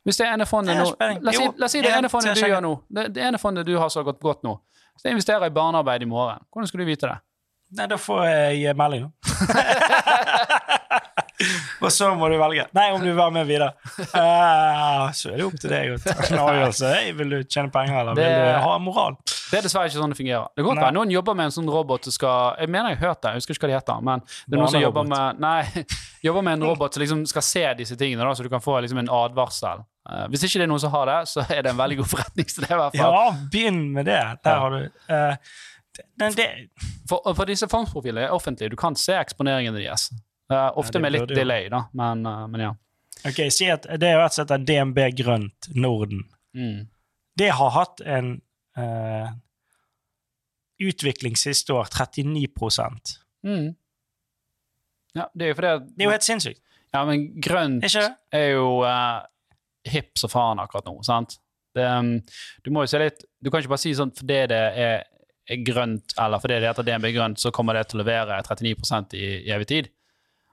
Hvis 0.06 0.16
det 0.20 0.26
ene 0.30 0.46
fondet 0.46 0.76
nå. 0.78 0.84
La 0.98 1.30
oss 1.30 1.36
si, 1.36 1.46
la 1.58 1.68
si 1.68 1.80
det 1.84 1.90
ene 1.92 2.08
fondet 2.12 2.38
du 2.38 2.46
gjør 2.46 2.62
nå. 2.64 2.74
Det, 2.88 3.08
det 3.14 3.22
ene 3.28 3.38
fondet 3.40 3.66
du 3.66 3.74
har 3.78 3.90
så 3.92 4.02
gått 4.06 4.20
godt 4.22 4.42
nå. 4.46 4.54
Så 4.98 5.08
jeg 5.08 5.16
investerer 5.16 5.46
i 5.46 5.54
barnearbeid 5.54 6.02
i 6.02 6.08
morgen. 6.10 6.40
Hvordan 6.52 6.70
skal 6.70 6.80
du 6.82 6.86
vite 6.88 7.10
det? 7.10 7.18
Nei, 7.76 7.84
da 7.90 7.98
får 8.00 8.24
jeg 8.56 8.76
melding, 8.78 9.08
da. 9.08 9.12
Og 11.80 11.92
så 11.94 12.08
må 12.18 12.26
du 12.30 12.34
velge. 12.40 12.64
Nei, 12.74 12.88
om 12.90 13.02
du 13.02 13.06
vil 13.06 13.18
være 13.18 13.34
med 13.36 13.46
videre. 13.46 13.68
Uh, 14.10 15.06
så 15.14 15.30
er 15.30 15.38
det 15.38 15.44
opp 15.46 15.58
til 15.60 15.70
deg 15.70 15.92
å 15.94 15.98
ta 16.02 16.16
en 16.26 16.40
avgjørelse. 16.42 16.88
Hey, 16.98 17.12
vil 17.14 17.30
du 17.30 17.36
tjene 17.44 17.70
penger, 17.70 18.00
eller 18.00 18.18
vil 18.18 18.32
du 18.32 18.64
ha 18.64 18.72
moral? 18.82 19.18
Det 19.28 19.60
er 19.60 19.66
dessverre 19.66 19.90
ikke 19.90 20.00
sånn 20.00 20.14
det 20.14 20.18
fungerer. 20.18 20.48
Det 20.50 20.62
kan 20.62 20.68
godt 20.70 20.80
Nei. 20.80 20.86
være 20.86 20.96
noen 20.96 21.12
jobber 21.12 21.36
med 21.38 21.50
en 21.50 21.54
sånn 21.54 21.68
robot 21.70 22.08
som 22.08 22.14
skal 22.16 22.58
Jeg 22.58 22.72
mener 22.72 22.92
jeg 22.92 23.00
har 23.00 23.12
hørt 23.12 23.20
det, 23.22 23.30
jeg 23.30 23.42
husker 23.42 23.54
ikke 23.54 23.66
hva 23.66 23.70
de 23.70 23.76
heter. 23.76 24.02
Men 24.08 24.24
det 24.26 24.56
er 24.56 24.62
noen 24.62 24.72
som 24.74 24.82
jobber 24.82 25.06
med 25.12 25.44
Nei, 25.44 25.84
jobber 26.26 26.46
med 26.48 26.58
en 26.58 26.66
robot 26.72 26.96
som 26.96 27.04
liksom 27.04 27.22
skal 27.30 27.46
se 27.46 27.64
disse 27.78 28.00
tingene, 28.00 28.26
da, 28.26 28.34
så 28.34 28.46
du 28.46 28.50
kan 28.52 28.64
få 28.64 28.80
liksom 28.82 29.04
en 29.04 29.12
advarsel. 29.20 29.86
Uh, 30.08 30.24
hvis 30.32 30.48
ikke 30.48 30.62
det 30.62 30.66
er 30.66 30.72
noen 30.72 30.82
som 30.82 30.94
har 30.96 31.08
det, 31.12 31.20
så 31.30 31.46
er 31.46 31.62
det 31.62 31.74
en 31.74 31.80
veldig 31.80 32.00
god 32.02 32.12
forretningsidé. 32.16 32.82
Ja, 32.98 33.24
begynn 33.52 33.84
med 33.94 34.10
det. 34.10 34.22
Der 34.42 34.62
har 34.64 34.74
du 34.74 35.12
eh, 35.14 35.56
det, 36.18 36.28
det, 36.36 36.48
For, 37.08 37.24
for 37.34 37.48
disse 37.48 37.68
fondsprofilene 37.70 38.26
er 38.26 38.34
offentlige. 38.34 38.72
Du 38.72 38.78
kan 38.80 38.96
se 38.98 39.16
eksponeringene 39.18 39.78
deres. 39.78 40.08
Uh, 40.52 40.70
ofte 40.80 40.98
ja, 40.98 41.04
med 41.04 41.12
litt 41.12 41.32
delay, 41.32 41.68
da, 41.72 41.84
men, 41.96 42.24
uh, 42.26 42.46
men 42.48 42.64
ja. 42.68 42.74
Ok, 43.26 43.42
Si 43.52 43.66
at 43.70 43.88
det 43.98 44.08
er 44.08 44.16
jo 44.16 44.24
et 44.24 44.36
slett 44.36 44.54
en 44.54 44.64
DNB 44.68 45.00
Grønt 45.18 45.68
Norden. 45.74 46.22
Mm. 46.56 46.86
Det 47.38 47.50
har 47.54 47.74
hatt 47.74 48.00
en 48.06 48.30
uh, 48.78 49.28
utvikling 50.78 51.36
siste 51.38 51.74
år 51.74 51.90
39 51.92 52.48
Mm. 53.46 53.76
Ja, 55.14 55.28
det 55.34 55.44
er 55.44 55.48
jo 55.48 55.54
fordi 55.54 55.68
Det 55.94 56.02
er 56.02 56.08
jo 56.08 56.10
helt 56.10 56.26
sinnssykt. 56.26 56.60
Ja, 56.94 57.04
men 57.04 57.28
grønt 57.40 57.84
ikke 57.86 58.08
er 58.34 58.48
jo 58.56 58.80
uh, 58.82 59.20
hipp 59.86 60.18
som 60.18 60.32
faen 60.32 60.58
akkurat 60.58 60.88
nå, 60.88 60.96
sant? 61.06 61.36
Det, 61.76 61.84
um, 61.84 62.16
du 62.64 62.72
må 62.72 62.82
jo 62.82 62.90
se 62.90 62.98
litt 62.98 63.20
Du 63.44 63.50
kan 63.50 63.60
ikke 63.60 63.74
bare 63.74 63.82
si 63.82 63.92
sånn 63.94 64.10
fordi 64.16 64.38
det 64.50 64.60
er 64.80 65.04
grønt, 65.48 66.14
eller 66.18 66.38
fordi 66.42 66.58
det 66.60 66.68
heter 66.68 66.82
DNB 66.84 67.12
grønt, 67.14 67.38
så 67.40 67.50
kommer 67.54 67.74
det 67.78 67.88
til 67.88 68.00
å 68.00 68.04
levere 68.04 68.42
39 68.42 69.14
i, 69.16 69.24
i 69.48 69.52
evig 69.54 69.66
tid. 69.70 69.88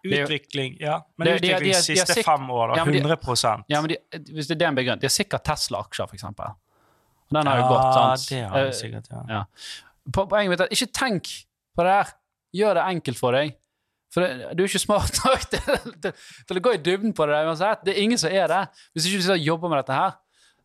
Utvikling, 0.06 0.78
ja. 0.80 1.00
Men 1.18 1.26
Det- 1.28 1.42
de- 1.42 1.48
de- 1.48 1.54
utvikling 1.56 1.74
de- 1.74 1.94
de 1.96 2.00
er 2.00 2.06
siste 2.06 2.24
fem 2.24 2.50
år, 2.50 2.68
da. 2.68 2.76
Ja, 2.78 2.84
men 2.86 2.94
de- 2.94 3.02
100% 3.02 3.64
Ja, 3.70 3.82
men 3.82 3.90
de, 3.90 3.98
hvis 4.34 4.48
det 4.48 4.62
er 4.62 4.66
DNB 4.68 4.84
grønt 4.86 5.02
De 5.02 5.06
har 5.06 5.10
sikkert 5.10 5.44
Tesla-aksjer, 5.44 6.14
eksempel. 6.14 6.54
Den 7.32 7.48
har 7.48 7.58
jo 7.58 7.64
gått, 7.64 7.94
sant? 7.94 8.30
det 8.30 8.50
har 8.50 8.58
Eh, 8.60 8.66
de 8.70 8.72
sikkert, 8.78 9.08
ja. 9.12 9.24
ja. 9.30 9.44
Po- 10.14 10.28
Poenget 10.28 10.50
mitt 10.50 10.60
er 10.62 10.68
ikke 10.70 10.92
tenk 10.94 11.24
på 11.76 11.84
det 11.84 11.92
her. 11.92 12.14
Gjør 12.56 12.74
det 12.76 12.84
enkelt 12.96 13.18
for 13.18 13.32
deg. 13.32 13.56
For 14.14 14.22
det, 14.22 14.56
du 14.56 14.64
er 14.64 14.68
ikke 14.68 14.80
smart 14.80 15.12
nok 15.26 15.40
til, 15.50 15.60
til, 16.02 16.14
til 16.48 16.58
å 16.58 16.62
gå 16.62 16.74
i 16.76 16.78
dybden 16.78 17.14
på 17.14 17.26
det 17.26 17.34
der 17.36 17.50
uansett. 17.50 17.84
Det 17.84 17.98
er 17.98 18.02
ingen 18.04 18.18
som 18.18 18.30
er 18.32 18.48
det. 18.48 18.62
Hvis 18.94 19.08
ikke 19.10 19.26
du 19.34 19.44
jobber 19.44 19.70
med 19.70 19.80
dette 19.84 19.98
her. 19.98 20.14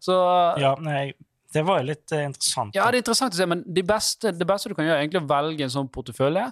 Så 0.00 0.12
ja 0.60 0.74
nei, 0.78 1.12
det 1.54 1.62
var 1.66 1.80
jo 1.80 1.88
litt 1.90 2.12
eh, 2.14 2.26
interessant. 2.28 2.76
Ja, 2.76 2.86
det 2.90 3.00
er 3.00 3.04
interessant 3.04 3.34
å 3.34 3.40
se, 3.40 3.46
men 3.50 3.64
det 3.66 3.82
beste, 3.88 4.32
det 4.36 4.46
beste 4.48 4.70
du 4.70 4.76
kan 4.78 4.86
gjøre, 4.86 5.00
er 5.00 5.06
egentlig 5.06 5.24
å 5.24 5.30
velge 5.30 5.66
en 5.66 5.72
sånn 5.74 5.90
portefølje. 5.92 6.46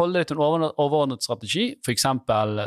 Holde 0.00 0.20
deg 0.20 0.30
til 0.30 0.38
en 0.38 0.44
overordnet, 0.46 0.78
overordnet 0.80 1.26
strategi, 1.26 1.66
f.eks. 1.84 2.06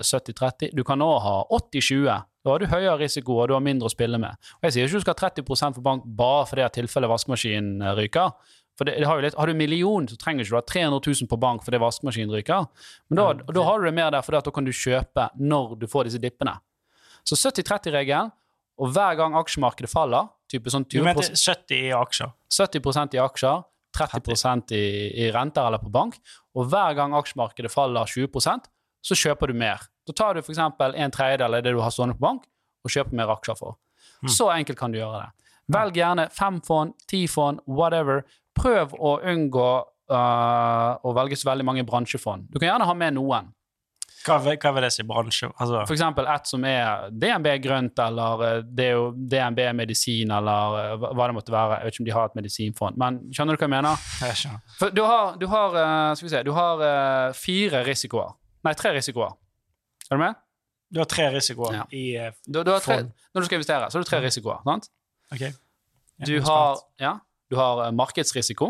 70-30. 0.05 0.73
Du 0.77 0.83
kan 0.86 1.01
òg 1.01 1.15
ha 1.23 1.38
80-20. 1.57 2.27
Da 2.43 2.51
har 2.51 2.59
du 2.59 2.67
høyere 2.67 2.97
risiko, 2.99 3.39
og 3.39 3.47
du 3.49 3.55
har 3.55 3.63
mindre 3.63 3.88
å 3.88 3.93
spille 3.93 4.19
med. 4.21 4.36
Og 4.59 4.67
Jeg 4.67 4.75
sier 4.75 4.89
ikke 4.89 4.99
du 4.99 5.05
skal 5.05 5.15
ha 5.15 5.29
30% 5.29 5.77
for 5.79 5.86
bank 5.86 6.03
bare 6.19 6.43
fordi 6.49 6.65
at 6.65 6.75
tilfellet 6.77 7.09
vaskemaskinen 7.09 7.81
eh, 7.81 7.95
ryker. 8.03 8.36
For 8.77 8.89
det, 8.89 8.97
det 8.99 9.07
har, 9.07 9.21
litt, 9.21 9.38
har 9.38 9.49
du 9.49 9.53
en 9.53 9.62
million, 9.62 10.05
så 10.09 10.17
trenger 10.19 10.43
ikke 10.43 10.53
du 10.55 10.59
ha 10.59 10.65
300 10.65 11.01
000 11.05 11.29
på 11.29 11.39
bank 11.41 11.65
fordi 11.65 11.79
vaskemaskinen 11.81 12.33
ryker. 12.33 12.69
Men 13.07 13.19
da, 13.21 13.27
Ja, 13.31 13.55
da 13.57 13.65
har 13.69 13.79
du 13.79 13.88
det 13.88 13.95
mer 13.97 14.13
der, 14.13 14.25
for 14.25 14.36
da 14.36 14.53
kan 14.53 14.65
du 14.67 14.73
kjøpe 14.73 15.29
når 15.39 15.75
du 15.81 15.88
får 15.89 16.09
disse 16.09 16.21
dippene. 16.21 16.57
Så 17.23 17.38
70-30-regelen, 17.39 18.33
og 18.81 18.93
hver 18.95 19.17
gang 19.19 19.36
aksjemarkedet 19.38 19.91
faller, 19.91 20.31
type 20.49 20.71
sånn 20.73 20.86
Du 20.89 21.01
mente 21.05 21.29
70 21.29 21.75
i 21.77 21.91
aksjer. 21.95 22.31
70 22.53 23.17
i 23.17 23.21
aksjer, 23.21 23.63
30 23.93 24.73
i, 24.73 24.86
i 25.25 25.29
renter 25.33 25.67
eller 25.67 25.81
på 25.81 25.91
bank, 25.93 26.17
og 26.57 26.69
hver 26.71 26.95
gang 26.97 27.13
aksjemarkedet 27.17 27.71
faller 27.73 28.09
20% 28.09 28.69
så 29.03 29.17
kjøper 29.19 29.51
du 29.51 29.59
mer. 29.59 29.83
Da 30.07 30.15
tar 30.15 30.36
du 30.36 30.41
f.eks. 30.43 30.59
en 30.59 31.13
tredjedel 31.13 31.57
av 31.59 31.63
det 31.63 31.73
du 31.75 31.81
har 31.83 31.93
stående 31.93 32.15
på 32.17 32.23
bank, 32.23 32.45
og 32.83 32.91
kjøper 32.91 33.15
mer 33.19 33.31
aksjer 33.36 33.57
for. 33.59 33.77
Mm. 34.23 34.31
Så 34.31 34.49
enkelt 34.51 34.79
kan 34.79 34.93
du 34.93 34.99
gjøre 34.99 35.23
det. 35.23 35.49
Velg 35.73 35.97
gjerne 35.99 36.27
fem 36.31 36.59
fond, 36.63 36.93
ti 37.07 37.23
fond, 37.31 37.62
whatever. 37.67 38.23
Prøv 38.55 38.95
å 38.99 39.17
unngå 39.31 39.69
uh, 40.12 40.91
å 40.99 41.13
velge 41.15 41.39
så 41.39 41.51
veldig 41.51 41.67
mange 41.67 41.86
bransjefond. 41.88 42.49
Du 42.51 42.59
kan 42.59 42.73
gjerne 42.73 42.88
ha 42.89 42.95
med 42.97 43.15
noen. 43.17 43.51
Hva, 44.23 44.38
vil- 44.45 44.57
hva 44.57 44.71
vil 44.75 44.86
det 44.86 44.91
si, 44.95 45.03
bransje? 45.03 45.49
Altså, 45.59 45.81
For 45.88 45.93
eksempel 45.97 46.27
et 46.31 46.47
som 46.47 46.63
er 46.69 47.09
DNB 47.12 47.47
grønt, 47.63 47.99
eller 47.99 48.43
uh, 48.43 48.62
det 48.63 48.86
er 48.86 48.93
jo 48.95 49.09
DNB 49.15 49.59
medisin, 49.75 50.31
eller 50.31 50.77
uh, 50.95 51.07
hva 51.13 51.27
det 51.27 51.36
måtte 51.38 51.51
være. 51.55 51.79
Jeg 51.81 51.86
vet 51.89 51.93
ikke 51.97 52.03
om 52.05 52.07
de 52.09 52.15
har 52.17 52.29
et 52.31 52.38
medisinfond, 52.39 52.97
men 53.03 53.17
skjønner 53.36 53.57
du 53.57 53.62
hva 53.63 53.67
jeg 53.67 53.73
mener? 53.75 54.05
jeg 54.23 54.39
skjønner. 54.43 54.62
For 54.79 54.95
du 54.95 55.03
har, 55.03 55.36
du 55.41 55.47
har, 55.51 55.75
uh, 55.75 56.13
skal 56.15 56.27
vi 56.29 56.33
se, 56.36 56.43
du 56.47 56.53
har 56.55 56.83
uh, 56.83 57.33
fire 57.36 57.83
risikoer. 57.88 58.31
Nei, 58.63 58.73
tre 58.79 58.93
risikoer. 58.95 59.36
Er 60.09 60.15
du 60.15 60.23
med? 60.23 60.39
Du 60.93 60.99
har 61.01 61.07
tre 61.09 61.25
risikoer 61.33 61.73
Ja. 61.73 61.83
i 61.91 62.03
eh, 62.21 62.31
Du, 62.45 62.59
du 62.63 62.69
har 62.69 62.79
tre, 62.86 62.99
når 63.33 63.41
du 63.41 63.45
skal 63.47 63.57
investere, 63.57 63.88
så 63.89 63.97
har 63.97 64.03
du 64.03 64.09
tre 64.12 64.19
risikoer. 64.21 64.59
sant? 64.67 64.88
Okay. 65.33 65.49
Du 66.23 66.36
har, 66.45 66.77
ja, 67.01 67.15
du 67.49 67.55
har 67.57 67.79
uh, 67.88 67.91
markedsrisiko. 67.97 68.67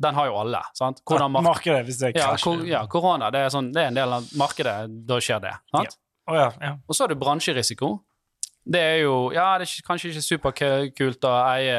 Den 0.00 0.14
har 0.16 0.26
jo 0.30 0.36
alle. 0.40 0.62
sant? 0.74 1.02
Ah, 1.06 1.28
mark 1.28 1.44
Markedet, 1.44 1.84
hvis 1.86 1.98
det 2.00 2.14
ja, 2.16 2.30
krasjer. 2.30 2.44
kor 2.44 2.66
ja, 2.66 2.86
korona 2.88 3.30
det 3.30 3.40
er, 3.46 3.50
sånn, 3.52 3.72
det 3.74 3.82
er 3.82 3.90
en 3.90 3.98
del 3.98 4.12
av 4.16 4.28
markedet. 4.40 4.76
Da 5.06 5.18
skjer 5.20 5.40
det. 5.44 5.52
sant? 5.74 5.98
Ja, 6.30 6.46
ja. 6.60 6.76
Og 6.88 6.94
så 6.96 7.04
er 7.04 7.08
det 7.12 7.18
bransjerisiko. 7.20 7.98
Det 8.70 8.78
er 8.80 8.98
jo 9.02 9.32
Ja, 9.32 9.56
det 9.58 9.64
er 9.66 9.82
kanskje 9.86 10.10
ikke 10.12 10.22
superkult 10.22 11.24
å 11.24 11.30
eie, 11.48 11.76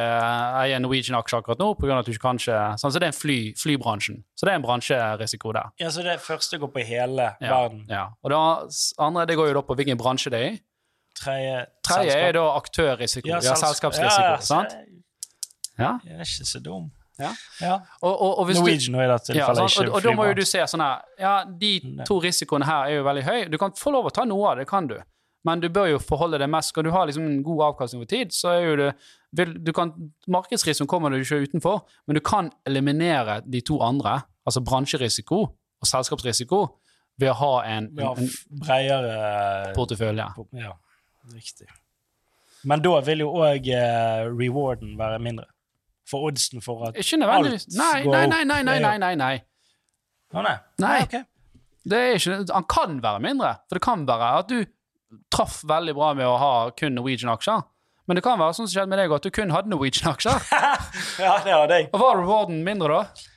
eie 0.63 0.79
Norwegian-aksjer 0.81 1.39
akkurat 1.39 1.59
nå, 1.61 1.67
på 1.77 1.85
grunn 1.85 1.93
av 1.99 2.01
at 2.01 2.05
du 2.09 2.11
ikke 2.11 2.25
kanskje 2.25 2.55
sånn, 2.81 2.91
Så 2.91 2.99
det 2.99 3.05
er 3.07 3.13
en 3.13 3.17
fly, 3.19 3.37
flybransjen. 3.55 4.23
Så 4.35 4.45
det 4.45 4.51
er 4.53 4.59
en 4.59 4.65
bransjerisiko 4.65 5.53
der. 5.53 5.69
ja. 5.79 5.89
Så 5.93 6.03
det 6.03 6.17
første 6.19 6.57
går 6.59 6.71
på 6.73 6.83
hele 6.85 7.29
verden. 7.39 7.85
ja. 7.89 8.07
Og 8.23 8.29
det 8.33 8.39
andre 8.99 9.25
det 9.29 9.37
går 9.37 9.47
jo 9.51 9.53
da 9.53 9.61
på 9.61 9.75
hvilken 9.77 9.97
bransje 10.01 10.29
det 10.33 10.39
er 10.41 10.49
i. 10.51 10.59
Tredje 11.21 11.65
Tredje 11.85 12.17
er 12.17 12.33
da 12.33 12.45
aktørrisiko. 12.57 13.27
Ja, 13.29 13.39
selskap- 13.39 13.93
selskapsrisiko. 13.93 14.25
Ja, 14.25 14.37
sant? 14.37 14.73
Ja. 15.79 15.99
Jeg 16.03 16.17
er 16.17 16.25
ikke 16.25 16.45
så 16.49 16.59
dum. 16.63 16.91
Ja. 17.21 17.31
Ja. 17.61 17.77
Og, 18.01 18.11
og, 18.11 18.31
og 18.41 18.49
hvis 18.49 18.57
du, 18.57 18.63
Norwegian 18.65 18.95
nå 18.97 19.03
i 19.03 19.07
dette 19.11 19.35
ja, 19.37 19.47
tilfellet, 19.47 19.77
ikke 19.77 19.87
og, 19.87 19.95
og 19.95 20.05
da 20.07 20.13
må 20.17 20.27
jo 20.31 20.35
du 20.41 20.43
se 20.47 20.65
sånn 20.73 20.83
her 20.83 21.21
Ja, 21.21 21.33
de 21.45 21.71
to 22.07 22.17
risikoene 22.23 22.67
her 22.67 22.89
er 22.89 22.99
jo 22.99 23.07
veldig 23.07 23.25
høye. 23.27 23.47
Du 23.53 23.57
kan 23.61 23.73
få 23.77 23.93
lov 23.93 24.09
å 24.09 24.13
ta 24.15 24.25
noe 24.27 24.51
av 24.51 24.61
det, 24.61 24.67
kan 24.69 24.89
du. 24.89 24.97
Men 25.47 25.61
du 25.61 25.69
bør 25.73 25.89
jo 25.95 26.01
forholde 26.01 26.37
deg 26.41 26.51
mest 26.53 26.73
Skal 26.73 26.85
du 26.85 26.91
ha 26.93 27.05
liksom 27.09 27.25
en 27.25 27.39
god 27.45 27.63
avkastning 27.71 28.03
over 28.03 28.09
tid, 28.11 28.33
så 28.35 28.53
er 28.55 28.65
jo 28.65 28.75
det 28.81 28.91
vil, 29.37 29.53
du 29.63 29.71
kan, 29.71 29.93
Markedsrisikoen 30.27 30.89
kommer 30.91 31.13
du 31.13 31.21
ikke 31.21 31.39
utenfor, 31.47 31.85
men 32.07 32.17
du 32.17 32.21
kan 32.25 32.49
eliminere 32.67 33.39
de 33.47 33.61
to 33.63 33.77
andre, 33.79 34.17
altså 34.43 34.59
bransjerisiko 34.67 35.39
og 35.45 35.87
selskapsrisiko, 35.87 36.59
ved 37.21 37.31
å 37.31 37.37
ha 37.39 37.51
en, 37.69 37.87
en, 37.95 38.25
en 38.25 38.59
bredere 38.59 39.71
portefølje. 39.77 40.27
Ja, 40.59 40.73
riktig. 41.31 41.69
Men 42.67 42.83
da 42.83 42.99
vil 43.05 43.23
jo 43.23 43.31
òg 43.41 43.71
rewarden 44.35 44.97
være 44.99 45.23
mindre. 45.23 45.47
For 46.11 46.27
oddsen 46.27 46.61
for 46.63 46.89
at 46.89 46.99
Ikke. 46.99 47.21
Alt 47.23 47.67
Nei, 47.77 48.03
går 48.03 48.11
nei, 48.11 48.23
opp. 48.25 48.29
nei, 48.35 48.43
nei, 48.43 48.61
nei, 48.67 48.79
nei, 48.83 48.97
nei, 48.99 49.15
nei. 49.15 49.33
Å 50.35 50.43
nei. 50.45 50.55
Nei. 50.83 50.97
ok. 51.07 51.17
Det 51.91 51.97
er 51.97 52.15
ikke, 52.19 52.37
han 52.53 52.65
kan 52.69 52.99
være 53.03 53.23
mindre, 53.23 53.55
for 53.67 53.79
det 53.79 53.83
kan 53.87 54.03
være 54.07 54.27
at 54.43 54.51
du 54.51 54.59
traff 55.33 55.61
veldig 55.67 55.95
bra 55.97 56.11
med 56.19 56.27
å 56.29 56.35
ha 56.39 56.51
kun 56.77 56.93
Norwegian-aksjer. 56.99 57.63
Men 58.07 58.17
det 58.19 58.23
kan 58.25 58.37
være 58.39 58.53
sånn 58.57 58.67
som 58.67 58.75
skjedde 58.75 58.91
med 58.91 58.99
deg, 59.01 59.13
at 59.15 59.25
du 59.25 59.31
kun 59.33 59.51
hadde 59.55 59.71
Norwegian-aksjer. 59.73 60.45
Ja, 61.21 61.33
det 61.45 61.51
hadde 61.53 61.77
jeg. 61.79 61.89
Og 61.93 61.99
var 62.01 62.19
rewarden 62.21 62.61
mindre 62.65 62.99
da? 63.01 63.27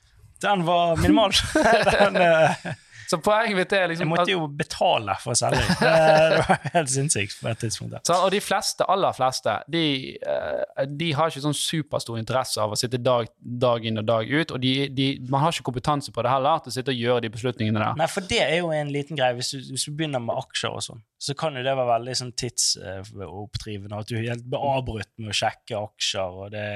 Den 0.44 0.62
var 0.66 0.96
minimal. 1.00 1.32
Den, 1.94 2.16
eh, 2.20 2.66
Så 3.10 3.18
poenget 3.22 3.56
mitt 3.58 3.72
er 3.76 3.88
liksom 3.90 4.06
jeg 4.06 4.10
måtte 4.12 4.32
jo 4.32 4.46
betale 4.48 5.14
for 5.22 5.34
å 5.34 5.38
selge. 5.38 5.62
Eh, 5.84 6.34
Det 6.34 6.38
var 6.48 6.60
helt 6.74 6.90
sinnssykt 6.90 7.36
på 7.42 7.48
et 7.50 7.60
tidspunkt. 7.64 7.96
Så, 8.08 8.16
og 8.24 8.30
de 8.34 8.40
fleste, 8.42 8.86
aller 8.90 9.12
fleste, 9.16 9.56
de, 9.70 9.82
eh, 10.18 10.84
de 10.88 11.10
har 11.18 11.30
ikke 11.32 11.42
sånn 11.44 11.56
superstor 11.56 12.18
interesse 12.20 12.60
av 12.62 12.72
å 12.74 12.78
sitte 12.78 12.98
dag, 13.02 13.28
dag 13.38 13.84
inn 13.86 14.00
og 14.00 14.06
dag 14.08 14.30
ut, 14.30 14.54
og 14.56 14.60
de, 14.62 14.74
de, 14.94 15.08
man 15.30 15.44
har 15.44 15.52
ikke 15.54 15.68
kompetanse 15.70 16.12
på 16.14 16.24
det 16.24 16.32
heller, 16.32 16.62
til 16.64 16.72
å 16.72 16.76
sitte 16.78 16.94
og 16.94 17.02
gjøre 17.02 17.24
de 17.26 17.32
beslutningene 17.36 17.82
der. 17.82 17.98
Nei, 18.00 18.08
for 18.10 18.26
det 18.30 18.40
er 18.46 18.56
jo 18.62 18.70
en 18.74 18.92
liten 18.94 19.18
greie. 19.18 19.36
Hvis 19.38 19.52
du, 19.54 19.58
hvis 19.74 19.84
du 19.88 19.92
begynner 19.98 20.22
med 20.24 20.38
aksjer 20.40 20.74
og 20.78 20.84
sånn, 20.88 21.02
så 21.24 21.36
kan 21.38 21.56
jo 21.56 21.62
det 21.64 21.72
være 21.76 21.90
veldig 21.94 22.14
sånn 22.20 22.32
tidsoppdrivende. 22.40 24.00
At 24.00 24.10
du 24.10 24.16
helt 24.18 24.44
blir 24.48 24.64
avbrutt 24.74 25.10
med 25.20 25.32
å 25.32 25.38
sjekke 25.44 25.78
aksjer. 25.84 26.40
og 26.44 26.50
det... 26.54 26.66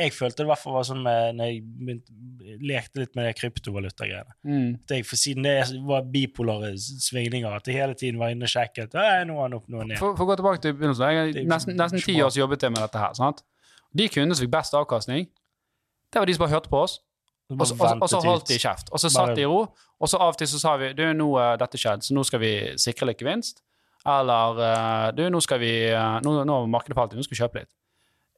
Jeg 0.00 0.14
følte 0.16 0.40
det 0.40 0.46
i 0.46 0.50
hvert 0.50 0.62
fall 0.62 0.76
var 0.76 0.86
sånn 0.88 1.02
med, 1.04 1.36
når 1.38 1.50
jeg 1.50 1.62
begynte, 1.66 2.14
lekte 2.70 3.02
litt 3.02 3.18
med 3.18 3.28
det 3.28 3.34
kryptovalutagreiene. 3.38 4.36
Mm. 4.48 4.70
At 4.80 4.94
jeg, 4.96 5.06
for 5.08 5.20
siden 5.20 5.46
det 5.46 5.54
var 5.88 6.08
bipolare 6.14 6.72
svingninger, 6.80 7.50
at 7.52 7.68
jeg 7.68 7.78
hele 7.78 7.98
tiden 7.98 8.20
var 8.22 8.34
inne 8.34 8.48
og 8.48 8.52
sjekket. 8.52 8.96
Nå 8.96 9.36
er 9.36 9.44
han 9.44 9.58
opp, 9.58 9.68
nå 9.68 9.78
er 9.78 9.84
han 9.84 9.92
ned. 9.94 10.00
For, 10.00 10.16
for 10.18 10.26
å 10.26 10.32
gå 10.32 10.40
tilbake 10.40 10.64
til 10.64 10.74
begynnelsen, 10.78 11.06
jeg 11.14 11.36
Det 11.36 11.44
har 11.44 11.52
nesten, 11.54 11.76
nesten 11.78 12.04
ti 12.04 12.16
år 12.24 12.32
så 12.34 12.42
jobbet 12.42 12.66
jeg 12.66 12.74
med 12.74 12.84
dette 12.86 13.04
her, 13.04 13.14
sant? 13.18 13.44
De 13.96 14.08
kundene 14.10 14.38
som 14.38 14.46
fikk 14.46 14.54
best 14.56 14.76
avkastning, 14.78 15.30
det 16.10 16.22
var 16.22 16.26
de 16.26 16.36
som 16.36 16.44
bare 16.44 16.54
hørte 16.56 16.70
på 16.72 16.82
oss, 16.82 17.00
og 17.50 17.66
så, 17.66 17.74
og, 17.74 18.04
og 18.04 18.10
så 18.10 18.20
holdt 18.22 18.50
de 18.50 18.58
kjeft. 18.62 18.92
Og 18.94 19.02
så 19.02 19.10
satt 19.10 19.34
de 19.38 19.42
i 19.42 19.48
ro, 19.50 19.64
og 20.00 20.10
så 20.10 20.20
av 20.22 20.34
og 20.34 20.38
til 20.38 20.48
så 20.50 20.60
sa 20.62 20.76
vi 20.78 20.92
du, 20.94 21.02
nå 21.16 21.26
er 21.42 21.58
dette 21.60 21.78
skjedd, 21.80 22.06
så 22.06 22.14
nå 22.14 22.22
skal 22.26 22.42
vi 22.42 22.52
sikre 22.78 23.10
litt 23.10 23.22
gevinst. 23.22 23.62
Eller 24.08 24.62
eh, 24.64 25.08
du, 25.16 25.26
nå 25.28 25.42
skal 25.44 25.60
vi 25.60 25.72
eh, 25.90 26.14
Nå, 26.24 26.38
nå 26.48 26.54
har 26.56 26.70
markedet 26.72 26.96
falt, 26.96 27.16
nå 27.16 27.24
skal 27.26 27.36
vi 27.36 27.42
kjøpe 27.42 27.62
litt. 27.62 27.72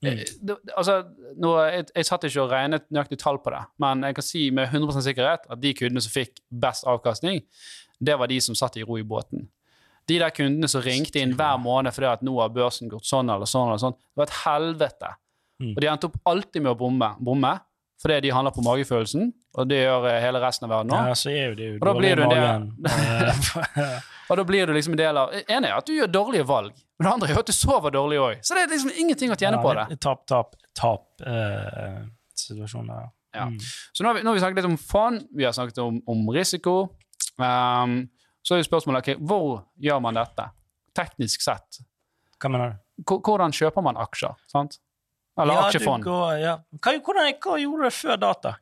Mm. 0.03 0.19
Eh, 0.19 0.25
det- 0.43 0.59
Altså, 0.77 0.97
nå, 1.39 1.53
jeg, 1.71 1.87
jeg 1.95 2.05
satt 2.09 2.25
ikke 2.27 2.43
og 2.43 2.51
regnet 2.51 2.89
nøyaktig 2.91 3.19
tall 3.23 3.39
på 3.39 3.51
det, 3.55 3.61
men 3.79 4.03
jeg 4.03 4.15
kan 4.19 4.23
si 4.27 4.51
med 4.51 4.69
100% 4.69 5.03
sikkerhet 5.07 5.47
at 5.51 5.61
de 5.63 5.75
kundene 5.79 6.03
som 6.03 6.11
fikk 6.11 6.41
best 6.51 6.85
avkastning, 6.91 7.43
det 8.03 8.17
var 8.19 8.27
de 8.27 8.41
som 8.41 8.55
satt 8.59 8.77
i 8.77 8.83
ro 8.83 8.99
i 8.99 9.05
båten. 9.07 9.47
De 10.11 10.19
der 10.19 10.31
kundene 10.35 10.69
som 10.69 10.83
ringte 10.83 11.21
inn 11.23 11.37
hver 11.39 11.61
måned 11.63 11.95
fordi 11.95 12.09
at 12.11 12.23
nå 12.27 12.35
har 12.41 12.49
børsen 12.51 12.91
gått 12.91 13.07
sånn 13.07 13.31
eller 13.31 13.47
sånn, 13.47 13.69
eller 13.71 13.79
sånn, 13.79 13.95
det 13.95 14.19
var 14.19 14.27
et 14.27 14.41
helvete. 14.43 15.13
Mm. 15.63 15.77
Og 15.77 15.81
de 15.81 15.87
endte 15.93 16.09
opp 16.11 16.17
alltid 16.27 16.63
med 16.65 16.73
å 16.75 16.79
bomme, 16.79 17.13
bomme 17.23 17.61
fordi 18.03 18.17
de 18.25 18.33
handler 18.35 18.51
på 18.51 18.65
magefølelsen, 18.67 19.29
og 19.55 19.69
det 19.71 19.85
gjør 19.85 20.09
eh, 20.11 20.17
hele 20.25 20.41
resten 20.43 20.67
av 20.67 20.73
verden 20.75 20.91
nå. 20.91 20.97
Ja, 21.07 21.15
så 21.15 21.31
er 21.31 21.53
jo 21.53 21.55
det 21.55 21.67
jo 21.69 21.75
Og 21.79 21.87
da 21.87 21.93
blir 21.95 22.17
du 22.19 22.23
en 22.25 22.33
magen. 22.33 22.65
Og 24.33 24.39
da 24.41 24.45
blir 24.49 24.67
du 24.67 24.73
liksom 24.73 24.95
en 24.95 25.01
del 25.03 25.19
av 25.21 25.33
En 25.45 25.67
er 25.69 25.75
at 25.77 25.89
du 25.89 25.93
gjør 25.93 26.09
dårlige 26.09 26.47
valg, 26.49 26.73
men 26.97 27.05
det 27.05 27.11
andre 27.13 27.29
er 27.35 27.41
at 27.43 27.51
du 27.51 27.53
sover 27.53 27.93
dårlig 27.93 28.21
òg. 28.23 28.39
Så 28.47 28.57
det 28.57 28.63
er 28.65 28.73
liksom 28.73 28.95
ingenting 28.97 29.35
å 29.35 29.37
tjene 29.37 29.59
på 29.61 29.75
det. 29.77 29.85
Ja, 29.93 29.99
Tap, 30.07 30.23
tap, 30.31 30.57
tap 30.79 31.27
eh, 31.27 31.99
situasjoner. 32.41 33.11
Ja. 33.37 33.47
Mm. 33.51 33.59
Så 33.93 34.05
nå 34.05 34.09
har, 34.09 34.17
vi, 34.17 34.25
nå 34.25 34.33
har 34.33 34.39
vi 34.39 34.43
snakket 34.45 34.63
litt 34.63 34.71
om 34.71 34.79
fond, 34.81 35.27
vi 35.37 35.45
har 35.45 35.53
snakket 35.57 35.83
om, 35.85 36.01
om 36.09 36.25
risiko. 36.33 36.77
Um, 37.41 37.99
så 38.43 38.57
er 38.57 38.63
jo 38.63 38.69
spørsmålet 38.69 39.05
okay, 39.05 39.21
hvor 39.21 39.67
gjør 39.81 40.01
man 40.05 40.17
dette? 40.19 40.49
Teknisk 40.97 41.45
sett. 41.45 41.83
Hva 42.41 42.51
mener 42.53 42.73
du? 42.73 42.81
Hvordan 43.13 43.55
kjøper 43.57 43.85
man 43.85 44.01
aksjer? 44.01 44.35
sant? 44.53 44.81
Eller 45.41 45.57
Ja, 45.57 45.69
aksjefond? 45.69 46.05
Går, 46.05 46.33
ja. 46.43 46.57
hva, 46.77 46.93
hvordan, 46.99 47.31
hva 47.41 47.59
gjorde 47.61 47.89
du 47.89 47.97
før 47.97 48.21
data? 48.21 48.57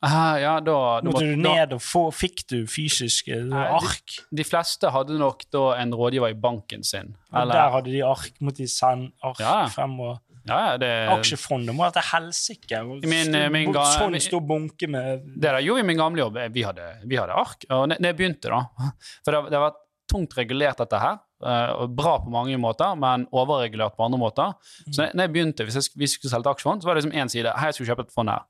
Ah, 0.00 0.36
ja, 0.38 0.60
da, 0.62 1.00
Måtte 1.02 1.24
du 1.26 1.34
ned 1.42 1.72
og 1.74 1.80
få, 1.82 2.04
Fikk 2.14 2.44
du 2.52 2.60
fysiske 2.70 3.34
ark? 3.50 4.14
De 4.30 4.44
fleste 4.46 4.90
hadde 4.94 5.16
nok 5.18 5.42
da 5.50 5.72
en 5.80 5.90
rådgiver 5.98 6.30
i 6.30 6.36
banken 6.38 6.84
sin. 6.86 7.16
Og 7.32 7.50
der 7.50 7.70
hadde 7.74 7.90
de 7.90 8.02
ark. 8.06 8.30
Måtte 8.40 8.62
de 8.62 8.68
sende 8.70 9.10
ark 9.26 9.40
Ja. 9.42 9.66
frem 9.74 9.98
og 10.00 10.18
ja, 10.48 10.76
det, 10.80 10.88
Aksjefondet 11.12 11.74
må 11.76 11.82
være 11.84 11.98
til 11.98 12.06
helsike. 12.12 12.78
Min- 13.04 13.34
eh, 13.34 13.48
min 13.52 13.72
ga- 13.74 13.82
Sånn 13.98 14.14
stor 14.22 14.40
bunke 14.40 14.88
med 14.88 15.26
det 15.34 15.42
der 15.50 15.58
gjorde 15.60 15.82
vi 15.82 15.84
i 15.84 15.88
min 15.90 15.98
gamle 15.98 16.22
jobb. 16.22 16.38
Vi 16.54 16.62
hadde, 16.62 16.86
vi 17.04 17.16
hadde 17.16 17.34
ark. 17.36 17.66
Og 17.68 17.88
det 17.90 18.14
begynte, 18.16 18.48
da 18.48 18.62
For 19.26 19.32
det, 19.34 19.50
det 19.50 19.58
var 19.60 19.74
tungt 20.08 20.32
regulert, 20.38 20.78
dette 20.78 20.98
her. 21.02 21.18
eh, 21.44 21.86
bra 21.88 22.18
på 22.22 22.30
mange 22.30 22.56
måter, 22.56 22.96
men 22.96 23.26
overregulert 23.32 23.94
på 23.98 24.04
andre 24.06 24.18
måter. 24.18 24.54
Så 24.90 25.10
når 25.12 25.26
jeg 25.26 25.32
begynte, 25.34 25.64
hvis 25.66 25.74
jeg, 25.74 25.90
hvis 25.98 26.14
jeg 26.14 26.20
skulle 26.20 26.30
selge 26.32 26.50
aksjefond, 26.54 26.80
så 26.82 26.86
var 26.88 26.94
det 26.94 27.04
liksom 27.04 27.18
én 27.20 27.28
side. 27.28 27.52
Hei, 27.58 27.66
jeg 27.68 27.74
skulle 27.74 27.90
kjøpe 27.94 28.06
et 28.06 28.14
fond 28.14 28.30
her. 28.30 28.46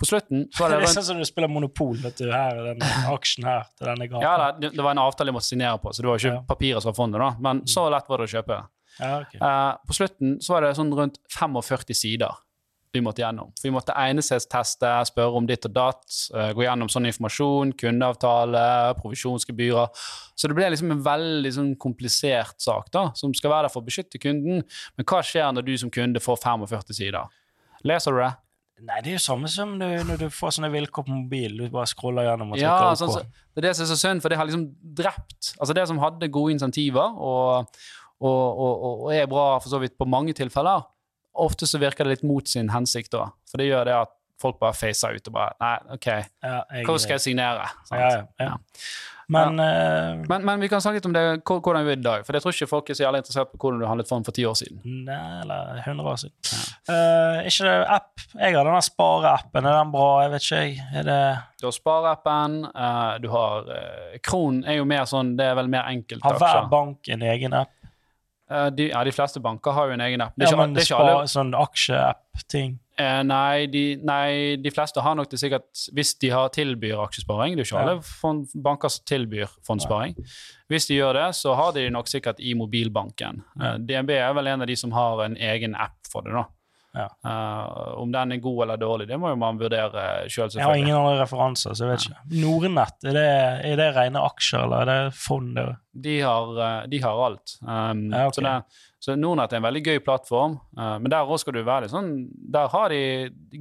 På 0.00 0.08
slutten 0.08 0.46
så 0.50 0.64
var 0.64 0.70
Det 0.74 0.80
det 0.80 0.88
er 0.88 0.94
sånn 0.96 1.08
som 1.10 1.20
du 1.20 1.28
spiller 1.28 1.50
Monopol. 1.52 1.94
vet 2.00 2.16
du, 2.22 2.26
Her 2.32 2.56
er 2.56 2.72
den 2.72 2.84
aksjen 3.12 3.44
her 3.48 3.66
til 3.76 3.90
denne 3.92 4.08
gaten. 4.08 4.24
Ja, 4.24 4.50
det, 4.56 4.72
det 4.74 4.84
var 4.86 4.96
en 4.96 5.04
avtale 5.04 5.30
jeg 5.32 5.36
måtte 5.36 5.50
signere 5.52 5.78
på, 5.82 5.92
så 5.92 6.02
det 6.02 6.08
var 6.10 6.18
jo 6.18 6.24
ikke 6.24 6.36
Ja. 6.40 6.44
papiret 6.48 6.82
som 6.82 6.92
var 6.94 6.98
fondet. 7.02 7.20
da, 7.20 7.30
Men 7.40 7.64
så 7.68 7.88
lett 7.92 8.08
var 8.08 8.22
det 8.22 8.30
å 8.30 8.34
kjøpe. 8.38 8.60
Ja, 9.00 9.10
okay. 9.22 9.40
uh, 9.40 9.76
på 9.86 9.96
slutten 9.96 10.38
så 10.44 10.56
var 10.56 10.64
det 10.66 10.76
sånn 10.76 10.90
rundt 10.96 11.20
45 11.32 11.94
sider 11.94 12.40
vi 12.92 13.00
måtte 13.00 13.22
gjennom. 13.22 13.52
Vi 13.62 13.70
måtte 13.70 13.94
egnethetsteste, 13.94 14.88
spørre 15.06 15.38
om 15.38 15.46
ditt 15.46 15.62
og 15.68 15.72
datt, 15.76 16.06
eh, 16.34 16.48
gå 16.58 16.64
gjennom 16.64 16.88
sånn 16.90 17.06
informasjon, 17.06 17.70
kundeavtale, 17.78 18.94
provisjonsgebyrer. 18.98 19.88
Så 20.34 20.48
det 20.50 20.56
ble 20.58 20.70
liksom 20.72 20.90
en 20.90 21.02
veldig 21.04 21.52
sånn 21.54 21.70
komplisert 21.78 22.58
sak 22.58 22.90
da, 22.90 23.12
som 23.14 23.34
skal 23.34 23.50
være 23.54 23.68
der 23.68 23.74
for 23.76 23.82
å 23.82 23.86
beskytte 23.86 24.18
kunden. 24.18 24.64
Men 24.96 25.06
hva 25.06 25.22
skjer 25.22 25.52
når 25.54 25.68
du 25.68 25.76
som 25.78 25.90
kunde 25.94 26.18
får 26.18 26.40
45 26.42 26.92
sider? 26.98 27.28
Leser 27.86 28.10
du 28.10 28.18
det? 28.24 28.32
Nei, 28.86 29.00
det 29.04 29.10
er 29.12 29.16
jo 29.18 29.22
samme 29.22 29.48
som 29.52 29.74
du, 29.78 29.84
når 30.08 30.18
du 30.22 30.26
får 30.32 30.54
sånne 30.56 30.70
vilkår 30.72 31.04
på 31.06 31.12
mobil. 31.12 31.56
Du 31.58 31.66
bare 31.74 31.86
scroller 31.90 32.24
gjennom 32.24 32.52
og 32.52 32.56
trykker 32.56 32.64
Ja, 32.64 32.92
OK. 32.92 33.02
Altså, 33.08 33.24
det 33.54 33.60
er 33.64 33.66
det 33.68 33.72
som 33.76 33.84
er 33.84 33.90
så 33.90 33.98
synd, 34.00 34.22
for 34.24 34.28
det 34.32 34.38
har 34.40 34.46
liksom 34.48 34.64
drept 35.00 35.50
Altså 35.60 35.74
det 35.76 35.84
som 35.90 35.98
hadde 35.98 36.28
gode 36.32 36.52
insentiver, 36.54 37.12
og, 37.18 37.66
og, 38.20 38.58
og, 38.58 38.72
og- 38.84 39.04
og 39.04 39.12
er 39.14 39.26
bra 39.26 39.58
for 39.58 39.68
så 39.72 39.80
vidt 39.82 39.98
på 39.98 40.06
mange 40.08 40.32
tilfeller, 40.32 40.86
ofte 41.34 41.66
så 41.68 41.78
virker 41.78 42.04
det 42.04 42.16
litt 42.18 42.24
mot 42.24 42.48
sin 42.48 42.68
hensikt 42.72 43.12
da. 43.12 43.26
For 43.50 43.58
det 43.60 43.68
gjør 43.68 43.84
det 43.84 43.94
at 44.00 44.16
folk 44.40 44.58
bare 44.58 44.72
facer 44.74 45.14
ut 45.20 45.28
og 45.28 45.32
bare 45.36 45.52
Nei, 45.60 45.76
OK, 45.98 46.06
Ja, 46.42 46.62
jeg- 46.72 46.86
hva 46.88 46.98
skal 46.98 47.14
jeg 47.18 47.20
signere? 47.20 47.68
Sant? 47.84 48.00
Ja, 48.00 48.08
ja, 48.40 48.46
ja. 48.46 48.56
Men 49.30 49.60
eh, 49.62 50.26
Men, 50.28 50.44
men 50.46 50.60
vi 50.62 50.68
kan 50.72 50.82
snakke 50.82 51.00
litt 51.00 51.08
om 51.08 51.14
det, 51.14 51.24
hvordan 51.46 51.86
vi 51.86 51.94
er 51.94 52.00
i 52.00 52.04
dag. 52.04 52.26
For 52.26 52.36
jeg 52.36 52.44
tror 52.44 52.56
ikke 52.56 52.70
folk 52.70 52.90
er 52.90 52.98
så 52.98 53.04
jævlig 53.06 53.22
interessert 53.22 53.52
på 53.52 53.60
hvordan 53.62 53.82
du 53.82 53.88
handlet 53.88 54.10
fond 54.10 54.26
for 54.26 54.36
ti 54.36 54.44
år 54.48 54.56
siden. 54.58 54.80
Nei, 55.06 55.20
eller 55.44 55.80
100 55.84 56.12
år 56.12 56.20
siden. 56.24 56.36
Eh, 56.90 57.48
ikke 57.50 57.68
det 57.68 57.76
app. 57.96 58.26
Jeg 58.34 58.56
har 58.56 58.66
denne 58.66 58.82
spareappen. 58.84 59.66
Er 59.70 59.78
den 59.80 59.92
bra? 59.94 60.08
Jeg 60.24 60.34
vet 60.34 60.46
ikke, 60.46 60.62
jeg. 60.64 60.88
Er 61.00 61.08
det 61.10 61.20
Du 61.60 61.68
har 61.68 61.76
spareappen, 61.76 62.60
Uh, 62.70 63.18
du 63.20 63.28
har 63.32 63.66
Kron 64.24 64.62
er 64.64 64.78
jo 64.78 64.84
mer 64.88 65.04
sånn 65.08 65.34
Det 65.36 65.44
er 65.50 65.56
vel 65.58 65.68
mer 65.70 65.88
enkelt. 65.90 66.22
Har 66.24 66.38
hver 66.40 66.68
bank 66.70 67.08
en 67.12 67.22
egen 67.26 67.54
app? 67.56 67.72
Eh, 68.50 68.66
de, 68.74 68.88
ja, 68.90 69.04
de 69.06 69.12
fleste 69.14 69.38
banker 69.40 69.70
har 69.76 69.86
jo 69.86 69.92
en 69.94 70.00
egen 70.00 70.20
app. 70.24 70.32
Det 70.36 70.42
er 70.42 70.50
Ja, 70.50 70.56
ikke, 70.56 70.60
men 70.66 70.74
det 70.74 70.82
er 70.82 70.88
ikke 70.90 71.02
alle... 71.06 71.26
sånn 71.30 71.52
aksjeapp-ting? 71.54 72.78
Eh, 73.00 73.22
nei, 73.24 73.66
de, 73.72 73.82
nei, 74.04 74.56
de 74.60 74.70
fleste 74.74 75.00
har 75.00 75.14
nok 75.16 75.30
det 75.30 75.38
sikkert 75.40 75.84
hvis 75.96 76.10
de 76.20 76.28
har 76.34 76.50
tilbyr 76.52 76.98
aksjesparing. 77.06 77.54
Det 77.56 77.62
er 77.64 77.68
ikke 77.70 77.78
Ja. 77.78 77.84
alle 77.94 78.02
fond, 78.04 78.48
banker 78.54 78.88
som 78.92 79.04
tilbyr 79.08 79.48
fondssparing. 79.66 80.16
Hvis 80.68 80.86
de 80.90 80.98
gjør 80.98 81.14
det, 81.14 81.28
så 81.38 81.54
har 81.56 81.72
de 81.72 81.86
nok 81.90 82.10
sikkert 82.10 82.40
i 82.40 82.52
mobilbanken. 82.58 83.42
Eh, 83.60 83.76
DNB 83.78 84.10
er 84.18 84.34
vel 84.34 84.46
en 84.52 84.62
av 84.62 84.66
de 84.66 84.76
som 84.76 84.92
har 84.92 85.22
en 85.24 85.36
egen 85.36 85.74
app 85.74 85.96
for 86.10 86.22
det. 86.22 86.32
da. 86.32 86.44
Ja. 86.96 87.06
Uh, 87.26 88.00
om 88.02 88.10
den 88.12 88.32
er 88.34 88.40
god 88.42 88.62
eller 88.64 88.78
dårlig, 88.80 89.06
det 89.08 89.18
må 89.20 89.30
jo 89.30 89.38
man 89.38 89.58
vurdere 89.60 90.06
sjøl, 90.26 90.50
Jeg 90.56 90.66
har 90.66 90.78
ingen 90.78 90.96
andre 90.96 91.20
referanser, 91.20 91.74
så 91.74 91.86
jeg 91.86 91.92
vet 91.92 92.06
ikke. 92.08 92.22
Nordnett, 92.42 92.96
er 93.06 93.14
det, 93.14 93.26
er 93.68 93.76
det 93.78 93.88
rene 93.94 94.24
aksjer, 94.26 94.64
eller 94.64 94.82
er 94.82 94.90
det 94.90 95.14
fond? 95.18 95.60
De 96.06 96.16
har, 96.20 96.50
eh, 96.66 96.88
de 96.90 97.02
har 97.04 97.22
alt. 97.28 97.54
Um, 97.62 98.08
Ja, 98.10 98.26
okay. 98.26 98.40
så, 98.40 98.46
det, 98.46 98.82
så 99.06 99.16
Nordnett 99.18 99.54
er 99.54 99.62
en 99.62 99.68
veldig 99.68 99.84
gøy 99.86 100.02
plattform, 100.06 100.58
uh, 100.78 100.96
men 100.98 101.12
der 101.12 101.22
også 101.22 101.46
skal 101.46 101.60
du 101.60 101.62
være 101.62 101.86
litt 101.86 101.94
sånn 101.94 102.10
Der 102.50 102.68
har 102.74 102.90
de 102.90 103.00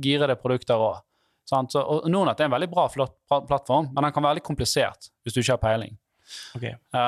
girede 0.02 0.40
produkter 0.42 0.82
òg. 0.90 1.06
Nordnett 1.50 2.42
er 2.42 2.50
en 2.50 2.54
veldig 2.54 2.70
bra 2.70 2.90
flott 2.94 3.16
plattform, 3.30 3.90
men 3.94 4.06
den 4.06 4.14
kan 4.14 4.26
være 4.26 4.38
litt 4.38 4.46
komplisert 4.46 5.10
hvis 5.26 5.34
du 5.38 5.42
ikke 5.42 5.56
har 5.56 5.64
peiling. 5.64 5.98
Ok. 6.58 6.66
Uh, 6.94 7.00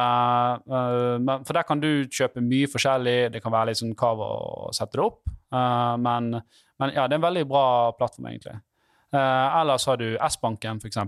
uh, 0.71 1.17
men, 1.21 1.45
for 1.45 1.57
der 1.57 1.67
kan 1.67 1.81
du 1.81 1.89
kjøpe 2.09 2.43
mye 2.45 2.69
forskjellig, 2.71 3.17
det 3.33 3.41
kan 3.43 3.53
være 3.53 3.71
litt 3.71 3.81
sånn 3.81 3.95
kav 3.97 4.21
å 4.25 4.33
sette 4.75 4.97
det 4.97 5.05
opp. 5.05 5.21
Uh, 5.53 5.95
men, 6.01 6.33
men 6.81 6.93
ja, 6.95 7.05
det 7.05 7.17
er 7.17 7.21
en 7.21 7.27
veldig 7.27 7.45
bra 7.49 7.65
plattform, 7.97 8.31
egentlig. 8.31 8.57
Ellers 9.11 9.85
har 9.89 9.97
du 9.99 10.13
S-banken, 10.29 10.79
f.eks. 10.79 11.01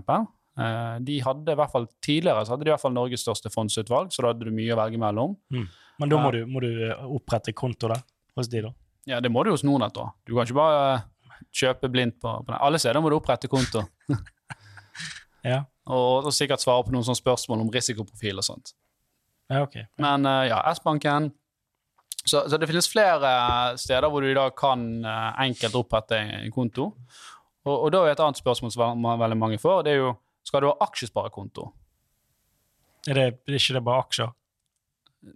Uh, 0.54 1.00
de 1.02 1.16
hadde 1.24 1.50
i 1.50 1.58
hvert 1.58 1.72
fall 1.72 1.88
Tidligere 2.04 2.44
så 2.44 2.52
hadde 2.54 2.66
de 2.66 2.70
i 2.70 2.72
hvert 2.74 2.82
fall 2.82 2.92
Norges 2.94 3.24
største 3.24 3.50
fondsutvalg, 3.50 4.12
så 4.14 4.22
da 4.22 4.30
hadde 4.30 4.46
du 4.46 4.54
mye 4.54 4.74
å 4.74 4.78
velge 4.78 5.00
mellom. 5.00 5.34
Men 5.50 6.10
da 6.10 6.20
må 6.20 6.30
du, 6.34 6.42
må 6.50 6.62
du 6.62 6.70
opprette 7.08 7.54
konto 7.56 7.90
der 7.90 8.02
hos 8.38 8.50
de, 8.50 8.64
da? 8.66 8.74
Ja, 9.08 9.20
det 9.22 9.30
må 9.32 9.42
du 9.44 9.52
hos 9.52 9.64
Nordnett, 9.66 9.94
da. 9.96 10.08
Du 10.26 10.34
kan 10.34 10.46
ikke 10.46 10.58
bare 10.58 10.84
kjøpe 11.54 11.90
blindt 11.92 12.20
på, 12.22 12.30
på 12.40 12.50
den. 12.50 12.60
Alle 12.60 12.80
steder 12.82 13.02
må 13.04 13.10
du 13.12 13.18
opprette 13.18 13.50
konto. 13.50 13.84
Ja, 15.44 15.58
Og, 15.84 16.24
og 16.24 16.32
sikkert 16.32 16.62
svare 16.62 16.86
på 16.86 16.94
noen 16.94 17.04
sånne 17.04 17.20
spørsmål 17.20 17.64
om 17.66 17.70
risikoprofil 17.72 18.40
og 18.40 18.46
sånt. 18.46 18.74
ja 19.52 19.64
ok. 19.66 19.76
Men 20.00 20.24
uh, 20.24 20.42
ja, 20.48 20.62
S-banken 20.72 21.32
så, 22.24 22.46
så 22.48 22.56
det 22.56 22.70
finnes 22.70 22.88
flere 22.88 23.30
steder 23.76 24.08
hvor 24.08 24.24
du 24.24 24.30
i 24.30 24.36
dag 24.36 24.54
kan 24.56 24.86
uh, 25.04 25.34
enkelt 25.44 25.76
opprette 25.76 26.16
en 26.16 26.54
konto. 26.54 26.92
Og, 27.64 27.74
og 27.74 27.90
da 27.92 28.04
er 28.04 28.14
et 28.14 28.22
annet 28.24 28.40
spørsmål 28.40 28.72
som 28.72 29.04
veldig 29.04 29.36
mange 29.40 29.60
får, 29.60 29.84
det 29.84 29.92
er 29.96 30.00
jo 30.06 30.14
skal 30.44 30.64
du 30.64 30.70
ha 30.70 30.76
aksjesparekonto. 30.86 31.68
Er 33.08 33.18
det, 33.18 33.26
er 33.48 33.58
ikke 33.58 33.76
det 33.76 33.84
bare 33.84 34.04
aksjer? 34.06 34.32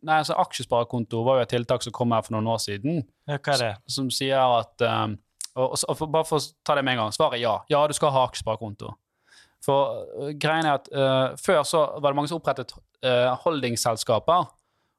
Nei, 0.05 0.18
altså 0.20 0.36
Aksjesparekonto 0.36 1.22
var 1.24 1.38
jo 1.38 1.46
et 1.46 1.53
tiltak 1.55 1.84
som 1.84 1.94
kom 1.96 2.12
her 2.12 2.24
for 2.24 2.36
noen 2.36 2.49
år 2.53 2.61
siden, 2.61 3.03
Ja, 3.28 3.38
hva 3.38 3.55
er 3.55 3.62
det? 3.62 3.72
som 3.88 4.11
sier 4.12 4.36
at 4.36 4.84
um, 4.84 5.16
og, 5.55 5.74
og, 5.74 5.94
for, 5.96 6.11
Bare 6.12 6.28
for 6.28 6.42
å 6.42 6.51
ta 6.66 6.76
det 6.76 6.84
med 6.84 6.96
en 6.96 7.05
gang. 7.05 7.14
Svaret 7.16 7.38
er 7.38 7.44
ja. 7.46 7.55
Ja, 7.72 7.80
du 7.88 7.96
skal 7.96 8.12
ha 8.14 8.26
aksjesparekonto. 8.28 8.92
For 9.64 10.04
uh, 10.18 10.28
greien 10.38 10.66
er 10.68 10.78
at 10.78 10.88
uh, 10.94 11.36
Før 11.40 11.64
så 11.66 11.80
var 11.98 12.12
det 12.12 12.16
mange 12.18 12.30
som 12.30 12.38
opprettet 12.40 12.74
uh, 12.76 13.34
holdingselskaper. 13.44 14.46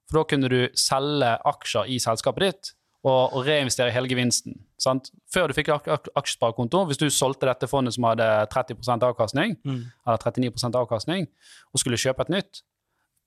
For 0.09 0.19
da 0.19 0.25
kunne 0.31 0.49
du 0.51 0.59
selge 0.77 1.31
aksjer 1.51 1.89
i 1.93 1.99
selskapet 2.01 2.45
ditt 2.45 2.71
og, 3.05 3.31
og 3.37 3.45
reinvestere 3.47 3.93
hele 3.95 4.09
gevinsten. 4.11 4.57
Sant? 4.81 5.11
Før 5.31 5.47
du 5.47 5.53
fikk 5.55 5.69
ak 5.71 5.85
ak 5.87 6.09
aksjesparekonto, 6.19 6.81
hvis 6.89 6.99
du 6.99 7.05
solgte 7.13 7.47
dette 7.47 7.69
fondet 7.71 7.95
som 7.95 8.07
hadde 8.09 8.25
30% 8.51 9.05
avkastning, 9.07 9.55
Mm. 9.63 9.85
eller 10.07 10.17
39% 10.19 10.75
avkastning, 10.75 11.27
og 11.71 11.79
skulle 11.79 11.99
kjøpe 12.01 12.25
et 12.25 12.33
nytt, 12.33 12.61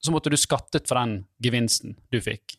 så 0.02 0.12
måtte 0.12 0.28
du 0.28 0.36
skattet 0.36 0.88
for 0.90 0.98
den 0.98 1.22
gevinsten 1.40 1.96
du 2.12 2.18
fikk. 2.20 2.58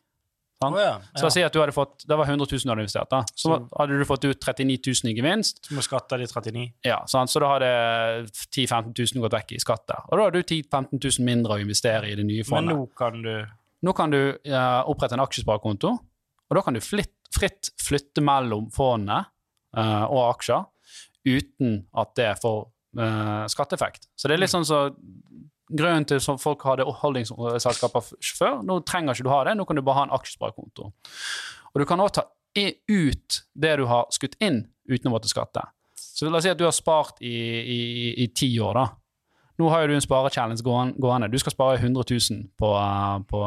Sant? 0.64 0.78
ja, 0.80 0.94
ja, 0.98 1.20
Så 1.22 1.32
si 1.36 1.44
at 1.46 1.54
du 1.54 1.60
hadde 1.62 1.76
fått, 1.76 2.06
Det 2.08 2.18
var 2.18 2.26
100 2.26 2.48
000 2.50 2.64
du 2.64 2.70
hadde 2.72 2.86
investert. 2.86 3.10
da. 3.12 3.22
Så 3.36 3.52
Så- 3.52 3.70
hadde 3.80 4.00
du 4.00 4.06
fått 4.10 4.26
ut 4.26 4.40
39 4.40 4.80
000 5.04 5.12
i 5.12 5.16
gevinst. 5.20 5.62
Så 5.68 5.76
må 5.78 5.84
skatte 5.86 6.18
de 6.18 6.28
39. 6.28 6.74
Ja, 6.86 7.02
sant? 7.06 7.30
Så 7.30 7.40
da 7.44 7.52
hadde 7.54 7.72
10 8.52 8.68
000-15 8.68 8.94
000 9.16 9.22
gått 9.26 9.36
vekk 9.38 9.52
i 9.58 9.60
skatt 9.60 9.86
der. 9.88 10.02
Og 10.10 10.18
da 10.18 10.24
har 10.24 10.32
du 10.32 10.42
10 10.42 10.64
000-15 10.64 11.20
000 11.20 11.26
mindre 11.28 11.58
å 11.58 11.62
investere 11.62 12.12
i 12.12 12.16
det 12.16 12.26
nye 12.26 12.44
Men 12.50 12.66
nå 12.72 12.88
kan 12.96 13.22
du 13.22 13.46
Nå 13.84 13.92
kan 13.94 14.10
du 14.10 14.32
uh, 14.48 14.82
opprette 14.88 15.12
en 15.12 15.20
aksjesparekonto, 15.20 15.90
og 15.92 16.56
da 16.56 16.62
kan 16.64 16.74
du 16.74 16.80
flitt, 16.80 17.12
fritt 17.36 17.68
flytte 17.84 18.22
mellom 18.24 18.70
fondene 18.72 19.26
uh, 19.76 20.06
og 20.08 20.38
aksjer 20.38 20.64
uten 21.28 21.82
at 21.94 22.14
det 22.16 22.30
får 22.40 22.62
uh, 22.98 23.44
skatteeffekt. 23.52 24.08
Så 24.16 24.30
det 24.30 24.38
er 24.38 24.44
litt 24.46 24.54
sånn 24.54 24.64
så 24.64 24.86
Grunnen 25.74 26.06
til 26.06 26.22
at 26.22 26.42
folk 26.42 26.64
hadde 26.68 26.86
holdingselskaper 27.02 28.06
før, 28.38 28.62
nå 28.66 28.80
trenger 28.86 29.16
ikke 29.16 29.26
du 29.26 29.32
ha 29.34 29.44
det, 29.48 29.56
nå 29.58 29.66
kan 29.66 29.80
du 29.80 29.82
bare 29.86 30.04
ha 30.04 30.08
en 30.08 30.16
aksjesparekonto. 30.18 30.90
Og 31.74 31.82
du 31.82 31.86
kan 31.90 32.02
også 32.04 32.22
ta 32.22 32.28
ut 32.62 33.40
det 33.58 33.78
du 33.80 33.88
har 33.90 34.10
skutt 34.14 34.38
inn 34.44 34.68
uten 34.86 35.10
å 35.10 35.16
måtte 35.16 35.32
skatte. 35.32 35.64
Så 35.98 36.30
la 36.30 36.38
oss 36.38 36.46
si 36.46 36.52
at 36.52 36.60
du 36.60 36.68
har 36.68 36.76
spart 36.76 37.22
i, 37.26 37.34
i, 37.34 37.80
i 38.22 38.28
ti 38.36 38.52
år, 38.62 38.78
da. 38.78 38.86
Nå 39.58 39.70
har 39.70 39.84
jo 39.84 39.92
du 39.92 39.96
en 39.98 40.04
sparechallenge 40.04 40.66
gående. 40.66 41.30
Du 41.30 41.40
skal 41.42 41.54
spare 41.54 41.80
100 41.80 42.06
000 42.10 42.44
på, 42.58 42.70
på, 43.30 43.42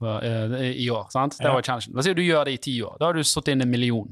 på, 0.00 0.12
eh, 0.24 0.70
i 0.84 0.90
år. 0.90 1.08
sant? 1.12 1.36
Det 1.40 1.52
var 1.52 1.62
challengen. 1.62 1.94
La 1.94 2.00
oss 2.00 2.08
si 2.08 2.14
at 2.14 2.20
du 2.20 2.24
gjør 2.24 2.48
det 2.48 2.56
i 2.56 2.62
ti 2.68 2.76
år. 2.84 2.96
Da 3.00 3.10
har 3.10 3.16
du 3.16 3.24
satt 3.24 3.48
inn 3.52 3.64
en 3.64 3.70
million. 3.70 4.08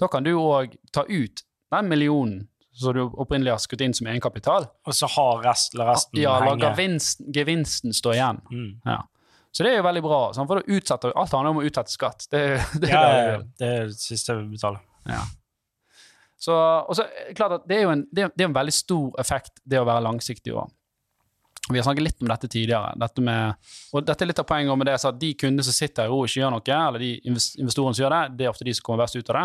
Da 0.00 0.08
kan 0.12 0.24
du 0.24 0.32
òg 0.34 0.76
ta 0.92 1.04
ut 1.08 1.44
den 1.72 1.88
millionen 1.88 2.48
som 2.72 2.94
du 2.96 3.02
opprinnelig 3.20 3.52
har 3.52 3.60
skutt 3.60 3.80
inn 3.84 3.94
som 3.94 4.06
egenkapital. 4.08 4.66
Og 4.88 4.94
så 4.96 5.08
har 5.16 5.42
rest, 5.44 5.74
resten 5.78 6.20
Ja, 6.22 6.38
henge. 6.40 6.60
gevinsten, 6.64 7.28
gevinsten 7.34 7.92
stå 7.96 8.14
igjen. 8.16 8.40
Mm. 8.50 8.70
Ja. 8.88 9.02
Så 9.52 9.64
det 9.66 9.74
er 9.74 9.82
jo 9.82 9.84
veldig 9.84 10.02
bra. 10.06 10.20
sant? 10.32 10.48
For 10.48 10.60
da 10.62 10.76
utsetter, 10.78 11.12
Alt 11.14 11.32
handler 11.36 11.50
om 11.52 11.60
å 11.60 11.66
utsette 11.68 11.92
skatt. 11.92 12.24
Det, 12.32 12.40
det 12.80 12.88
Ja, 12.88 13.02
det 13.12 13.40
det 13.60 13.68
er 13.68 13.86
det 13.92 13.98
siste 14.00 14.36
vi 14.38 14.54
betaler. 14.56 14.80
Ja. 15.06 15.20
Så, 16.42 16.54
og 16.56 16.96
så 16.98 17.04
er 17.04 17.28
det 17.28 17.36
klart 17.38 17.52
at 17.60 17.66
det 17.70 17.76
er 17.76 17.82
jo 17.84 17.90
en, 17.92 18.06
det 18.10 18.24
er, 18.24 18.30
det 18.34 18.42
er 18.46 18.48
en 18.50 18.56
veldig 18.56 18.72
stor 18.74 19.12
effekt, 19.22 19.60
det 19.68 19.78
å 19.78 19.84
være 19.86 20.02
langsiktig 20.08 20.54
òg. 20.58 20.70
Vi 21.70 21.78
har 21.78 21.84
snakket 21.86 22.02
litt 22.02 22.22
om 22.24 22.30
dette 22.32 22.48
tidligere. 22.50 22.96
Dette 22.98 23.22
med, 23.22 23.68
og 23.94 24.02
dette 24.08 24.24
er 24.24 24.30
litt 24.32 24.40
av 24.42 24.48
poenget 24.48 24.78
med 24.80 24.88
det 24.90 24.96
så 24.98 25.12
at 25.12 25.20
de 25.22 25.28
kundene 25.38 25.62
som 25.62 25.76
sitter 25.76 26.08
i 26.08 26.10
ro 26.10 26.24
og 26.24 26.26
ikke 26.26 26.40
gjør 26.40 26.50
noe, 26.56 26.78
eller 26.88 27.04
de 27.04 27.12
invest- 27.30 27.60
investorene 27.62 27.94
som 27.94 28.02
gjør 28.02 28.14
det, 28.16 28.22
det 28.40 28.48
er 28.48 28.50
ofte 28.50 28.66
de 28.66 28.74
som 28.74 28.88
kommer 28.88 29.04
best 29.04 29.14
ut 29.20 29.30
av 29.30 29.38
det. 29.38 29.44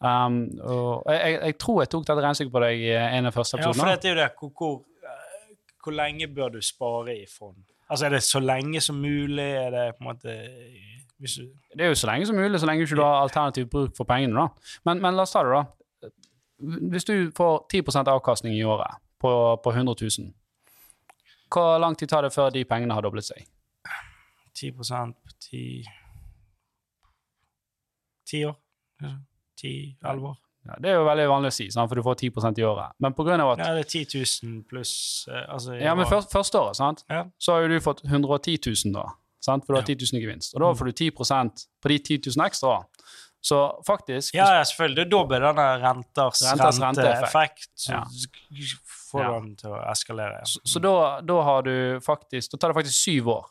Um, 0.00 0.36
og 0.64 1.04
jeg, 1.12 1.40
jeg, 1.42 1.56
tror 1.60 1.82
jeg 1.82 1.90
tok 1.92 2.06
dette 2.08 2.22
regnestykket 2.24 2.52
på 2.54 2.60
deg 2.64 2.84
i 2.86 2.92
en 2.96 3.28
av 3.28 3.34
første 3.36 3.58
første 3.58 3.68
Ja, 3.68 3.72
for 3.76 3.90
dette 3.90 4.08
er 4.08 4.14
jo 4.14 4.20
det. 4.22 4.28
Hvor, 4.38 4.52
hvor, 4.56 4.78
eh, 5.04 5.50
hvor 5.84 5.96
lenge 5.96 6.28
bør 6.32 6.54
du 6.54 6.60
spare 6.64 7.18
i 7.18 7.26
fond? 7.28 7.58
Altså, 7.90 8.06
Er 8.06 8.16
det 8.16 8.22
så 8.22 8.40
lenge 8.40 8.80
som 8.80 8.96
mulig? 8.96 9.44
Er 9.44 9.70
det 9.70 9.84
på 9.98 10.04
en 10.04 10.08
måte 10.08 10.36
hvis 11.20 11.34
du, 11.36 11.42
Det 11.76 11.84
er 11.84 11.92
jo 11.92 11.94
så 11.94 12.06
lenge 12.06 12.26
som 12.26 12.36
mulig, 12.36 12.60
så 12.60 12.66
lenge 12.66 12.82
ikke 12.82 12.96
du 12.96 13.02
har 13.02 13.20
alternativ 13.20 13.66
bruk 13.68 13.96
for 13.96 14.08
pengene. 14.08 14.40
da. 14.40 14.48
Men, 14.84 15.02
men 15.02 15.16
la 15.16 15.22
oss 15.22 15.36
ta 15.36 15.44
det, 15.44 15.52
da. 15.52 16.10
Hvis 16.92 17.04
du 17.04 17.30
får 17.36 17.66
10% 17.74 18.08
avkastning 18.08 18.56
i 18.56 18.62
året 18.64 18.96
på, 19.20 19.32
på 19.64 19.70
100 19.70 19.94
000, 20.00 20.32
hvor 21.52 21.78
lang 21.78 21.98
tid 21.98 22.08
tar 22.08 22.22
det 22.22 22.32
før 22.32 22.48
de 22.50 22.64
pengene 22.64 22.94
har 22.94 23.04
doblet 23.04 23.24
seg? 23.24 23.44
10 24.54 24.72
på 24.72 24.84
10 24.84 25.84
Ti 28.30 28.44
år? 28.44 28.56
Ti, 29.60 29.74
elleve 30.04 30.32
år? 30.32 30.38
Ja, 30.68 30.74
det 30.76 30.90
er 30.92 30.98
jo 30.98 31.04
veldig 31.08 31.24
vanlig 31.30 31.48
å 31.52 31.56
si, 31.56 31.66
sant? 31.72 31.88
for 31.88 31.96
du 31.96 32.02
får 32.04 32.18
10 32.20 32.60
i 32.60 32.64
året. 32.68 32.92
Men 33.00 33.14
på 33.16 33.24
grunn 33.24 33.40
av 33.40 33.54
at 33.54 33.62
Ja, 33.64 33.70
det 33.76 33.86
er 33.86 34.04
10 34.04 34.18
000 34.44 34.58
pluss 34.68 34.92
eh, 35.30 35.46
altså, 35.48 35.78
Ja, 35.80 35.94
men 35.96 36.04
først, 36.08 36.28
første 36.32 36.60
året, 36.60 36.76
sant? 36.76 37.04
Ja. 37.08 37.24
så 37.40 37.54
har 37.56 37.64
jo 37.64 37.70
du 37.72 37.80
fått 37.80 38.02
110 38.04 38.58
000 38.84 38.92
da, 38.92 39.06
sant? 39.40 39.64
for 39.64 39.72
du 39.72 39.80
har 39.80 39.86
Ja. 39.88 39.94
10 39.94 40.12
000 40.12 40.20
i 40.20 40.24
gevinst. 40.26 40.54
Og 40.54 40.60
da 40.60 40.72
får 40.76 40.90
du 40.90 40.92
10% 41.10 41.64
på 41.80 41.88
de 41.94 41.98
10 41.98 42.20
000 42.36 42.46
ekstra. 42.46 42.74
Så 43.40 43.56
faktisk 43.88 44.34
Ja, 44.36 44.50
ja, 44.58 44.64
selvfølgelig. 44.68 45.06
Da 45.10 45.22
blir 45.24 45.40
denne 45.40 45.68
renters, 45.80 46.42
Renters 46.44 46.80
renteeffekt 46.84 47.88
Ja. 47.88 48.02
får 49.10 49.22
Ja. 49.24 49.30
den 49.40 49.56
til 49.56 49.70
å 49.70 49.80
eskalere. 49.90 50.42
Så, 50.44 50.60
så 50.68 50.78
da, 50.84 51.20
da 51.24 51.40
har 51.42 51.62
du 51.62 52.00
faktisk 52.04 52.52
Da 52.52 52.58
tar 52.60 52.68
det 52.74 52.82
faktisk 52.84 53.00
syv 53.00 53.28
år. 53.32 53.46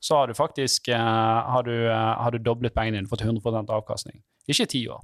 Så 0.00 0.16
har 0.16 0.26
du 0.26 0.34
faktisk 0.34 0.88
eh, 0.88 0.98
har 0.98 1.62
du, 1.62 1.74
eh, 1.90 2.14
har 2.24 2.30
du 2.32 2.38
doblet 2.38 2.72
pengene 2.74 2.96
dine, 3.02 3.06
fått 3.06 3.20
100% 3.20 3.68
avkastning. 3.70 4.22
Ikke 4.48 4.62
i 4.62 4.66
ti 4.66 4.86
år. 4.88 5.02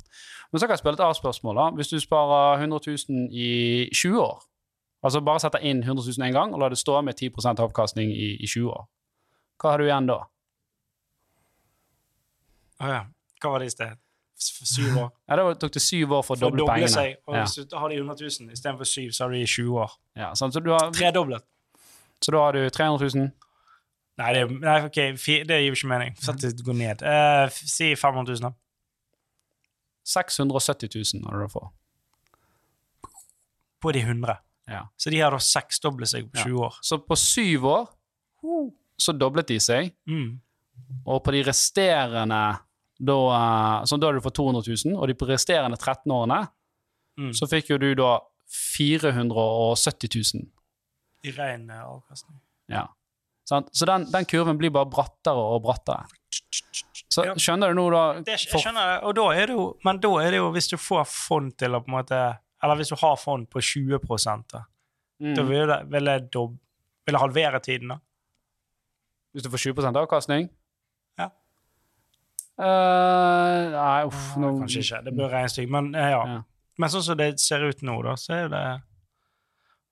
Men 0.52 0.60
så 0.60 0.66
kan 0.66 0.74
jeg 0.74 0.78
spille 0.78 0.94
et 0.98 1.04
A-spørsmål. 1.04 1.56
da. 1.56 1.70
Hvis 1.76 1.88
du 1.88 2.00
sparer 2.00 2.58
100 2.58 2.80
000 3.08 3.28
i 3.30 3.88
20 3.94 4.20
år, 4.22 4.42
altså 5.04 5.20
bare 5.20 5.40
setter 5.40 5.58
inn 5.62 5.82
100 5.82 6.02
000 6.18 6.26
en 6.26 6.32
gang 6.32 6.54
og 6.54 6.60
lar 6.60 6.68
det 6.74 6.78
stå 6.78 7.00
med 7.04 7.14
10% 7.22 7.60
avkastning 7.60 8.10
i, 8.10 8.36
i 8.42 8.46
20 8.46 8.70
år, 8.70 8.88
hva 9.60 9.70
har 9.70 9.78
du 9.78 9.84
igjen 9.84 10.06
da? 10.10 10.18
Å 12.82 12.92
ja. 12.92 13.00
Hva 13.42 13.50
var 13.54 13.62
det 13.62 13.70
i 13.70 13.74
sted? 13.74 13.98
syv 14.38 14.98
år. 14.98 15.08
Ja, 15.26 15.36
Da 15.36 15.54
tok 15.54 15.72
det 15.74 15.82
syv 15.82 16.12
år 16.14 16.22
for 16.22 16.36
å 16.36 16.40
doble 16.40 16.66
pengene. 16.66 16.88
seg. 16.88 17.16
Og 17.26 17.34
Ja. 17.34 17.42
hvis 17.44 17.68
du 17.68 17.76
har 17.76 17.88
de 17.88 17.96
100 17.96 18.14
000 18.20 18.52
istedenfor 18.54 18.86
syv, 18.86 19.10
så 19.10 19.24
har 19.24 19.30
du 19.30 19.36
i 19.36 19.46
20 19.46 19.74
år. 19.78 19.90
Ja, 20.16 20.34
sant? 20.34 20.54
Så, 20.54 20.60
du 20.62 20.70
har, 20.70 20.90
Tredoblet. 20.92 21.42
så 22.22 22.30
da 22.30 22.38
har 22.38 22.52
du 22.52 22.70
300 22.70 23.10
000. 23.14 23.32
Nei, 24.18 24.32
det, 24.34 24.60
nei 24.60 24.84
okay, 24.84 25.12
det 25.12 25.58
gir 25.58 25.66
jo 25.68 25.74
ikke 25.74 25.88
mening. 25.88 26.14
Så 26.18 26.32
det 26.38 26.64
går 26.64 26.74
ned. 26.74 27.02
Uh, 27.02 27.48
si 27.50 27.94
500 27.94 28.34
000, 28.40 28.40
da. 28.40 28.52
670 30.08 30.88
000 31.14 31.26
har 31.28 31.42
du 31.44 31.48
for. 31.52 31.70
På 33.82 33.92
de 33.92 34.00
100. 34.02 34.38
Ja. 34.66 34.88
Så 34.96 35.10
de 35.10 35.20
har 35.20 35.30
da 35.32 35.38
seksdoblet 35.42 36.08
seg 36.10 36.30
på 36.32 36.38
Ja. 36.40 36.44
20 36.44 36.64
år. 36.66 36.78
Så 36.82 36.98
på 37.06 37.16
syv 37.16 37.64
år 37.66 37.86
så 38.98 39.12
doblet 39.18 39.46
de 39.46 39.58
seg, 39.60 39.92
Mm. 40.06 40.40
og 41.06 41.22
på 41.24 41.32
de 41.32 41.42
resterende 41.44 42.58
da, 43.00 43.14
eh, 43.14 43.84
så 43.86 43.98
da 44.00 44.06
har 44.06 44.14
du 44.14 44.20
fått 44.20 44.34
200 44.34 44.62
000, 44.84 44.96
og 44.98 45.06
de 45.08 45.14
på 45.14 45.26
resterende 45.28 45.76
13 45.78 46.10
årene 46.12 46.48
Mm. 47.18 47.32
så 47.32 47.46
fikk 47.48 47.68
jo 47.70 47.78
du 47.78 47.94
da 47.94 48.18
470 48.76 50.08
000. 50.34 50.46
I 51.24 51.30
ren 51.32 51.70
eh, 51.70 51.82
avkastning. 51.84 52.40
Ja. 52.68 52.88
Så 53.44 53.86
den, 53.86 54.04
den 54.10 54.24
kurven 54.24 54.58
blir 54.58 54.70
bare 54.70 54.86
brattere 54.90 55.38
og 55.54 55.62
brattere. 55.62 56.04
Så 57.10 57.24
Ja. 57.24 57.32
skjønner 57.34 57.68
du 57.72 57.74
nå, 57.80 57.90
da 57.90 58.20
Det, 58.20 58.34
jeg 58.36 58.60
skjønner 58.62 58.86
det. 59.00 59.04
Og 59.08 59.14
da 59.16 59.22
er 59.32 59.46
det 59.46 59.54
jo, 59.56 59.78
men 59.84 59.98
da 60.00 60.08
er 60.20 60.30
det 60.30 60.36
jo 60.42 60.50
hvis 60.52 60.68
du 60.68 60.76
får 60.76 61.06
fond 61.08 61.56
til 61.56 61.70
å 61.72 61.80
på 61.80 61.88
en 61.88 61.94
måte 62.04 62.38
Eller 62.62 62.74
hvis 62.76 62.88
du 62.90 62.96
har 62.96 63.16
fond 63.16 63.46
på 63.48 63.60
20 63.62 63.98
da, 64.52 64.64
Mm. 65.22 65.34
da 65.34 65.42
vil 65.42 65.66
det, 65.66 65.90
vil 65.90 66.04
det, 66.04 66.30
dob, 66.30 66.58
vil 67.06 67.12
det 67.14 67.20
halvere 67.20 67.60
tiden, 67.60 67.88
da? 67.88 67.98
Hvis 69.34 69.42
du 69.44 69.48
får 69.50 69.58
20% 69.74 69.96
avkastning? 69.96 70.48
Ja. 71.18 71.28
Uh, 72.58 73.70
nei, 73.70 74.04
uff. 74.08 74.36
Nå- 74.36 74.58
Kanskje 74.60 74.82
ikke. 74.82 75.04
Det 75.04 75.14
bør 75.16 75.30
regnestykke. 75.30 75.70
Men 75.70 75.94
eh, 75.94 76.10
ja. 76.10 76.22
Ja. 76.26 76.42
Men 76.78 76.88
sånn 76.90 77.02
som 77.02 77.16
det 77.16 77.38
ser 77.40 77.62
ut 77.68 77.80
nå, 77.82 78.02
da, 78.02 78.14
så 78.18 78.34
er 78.44 78.48
det 78.48 78.82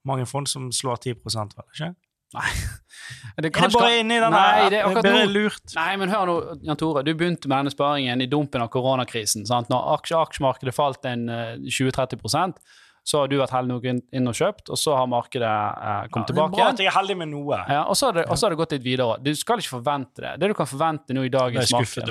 mange 0.06 0.26
fond 0.26 0.46
som 0.48 0.68
slår 0.74 0.98
10 1.02 1.14
vel 1.56 1.70
ikke? 1.74 1.94
Det 2.34 3.38
Er 3.38 3.42
det 3.42 3.52
kanskje- 3.54 3.78
bare 3.80 3.98
inni 4.00 4.16
den 4.18 4.32
Nei, 4.32 4.70
der 4.70 5.02
det 5.02 5.12
er 5.12 5.28
lurt. 5.30 5.74
Nei, 5.76 5.96
men 6.00 6.08
hør 6.10 6.26
nå, 6.26 6.36
Jan 6.64 6.76
Tore. 6.80 7.04
Du 7.04 7.12
begynte 7.14 7.46
med 7.46 7.58
denne 7.60 7.70
sparingen 7.74 8.22
i 8.22 8.26
dumpen 8.26 8.64
av 8.64 8.70
koronakrisen. 8.72 9.46
Sant? 9.46 9.68
Når 9.70 9.92
aksje, 9.98 10.16
aksjemarkedet 10.16 10.74
falt 10.74 11.04
en 11.06 11.28
eh, 11.28 11.54
20-30% 11.70 12.58
så 13.06 13.20
har 13.22 13.28
du 13.30 13.36
vært 13.38 13.52
heldig 13.54 13.70
nok 13.70 13.84
inn, 13.86 14.26
og 14.26 14.34
kjøpt, 14.34 14.70
og 14.74 14.78
så 14.80 14.96
har 14.98 15.06
markedet 15.06 15.46
eh, 15.46 16.08
kommet 16.10 16.26
Ja, 16.26 16.32
tilbake 16.32 16.56
det 16.56 16.58
er 16.58 16.64
bra 16.64 16.70
at 16.72 16.80
jeg 16.82 16.88
er 16.90 16.96
heldig 16.96 17.16
med 17.20 17.28
noe. 17.30 17.58
Ja, 17.70 17.84
og 17.86 17.94
så 17.98 18.08
har, 18.08 18.16
det, 18.18 18.24
og 18.26 18.34
så 18.34 18.46
har 18.48 18.54
det 18.56 18.58
gått 18.58 18.74
litt 18.74 18.82
videre. 18.82 19.18
Du 19.22 19.30
skal 19.38 19.62
ikke 19.62 19.76
forvente 19.76 20.24
det. 20.24 20.32
Det 20.42 20.48
du 20.50 20.54
kan 20.58 20.66
forvente 20.66 21.14
nå 21.14 21.22
i 21.22 21.30
dagens 21.30 21.70
marked 21.76 22.10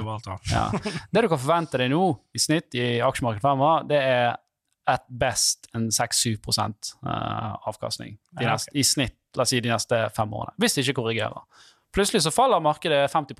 ja. 0.53 0.63
Det 1.11 1.25
du 1.25 1.27
kan 1.33 1.41
forvente 1.41 1.81
deg 1.81 1.91
nå, 1.91 2.01
i 2.31 2.39
snitt 2.39 2.77
i 2.79 2.85
aksjemarkedet 3.03 3.43
fremover, 3.43 3.83
det 3.91 3.99
er 3.99 4.37
at 4.87 5.05
best 5.09 5.67
en 5.73 5.89
6-7 5.89 6.35
uh, 6.37 7.55
avkastning 7.67 8.17
Ja, 8.39 8.51
neste, 8.53 8.71
i 8.77 8.83
snitt 8.85 9.17
la 9.35 9.43
oss 9.43 9.51
si, 9.51 9.59
de 9.59 9.71
neste 9.71 9.97
fem 10.15 10.33
årene. 10.33 10.53
Hvis 10.61 10.77
det 10.77 10.85
ikke 10.85 11.01
korrigerer. 11.01 11.43
Plutselig 11.95 12.21
så 12.25 12.31
faller 12.31 12.61
markedet 12.63 13.05
50 13.11 13.35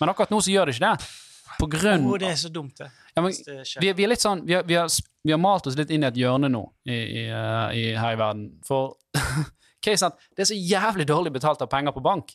men 0.00 0.12
akkurat 0.12 0.30
nå 0.32 0.40
så 0.40 0.52
gjør 0.52 0.70
det 0.70 0.76
ikke 0.76 0.90
det. 0.92 1.08
På 1.58 1.66
grunn 1.70 2.06
oh, 2.08 2.16
det 2.18 2.30
er 2.32 2.38
så 2.40 2.48
dumt, 2.50 2.78
det. 2.78 2.88
ja, 3.14 3.22
men, 3.22 3.34
vi, 3.80 3.92
vi 3.92 4.04
er 4.04 4.10
litt 4.10 4.22
sånn 4.22 4.40
vi 4.46 4.56
har, 4.56 4.64
vi, 4.66 4.74
har, 4.74 4.88
vi 5.22 5.34
har 5.34 5.38
malt 5.38 5.68
oss 5.70 5.76
litt 5.78 5.92
inn 5.94 6.02
i 6.02 6.08
et 6.08 6.16
hjørne 6.18 6.48
nå 6.50 6.62
i, 6.88 6.96
i, 6.96 7.24
eh, 7.28 7.66
i, 7.78 7.84
her 7.94 8.16
i 8.16 8.18
verden. 8.18 8.48
For 8.66 8.96
at 9.84 10.16
det 10.34 10.46
er 10.46 10.48
så 10.48 10.56
jævlig 10.56 11.06
dårlig 11.06 11.34
betalt 11.34 11.62
av 11.62 11.70
penger 11.70 11.94
på 11.94 12.02
bank. 12.04 12.32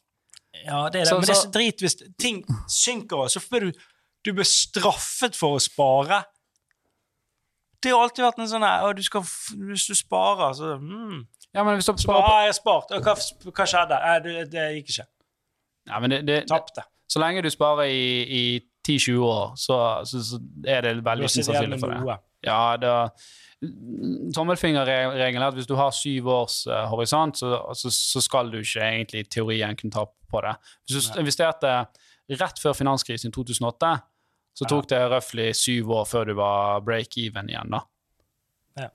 Ja, 0.64 0.88
det 0.89 1.01
er 1.01 1.03
det. 1.03 1.07
Så- 1.10 1.16
Men 1.20 1.26
det 1.26 1.30
er 1.30 1.41
så- 1.41 1.47
så 1.47 1.51
drit 1.51 1.82
hvis 1.82 1.97
ting 2.18 2.43
synker, 2.68 3.28
så 3.28 3.41
blir 3.49 3.60
du, 3.68 3.72
du 4.24 4.34
blir 4.34 4.47
straffet 4.47 5.36
for 5.36 5.57
å 5.57 5.62
spare. 5.62 6.24
Det 7.84 7.92
har 7.94 8.04
alltid 8.04 8.26
vært 8.26 8.40
en 8.44 8.50
sånn 8.52 8.66
her 8.66 8.96
du 8.98 9.04
skal, 9.06 9.24
Hvis 9.70 9.86
du 9.88 9.96
sparer, 9.96 10.54
så 10.58 10.76
mm. 10.82 11.20
Ja, 11.56 11.64
men 11.64 11.80
hvis 11.80 11.88
du 11.88 11.94
sparer 11.98 12.26
på 12.26 12.34
Ja, 12.34 12.42
'Jeg 12.44 12.54
har 12.54 12.58
spart.' 12.58 12.92
Hva, 12.94 13.16
hva 13.50 13.68
skjedde? 13.72 14.00
Nei, 14.06 14.18
det, 14.26 14.34
det 14.52 14.66
gikk 14.78 14.96
ikke. 14.96 15.08
ja, 15.90 16.00
men 16.00 16.14
det, 16.14 16.20
det, 16.28 16.40
Tapte. 16.52 16.86
Så 17.10 17.22
lenge 17.24 17.42
du 17.42 17.50
sparer 17.50 17.90
i, 17.90 18.24
i 18.24 18.44
10-20 18.86 19.24
år, 19.26 19.56
så, 19.58 19.78
så, 20.06 20.22
så 20.24 20.40
er 20.68 20.82
det 20.86 21.06
veldig 21.06 21.26
liten 21.26 21.44
sannsynlighet 21.44 21.82
for 21.82 21.94
det. 21.94 22.02
noe. 22.04 22.18
Ja, 22.46 22.78
det 22.80 22.94
Tommelfingerregelen 24.36 25.42
er 25.42 25.50
at 25.50 25.58
hvis 25.58 25.68
du 25.68 25.74
har 25.76 25.92
syv 25.92 26.30
års 26.32 26.62
uh, 26.68 26.86
horisont, 26.88 27.42
så, 27.42 27.58
så, 27.76 27.92
så 27.92 28.22
skal 28.24 28.52
du 28.52 28.62
ikke 28.62 28.86
egentlig 28.86 29.26
i 29.26 29.28
teorien 29.28 29.76
kunne 29.76 29.92
ta 29.92 30.06
på 30.08 30.42
det. 30.46 30.54
Hvis 30.88 31.10
du 31.10 31.20
investerte 31.20 31.74
rett 32.40 32.62
før 32.62 32.78
finanskrisen 32.78 33.34
i 33.34 33.36
2008, 33.36 33.92
så 34.54 34.66
tok 34.68 34.88
det 34.91 35.00
røftlig 35.12 35.56
syv 35.56 35.89
år 35.91 36.06
før 36.10 36.26
du 36.26 36.34
var 36.36 36.82
break-even 36.82 37.50
igjen. 37.50 37.70
da. 37.72 37.82
Ja. 38.80 38.89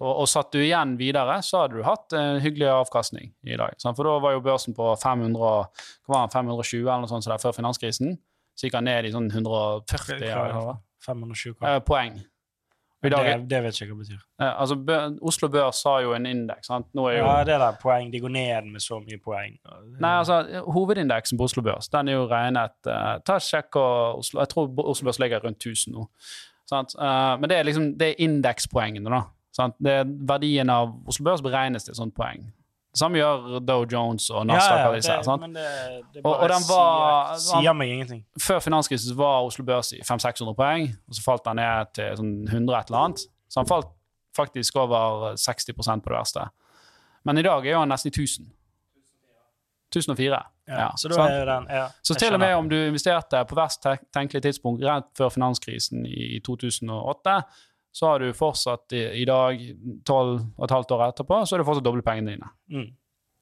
Og, 0.00 0.22
og 0.22 0.28
satt 0.28 0.52
du 0.52 0.58
igjen 0.62 0.96
videre, 0.98 1.42
så 1.44 1.62
hadde 1.62 1.76
du 1.76 1.82
hatt 1.84 2.12
en 2.16 2.40
hyggelig 2.40 2.68
avkastning 2.72 3.32
i 3.44 3.56
dag. 3.56 3.74
Sant? 3.78 3.96
For 3.96 4.04
da 4.04 4.18
var 4.20 4.32
jo 4.36 4.40
børsen 4.44 4.74
på 4.76 4.90
500, 5.00 5.38
hva 5.38 6.14
var 6.14 6.26
det? 6.26 6.32
520 6.32 6.80
eller 6.86 7.04
noe 7.04 7.08
sånt 7.10 7.24
så 7.26 7.32
der, 7.34 7.42
før 7.42 7.52
finanskrisen. 7.56 8.18
Så 8.56 8.66
gikk 8.66 8.74
han 8.80 8.84
ned 8.88 9.06
i 9.06 9.12
sånn 9.14 9.30
140 9.30 10.18
Hva- 10.18 10.46
eller 10.48 10.76
520. 11.04 11.56
Eh, 11.62 11.78
poeng. 11.86 12.16
Det, 13.02 13.48
det 13.50 13.58
vet 13.62 13.78
jeg 13.80 13.86
ikke 13.88 13.94
hva 13.96 14.02
det 14.04 14.08
betyr. 14.08 14.22
altså, 14.58 14.74
bø- 14.74 15.18
Oslo 15.22 15.48
Børs 15.48 15.82
har 15.86 16.00
jo 16.02 16.14
en 16.14 16.26
indeks. 16.26 16.68
jo, 16.68 17.04
Ja, 17.10 17.38
det 17.44 17.58
der 17.60 17.76
poeng. 17.82 18.12
De 18.12 18.20
går 18.20 18.28
ned 18.28 18.72
med 18.72 18.80
så 18.80 18.98
mye 19.00 19.18
poeng. 19.24 19.54
Nei, 20.00 20.18
altså, 20.18 20.62
Hovedindeksen 20.66 21.38
på 21.38 21.44
Oslo 21.44 21.62
Børs 21.62 21.88
den 21.88 22.08
er 22.08 22.12
jo 22.12 22.26
regnet 22.26 22.74
uh, 22.86 23.18
Ta 23.24 23.38
Sjekk 23.38 23.76
og 23.76 24.18
Oslo, 24.18 24.40
Jeg 24.40 24.48
tror 24.48 24.88
Oslo 24.88 25.04
Børs 25.06 25.18
ligger 25.18 25.40
rundt 25.44 25.56
1000 25.66 25.94
nå. 25.94 26.08
Sant? 26.68 26.94
Eh, 27.00 27.40
men 27.40 27.48
det 27.48 27.56
er 27.58 27.62
liksom, 27.64 27.94
det 27.98 28.08
er 28.10 28.14
indekspoengene. 28.18 29.10
da. 29.10 29.22
Sant? 29.56 29.74
Det 29.80 29.92
er 29.92 30.04
Verdien 30.28 30.68
av 30.70 30.90
Oslo 31.08 31.24
Børs 31.24 31.40
beregnes 31.42 31.84
til 31.84 31.92
et 31.92 31.96
sånt 31.96 32.14
poeng. 32.14 32.52
Samme 32.98 33.20
gjør 33.20 33.60
Dow 33.66 33.84
Jones 33.92 34.28
og 34.30 34.46
Nasdaq. 34.48 34.86
og 34.88 34.96
Ja, 35.04 35.36
men 35.36 35.54
det, 35.54 36.04
det 36.14 36.22
Og- 36.24 36.36
og 36.36 36.48
den 36.48 36.64
var- 36.68 37.36
sier, 37.38 37.60
sier 37.62 37.72
meg 37.78 37.88
ingenting. 37.94 38.24
Før 38.40 38.58
finanskrisen 38.64 39.16
var 39.16 39.42
Oslo 39.46 39.64
Børs 39.64 39.92
i 39.92 40.00
500-600 40.02 40.54
poeng, 40.58 40.88
og 41.08 41.14
så 41.14 41.22
falt 41.22 41.44
den 41.44 41.56
ned 41.56 41.92
til 41.94 42.16
sånn 42.16 42.48
100 42.48 42.80
et 42.80 42.86
eller 42.90 42.98
annet. 43.04 43.18
Så 43.48 43.60
han 43.60 43.66
falt 43.66 43.86
faktisk 44.36 44.76
over 44.76 45.34
60% 45.36 46.02
på 46.04 46.08
det 46.12 46.18
verste. 46.18 46.48
Men 47.24 47.38
i 47.38 47.42
dag 47.42 47.66
er 47.66 47.70
jo 47.72 47.78
han 47.78 47.88
nesten 47.88 48.08
i 48.08 48.14
1000. 48.14 48.46
1004. 49.90 50.42
Ja, 50.68 50.90
så 50.96 51.08
den 51.08 51.66
ja, 51.70 51.86
Så 52.02 52.14
til 52.14 52.34
og 52.34 52.40
med 52.40 52.54
om 52.54 52.68
du 52.68 52.76
investerte 52.76 53.40
på 53.48 53.54
verst 53.56 53.86
tenkelig 54.12 54.42
tidspunkt 54.44 54.82
rett 54.84 55.04
før 55.16 55.30
finanskrisen 55.32 56.04
i 56.06 56.40
2008, 56.44 57.42
så 57.98 58.06
har 58.06 58.20
du 58.22 58.32
fortsatt 58.32 58.92
i, 58.92 59.00
i 59.22 59.24
dag, 59.26 59.58
12 60.06 60.18
og 60.56 60.64
et 60.64 60.70
halvt 60.70 60.92
år 60.94 61.00
etterpå, 61.08 61.40
så 61.42 61.56
er 61.56 61.58
du 61.58 61.66
fortsatt 61.66 61.86
doble 61.88 62.04
pengene 62.06 62.36
dine. 62.36 62.50
Mm. 62.70 62.92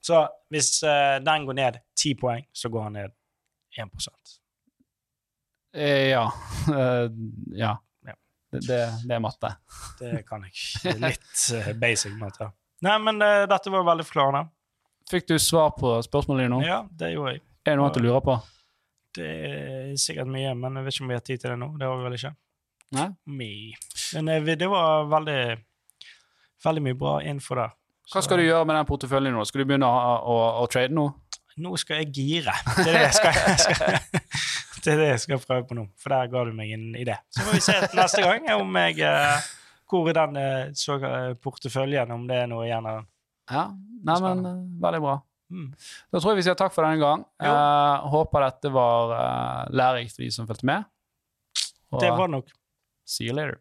Så 0.07 0.22
hvis 0.54 0.70
uh, 0.86 1.18
den 1.20 1.44
går 1.44 1.59
ned 1.59 1.76
10 2.00 2.14
poeng, 2.22 2.46
så 2.57 2.70
går 2.72 2.86
han 2.88 2.96
ned 2.96 3.16
1 3.76 3.90
Eh, 5.76 6.09
ja. 6.09 6.32
Uh, 6.70 7.11
ja. 7.64 7.74
Ja. 8.07 8.14
Det, 8.52 8.62
det, 8.64 8.78
det 9.04 9.18
er 9.18 9.20
matte. 9.20 9.50
Det 10.00 10.22
kan 10.24 10.46
jeg. 10.48 10.96
Litt 11.04 11.44
uh, 11.52 11.68
basic 11.76 12.16
matte. 12.16 12.48
Nei, 12.86 12.96
men 13.00 13.20
dette 13.20 13.72
var 13.72 13.84
veldig 13.88 14.04
forklarende. 14.09 14.46
Fikk 15.11 15.28
du 15.28 15.36
svar 15.40 15.74
på 15.76 15.98
spørsmålet 16.04 16.46
ditt 16.46 16.52
nå? 16.52 16.62
Ja, 16.64 16.80
det 16.88 17.12
gjorde 17.12 17.36
jeg. 17.36 17.44
Er 17.64 17.74
det 17.74 17.76
noe 17.76 17.90
annet 17.90 18.00
du 18.00 18.09
lurer 18.09 18.24
på? 18.24 18.40
Det 19.16 19.28
er 19.52 19.94
sikkert 20.00 20.32
mye, 20.32 20.57
men 20.57 20.80
jeg 20.80 20.88
vet 20.88 20.96
ikke 20.96 21.04
om 21.04 21.12
vi 21.12 21.20
har 21.20 21.28
tid 21.28 21.44
til 21.44 21.52
det 21.52 21.61
nå. 21.61 21.70
Det 21.76 21.88
har 21.88 22.00
vi 22.00 22.09
vel 22.09 22.18
ikke. 22.18 22.32
Nei? 22.94 23.09
Me. 23.26 23.52
Men 24.14 24.28
eh, 24.28 24.54
det 24.57 24.68
var 24.70 25.09
veldig 25.11 25.40
veldig 26.66 26.82
mye 26.82 26.98
bra 26.98 27.16
info 27.26 27.59
der. 27.59 27.74
Hva 28.12 28.22
skal 28.22 28.38
du 28.40 28.46
gjøre 28.46 28.66
med 28.68 28.76
den 28.78 28.86
porteføljen 28.86 29.34
nå? 29.34 29.42
Skal 29.48 29.62
du 29.64 29.68
begynne 29.72 29.86
å, 29.90 30.14
å, 30.22 30.36
å 30.62 30.66
trade 30.70 30.94
nå? 30.94 31.09
Nå 31.62 31.72
skal 31.80 32.02
jeg 32.04 32.12
gire. 32.14 32.54
Det 32.76 32.84
er 32.86 32.98
det 32.98 33.04
jeg 33.07 33.16
skal, 33.16 33.38
jeg 33.50 33.61
skal, 33.64 34.24
det 34.84 34.92
er 34.92 35.00
det 35.02 35.09
jeg 35.11 35.22
skal 35.24 35.40
prøve 35.42 35.66
på 35.70 35.78
nå, 35.78 35.86
for 35.98 36.14
der 36.14 36.30
ga 36.30 36.42
du 36.46 36.52
meg 36.54 36.70
en 36.76 36.88
idé. 36.98 37.16
Så 37.34 37.46
får 37.46 37.57
vi 37.57 37.62
se 37.64 37.76
neste 37.98 38.22
gang 38.22 38.46
om 38.59 38.78
jeg 38.82 39.00
eh, 39.09 39.46
hvor 39.90 40.11
i 40.11 40.14
den 40.16 40.38
eh, 40.42 40.68
så, 40.78 40.98
eh, 41.00 41.32
porteføljen, 41.42 42.12
om 42.14 42.26
det 42.30 42.42
er 42.44 42.50
noe 42.50 42.66
igjen 42.68 42.86
av 42.90 43.00
den. 43.00 43.09
Ja. 43.50 43.64
Nei, 44.07 44.18
men 44.26 44.44
eh, 44.52 44.61
veldig 44.86 45.02
bra. 45.07 45.16
Mm. 45.57 45.66
Da 46.11 46.18
tror 46.20 46.32
jeg 46.32 46.40
vi 46.40 46.46
sier 46.48 46.59
takk 46.59 46.74
for 46.74 46.86
denne 46.86 46.98
gang. 47.02 47.22
Eh, 47.42 48.07
håper 48.14 48.46
dette 48.48 48.72
var 48.74 49.16
eh, 49.18 49.74
lærerikt 49.78 50.14
for 50.16 50.26
de 50.26 50.30
som 50.34 50.48
fulgte 50.50 50.66
med. 50.68 50.86
Og 51.94 52.02
Det 52.02 52.11
var 52.11 52.26
det 52.30 52.36
nok. 52.38 52.50
see 53.07 53.28
you 53.30 53.34
later. 53.34 53.61